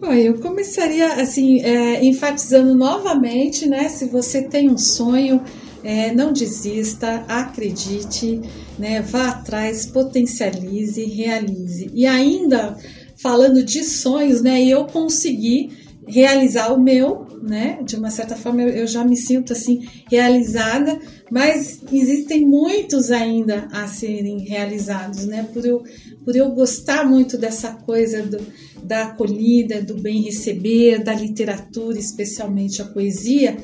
Olha, 0.01 0.19
eu 0.19 0.39
começaria 0.39 1.13
assim 1.15 1.59
é, 1.61 2.05
enfatizando 2.05 2.75
novamente, 2.75 3.65
né? 3.65 3.89
Se 3.89 4.05
você 4.05 4.43
tem 4.43 4.69
um 4.69 4.77
sonho, 4.77 5.41
é, 5.83 6.13
não 6.13 6.31
desista, 6.31 7.25
acredite, 7.27 8.41
né? 8.77 9.01
Vá 9.01 9.29
atrás, 9.29 9.87
potencialize, 9.87 11.03
realize. 11.03 11.89
E 11.93 12.05
ainda 12.05 12.77
falando 13.17 13.63
de 13.63 13.83
sonhos, 13.83 14.41
né? 14.41 14.63
E 14.63 14.71
eu 14.71 14.85
consegui 14.85 15.71
realizar 16.07 16.73
o 16.73 16.81
meu, 16.81 17.27
né? 17.41 17.79
De 17.83 17.95
uma 17.95 18.09
certa 18.09 18.35
forma 18.35 18.61
eu, 18.61 18.87
já 18.87 19.03
me 19.03 19.17
sinto 19.17 19.53
assim 19.53 19.87
realizada, 20.09 20.99
mas 21.29 21.81
existem 21.91 22.45
muitos 22.45 23.11
ainda 23.11 23.67
a 23.71 23.87
serem 23.87 24.39
realizados, 24.39 25.25
né? 25.25 25.47
Por 25.53 25.65
eu, 25.65 25.83
por 26.23 26.35
eu 26.35 26.49
gostar 26.51 27.05
muito 27.05 27.37
dessa 27.37 27.73
coisa 27.73 28.23
do, 28.23 28.39
da 28.83 29.07
acolhida, 29.07 29.81
do 29.81 29.95
bem 29.95 30.21
receber, 30.21 31.03
da 31.03 31.13
literatura, 31.13 31.99
especialmente 31.99 32.81
a 32.81 32.85
poesia. 32.85 33.57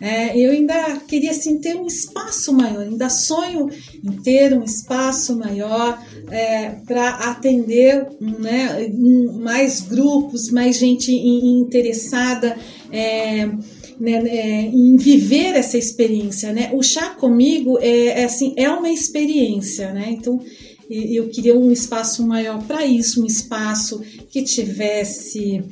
É, 0.00 0.38
eu 0.38 0.52
ainda 0.52 0.96
queria 1.08 1.32
assim, 1.32 1.58
ter 1.60 1.74
um 1.74 1.86
espaço 1.86 2.52
maior, 2.52 2.82
ainda 2.82 3.08
sonho 3.08 3.68
em 4.04 4.12
ter 4.22 4.56
um 4.56 4.62
espaço 4.62 5.36
maior 5.36 6.00
é, 6.30 6.70
para 6.86 7.10
atender 7.30 8.06
né, 8.20 8.88
mais 9.40 9.80
grupos, 9.80 10.50
mais 10.50 10.78
gente 10.78 11.10
interessada 11.12 12.56
é, 12.92 13.46
né, 13.98 14.22
é, 14.28 14.60
em 14.66 14.96
viver 14.96 15.56
essa 15.56 15.76
experiência. 15.76 16.52
Né? 16.52 16.70
O 16.72 16.82
chá 16.82 17.10
comigo 17.10 17.78
é, 17.80 18.20
é 18.20 18.24
assim, 18.24 18.54
é 18.56 18.70
uma 18.70 18.90
experiência, 18.90 19.92
né? 19.92 20.10
então 20.10 20.40
eu 20.90 21.28
queria 21.28 21.54
um 21.54 21.70
espaço 21.70 22.26
maior 22.26 22.62
para 22.66 22.86
isso, 22.86 23.22
um 23.22 23.26
espaço 23.26 24.00
que 24.30 24.42
tivesse 24.42 25.62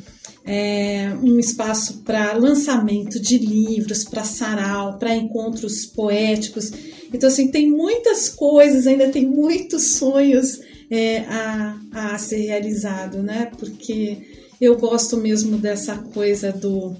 é, 0.47 1.12
um 1.20 1.38
espaço 1.40 2.03
para 2.05 2.32
lançamento 2.34 3.18
de 3.20 3.36
livros, 3.36 4.05
para 4.05 4.22
sarau, 4.22 4.97
para 4.97 5.16
encontros 5.16 5.84
poéticos. 5.84 6.70
Então, 7.12 7.28
assim, 7.28 7.51
tem 7.51 7.68
muitas 7.68 8.28
coisas, 8.28 8.86
ainda 8.86 9.09
tem 9.09 9.26
muitos 9.26 9.97
sonhos 9.97 10.61
é, 10.88 11.18
a, 11.28 11.80
a 11.92 12.18
ser 12.18 12.47
realizado, 12.47 13.22
né? 13.22 13.51
Porque 13.59 14.18
eu 14.61 14.76
gosto 14.76 15.16
mesmo 15.16 15.59
dessa 15.59 15.97
coisa 15.97 16.53
do, 16.53 16.97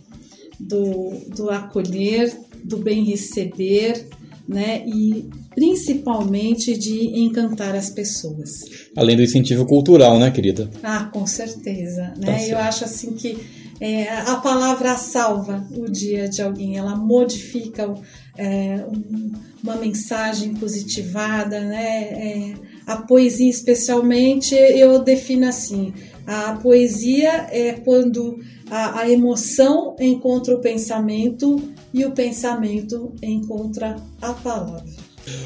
do, 0.59 1.12
do 1.28 1.51
acolher, 1.51 2.36
do 2.64 2.78
bem 2.78 3.05
receber, 3.05 4.09
né? 4.49 4.84
E 4.86 5.28
principalmente 5.55 6.76
de 6.76 7.18
encantar 7.20 7.74
as 7.74 7.90
pessoas. 7.90 8.51
Além 8.97 9.16
do 9.16 9.22
incentivo 9.22 9.66
cultural, 9.66 10.18
né, 10.18 10.30
querida? 10.30 10.70
Ah, 10.82 11.09
com 11.12 11.26
certeza, 11.26 12.14
né? 12.18 12.38
Tá 12.38 12.42
Eu 12.47 12.59
acho 12.59 12.84
assim 12.84 13.12
que 13.14 13.38
é, 13.80 14.09
a 14.09 14.36
palavra 14.36 14.97
salva 14.97 15.66
o 15.70 15.90
dia 15.90 16.28
de 16.28 16.40
alguém, 16.40 16.78
ela 16.78 16.97
modifica 16.97 17.92
é, 18.36 18.84
um, 18.88 19.32
uma 19.62 19.76
mensagem 19.76 20.55
positivada, 20.55 21.61
né? 21.61 22.03
É, 22.03 22.55
a 22.86 22.97
poesia, 22.99 23.51
especialmente, 23.51 24.55
eu 24.55 25.03
defino 25.03 25.47
assim: 25.47 25.92
a 26.26 26.53
poesia 26.55 27.49
é 27.51 27.72
quando 27.72 28.38
a, 28.71 29.01
a 29.01 29.11
emoção 29.11 29.97
encontra 30.01 30.55
o 30.55 30.61
pensamento 30.61 31.61
e 31.93 32.05
o 32.05 32.11
pensamento 32.11 33.12
encontra 33.23 33.97
a 34.21 34.33
palavra. 34.33 34.85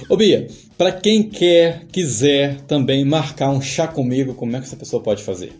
Ô 0.09 0.17
Bia, 0.17 0.47
para 0.77 0.93
quem 0.93 1.29
quer, 1.29 1.87
quiser 1.91 2.61
também 2.63 3.05
marcar 3.05 3.51
um 3.51 3.61
chá 3.61 3.87
comigo, 3.87 4.35
como 4.35 4.57
é 4.57 4.61
que 4.61 4.67
essa 4.67 4.77
pessoa 4.77 5.03
pode 5.03 5.23
fazer? 5.23 5.53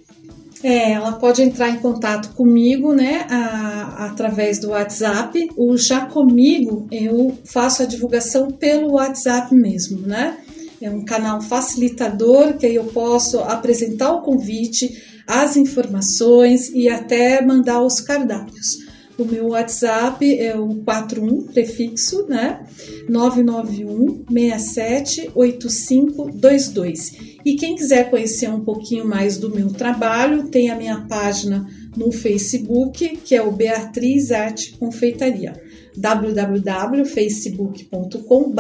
É, 0.63 0.93
ela 0.93 1.13
pode 1.13 1.43
entrar 1.43 1.71
em 1.71 1.79
contato 1.79 2.35
comigo, 2.35 2.93
né, 2.93 3.27
a, 3.31 4.07
através 4.07 4.59
do 4.59 4.71
WhatsApp. 4.71 5.49
O 5.57 5.77
Chá 5.79 6.05
Comigo, 6.05 6.87
eu 6.93 7.39
faço 7.45 7.83
a 7.83 7.87
divulgação 7.87 8.51
pelo 8.51 8.93
WhatsApp 8.93 9.55
mesmo, 9.55 10.07
né? 10.07 10.37
É 10.81 10.91
um 10.91 11.05
canal 11.05 11.43
facilitador 11.43 12.57
que 12.57 12.65
aí 12.65 12.75
eu 12.75 12.85
posso 12.85 13.39
apresentar 13.41 14.13
o 14.13 14.23
convite, 14.23 14.91
as 15.27 15.57
informações 15.57 16.71
e 16.71 16.89
até 16.89 17.45
mandar 17.45 17.83
os 17.83 18.01
cardápios. 18.01 18.79
O 19.19 19.25
meu 19.27 19.49
WhatsApp 19.49 20.25
é 20.39 20.59
o 20.59 20.77
41 20.77 21.49
prefixo, 21.49 22.27
né? 22.27 22.65
991 23.07 24.25
67 24.33 25.31
8522. 25.35 27.13
E 27.45 27.57
quem 27.57 27.77
quiser 27.77 28.09
conhecer 28.09 28.49
um 28.49 28.65
pouquinho 28.65 29.07
mais 29.07 29.37
do 29.37 29.55
meu 29.55 29.69
trabalho, 29.69 30.49
tem 30.49 30.71
a 30.71 30.77
minha 30.77 31.03
página 31.03 31.69
no 31.95 32.11
Facebook, 32.11 33.19
que 33.19 33.35
é 33.35 33.43
o 33.43 33.53
Beatriz 33.53 34.31
Arte 34.31 34.79
Confeitaria 34.79 35.70
www.facebook.com 36.01 38.55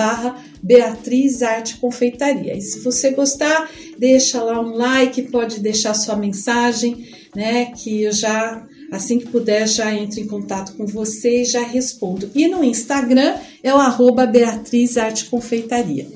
Beatriz 0.62 1.42
Arte 1.42 1.78
Confeitaria. 1.78 2.56
E 2.56 2.60
se 2.60 2.78
você 2.80 3.10
gostar, 3.10 3.68
deixa 3.98 4.40
lá 4.42 4.60
um 4.60 4.74
like, 4.74 5.22
pode 5.22 5.58
deixar 5.60 5.94
sua 5.94 6.16
mensagem, 6.16 7.08
né? 7.34 7.64
Que 7.66 8.02
eu 8.02 8.12
já 8.12 8.66
Assim 8.90 9.20
que 9.20 9.26
puder, 9.26 9.68
já 9.68 9.94
entro 9.94 10.18
em 10.18 10.26
contato 10.26 10.72
com 10.72 10.84
você 10.84 11.42
e 11.42 11.44
já 11.44 11.62
respondo. 11.62 12.28
E 12.34 12.48
no 12.48 12.64
Instagram 12.64 13.36
é 13.62 13.72
o 13.72 13.76
arroba 13.76 14.26
Beatriz 14.26 14.96
Arte 14.96 15.26
Confeitaria. 15.26 16.08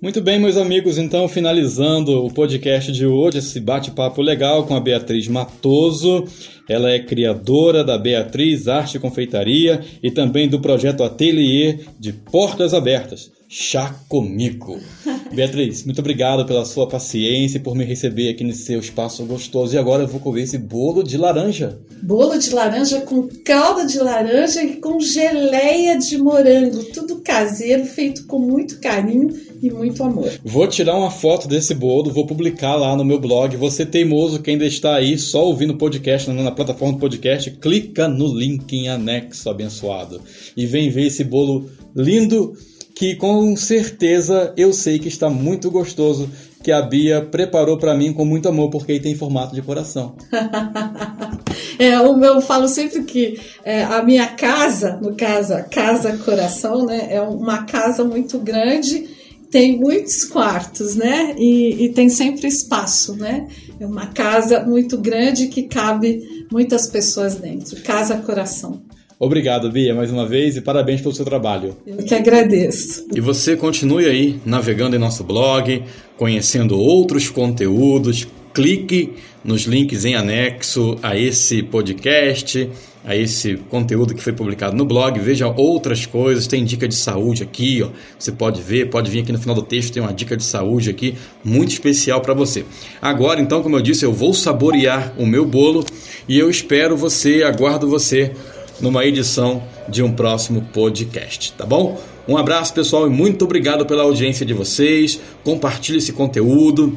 Muito 0.00 0.20
bem, 0.20 0.38
meus 0.40 0.56
amigos, 0.56 0.98
então 0.98 1.28
finalizando 1.28 2.24
o 2.24 2.32
podcast 2.32 2.90
de 2.90 3.06
hoje, 3.06 3.38
esse 3.38 3.60
bate-papo 3.60 4.20
legal 4.20 4.66
com 4.66 4.74
a 4.74 4.80
Beatriz 4.80 5.28
Matoso. 5.28 6.24
Ela 6.68 6.90
é 6.90 6.98
criadora 6.98 7.84
da 7.84 7.98
Beatriz 7.98 8.68
Arte 8.68 8.98
Confeitaria 8.98 9.80
e 10.02 10.10
também 10.10 10.48
do 10.48 10.60
projeto 10.60 11.02
Atelier 11.04 11.80
de 11.98 12.12
Portas 12.12 12.74
Abertas. 12.74 13.30
Chá 13.48 13.94
comigo. 14.08 14.80
Beatriz, 15.30 15.84
muito 15.84 16.00
obrigado 16.00 16.46
pela 16.46 16.64
sua 16.64 16.88
paciência 16.88 17.58
e 17.58 17.60
por 17.60 17.74
me 17.74 17.84
receber 17.84 18.30
aqui 18.30 18.42
nesse 18.42 18.64
seu 18.64 18.80
espaço 18.80 19.24
gostoso. 19.24 19.74
E 19.74 19.78
agora 19.78 20.04
eu 20.04 20.08
vou 20.08 20.20
comer 20.20 20.42
esse 20.42 20.56
bolo 20.56 21.02
de 21.02 21.18
laranja. 21.18 21.78
Bolo 22.02 22.38
de 22.38 22.50
laranja 22.50 23.02
com 23.02 23.28
calda 23.44 23.86
de 23.86 23.98
laranja 23.98 24.62
e 24.62 24.76
com 24.76 24.98
geleia 24.98 25.98
de 25.98 26.16
morango. 26.16 26.82
Tudo 26.94 27.20
caseiro, 27.20 27.84
feito 27.84 28.26
com 28.26 28.38
muito 28.38 28.80
carinho 28.80 29.51
e 29.62 29.70
muito 29.70 30.02
amor. 30.02 30.28
Vou 30.44 30.66
tirar 30.66 30.96
uma 30.96 31.10
foto 31.10 31.46
desse 31.46 31.72
bolo, 31.72 32.10
vou 32.10 32.26
publicar 32.26 32.74
lá 32.74 32.96
no 32.96 33.04
meu 33.04 33.20
blog. 33.20 33.56
Você 33.56 33.86
teimoso 33.86 34.42
que 34.42 34.50
ainda 34.50 34.66
está 34.66 34.96
aí 34.96 35.16
só 35.16 35.46
ouvindo 35.46 35.70
o 35.72 35.78
podcast 35.78 36.28
na 36.30 36.50
plataforma 36.50 36.94
do 36.94 36.98
podcast, 36.98 37.48
clica 37.52 38.08
no 38.08 38.26
link 38.26 38.72
em 38.72 38.88
anexo 38.88 39.48
abençoado 39.48 40.20
e 40.56 40.66
vem 40.66 40.90
ver 40.90 41.06
esse 41.06 41.22
bolo 41.22 41.70
lindo 41.94 42.54
que 42.92 43.14
com 43.14 43.56
certeza 43.56 44.52
eu 44.56 44.72
sei 44.72 44.98
que 44.98 45.08
está 45.08 45.30
muito 45.30 45.70
gostoso, 45.70 46.28
que 46.62 46.70
a 46.70 46.82
Bia 46.82 47.22
preparou 47.22 47.78
para 47.78 47.94
mim 47.94 48.12
com 48.12 48.24
muito 48.24 48.48
amor, 48.48 48.68
porque 48.70 48.92
ele 48.92 49.00
tem 49.00 49.14
formato 49.14 49.54
de 49.54 49.62
coração. 49.62 50.14
é, 51.78 51.94
eu 51.94 52.40
falo 52.40 52.68
sempre 52.68 53.02
que 53.04 53.40
é, 53.64 53.82
a 53.84 54.02
minha 54.02 54.26
casa, 54.28 54.98
no 55.00 55.16
caso, 55.16 55.54
a 55.54 55.62
casa 55.62 56.16
coração, 56.18 56.84
né, 56.84 57.08
é 57.10 57.20
uma 57.20 57.64
casa 57.64 58.04
muito 58.04 58.38
grande 58.38 59.08
tem 59.52 59.78
muitos 59.78 60.24
quartos, 60.24 60.96
né? 60.96 61.34
E, 61.38 61.84
e, 61.84 61.88
tem 61.90 62.08
sempre 62.08 62.48
espaço, 62.48 63.14
né? 63.14 63.46
É 63.78 63.86
uma 63.86 64.06
casa 64.06 64.64
muito 64.64 64.96
grande 64.96 65.48
que 65.48 65.64
cabe 65.64 66.46
muitas 66.50 66.86
pessoas 66.86 67.34
dentro. 67.34 67.78
Casa 67.82 68.16
Coração. 68.16 68.82
Obrigado, 69.20 69.70
Bia, 69.70 69.94
mais 69.94 70.10
uma 70.10 70.26
vez 70.26 70.56
e 70.56 70.62
parabéns 70.62 71.02
pelo 71.02 71.14
seu 71.14 71.26
trabalho. 71.26 71.76
Eu 71.86 71.98
que 71.98 72.14
agradeço. 72.14 73.06
E 73.14 73.20
você 73.20 73.54
continue 73.54 74.06
aí 74.06 74.40
navegando 74.44 74.96
em 74.96 74.98
nosso 74.98 75.22
blog, 75.22 75.84
conhecendo 76.16 76.76
outros 76.78 77.28
conteúdos. 77.28 78.26
Clique 78.54 79.12
nos 79.44 79.62
links 79.62 80.06
em 80.06 80.14
anexo 80.14 80.98
a 81.02 81.16
esse 81.16 81.62
podcast 81.62 82.68
a 83.04 83.16
esse 83.16 83.56
conteúdo 83.68 84.14
que 84.14 84.22
foi 84.22 84.32
publicado 84.32 84.76
no 84.76 84.84
blog, 84.84 85.18
veja 85.18 85.48
outras 85.48 86.06
coisas, 86.06 86.46
tem 86.46 86.64
dica 86.64 86.86
de 86.86 86.94
saúde 86.94 87.42
aqui, 87.42 87.82
ó. 87.82 87.88
Você 88.18 88.30
pode 88.30 88.62
ver, 88.62 88.90
pode 88.90 89.10
vir 89.10 89.20
aqui 89.20 89.32
no 89.32 89.38
final 89.38 89.54
do 89.54 89.62
texto, 89.62 89.92
tem 89.92 90.02
uma 90.02 90.12
dica 90.12 90.36
de 90.36 90.44
saúde 90.44 90.88
aqui 90.90 91.16
muito 91.42 91.70
especial 91.70 92.20
para 92.20 92.32
você. 92.32 92.64
Agora, 93.00 93.40
então, 93.40 93.62
como 93.62 93.76
eu 93.76 93.82
disse, 93.82 94.04
eu 94.04 94.12
vou 94.12 94.32
saborear 94.32 95.12
o 95.18 95.26
meu 95.26 95.44
bolo 95.44 95.84
e 96.28 96.38
eu 96.38 96.48
espero 96.48 96.96
você, 96.96 97.42
aguardo 97.42 97.88
você 97.88 98.32
numa 98.80 99.04
edição 99.04 99.62
de 99.88 100.02
um 100.02 100.12
próximo 100.12 100.62
podcast, 100.72 101.52
tá 101.52 101.66
bom? 101.66 102.00
Um 102.26 102.36
abraço, 102.36 102.72
pessoal, 102.72 103.06
e 103.06 103.10
muito 103.10 103.44
obrigado 103.44 103.84
pela 103.84 104.04
audiência 104.04 104.46
de 104.46 104.54
vocês. 104.54 105.20
Compartilhe 105.42 105.98
esse 105.98 106.12
conteúdo 106.12 106.96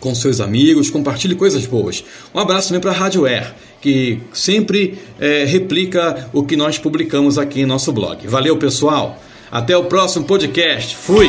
com 0.00 0.14
seus 0.14 0.40
amigos, 0.40 0.90
compartilhe 0.90 1.34
coisas 1.34 1.66
boas. 1.66 2.04
Um 2.34 2.38
abraço 2.38 2.68
também 2.68 2.80
para 2.80 2.92
a 2.92 2.94
Rádio 2.94 3.26
Air, 3.26 3.54
que 3.80 4.20
sempre 4.32 4.98
é, 5.20 5.44
replica 5.44 6.28
o 6.32 6.42
que 6.42 6.56
nós 6.56 6.78
publicamos 6.78 7.38
aqui 7.38 7.60
em 7.60 7.66
nosso 7.66 7.92
blog. 7.92 8.26
Valeu, 8.26 8.56
pessoal! 8.56 9.20
Até 9.50 9.76
o 9.76 9.84
próximo 9.84 10.26
podcast. 10.26 10.96
Fui! 10.96 11.28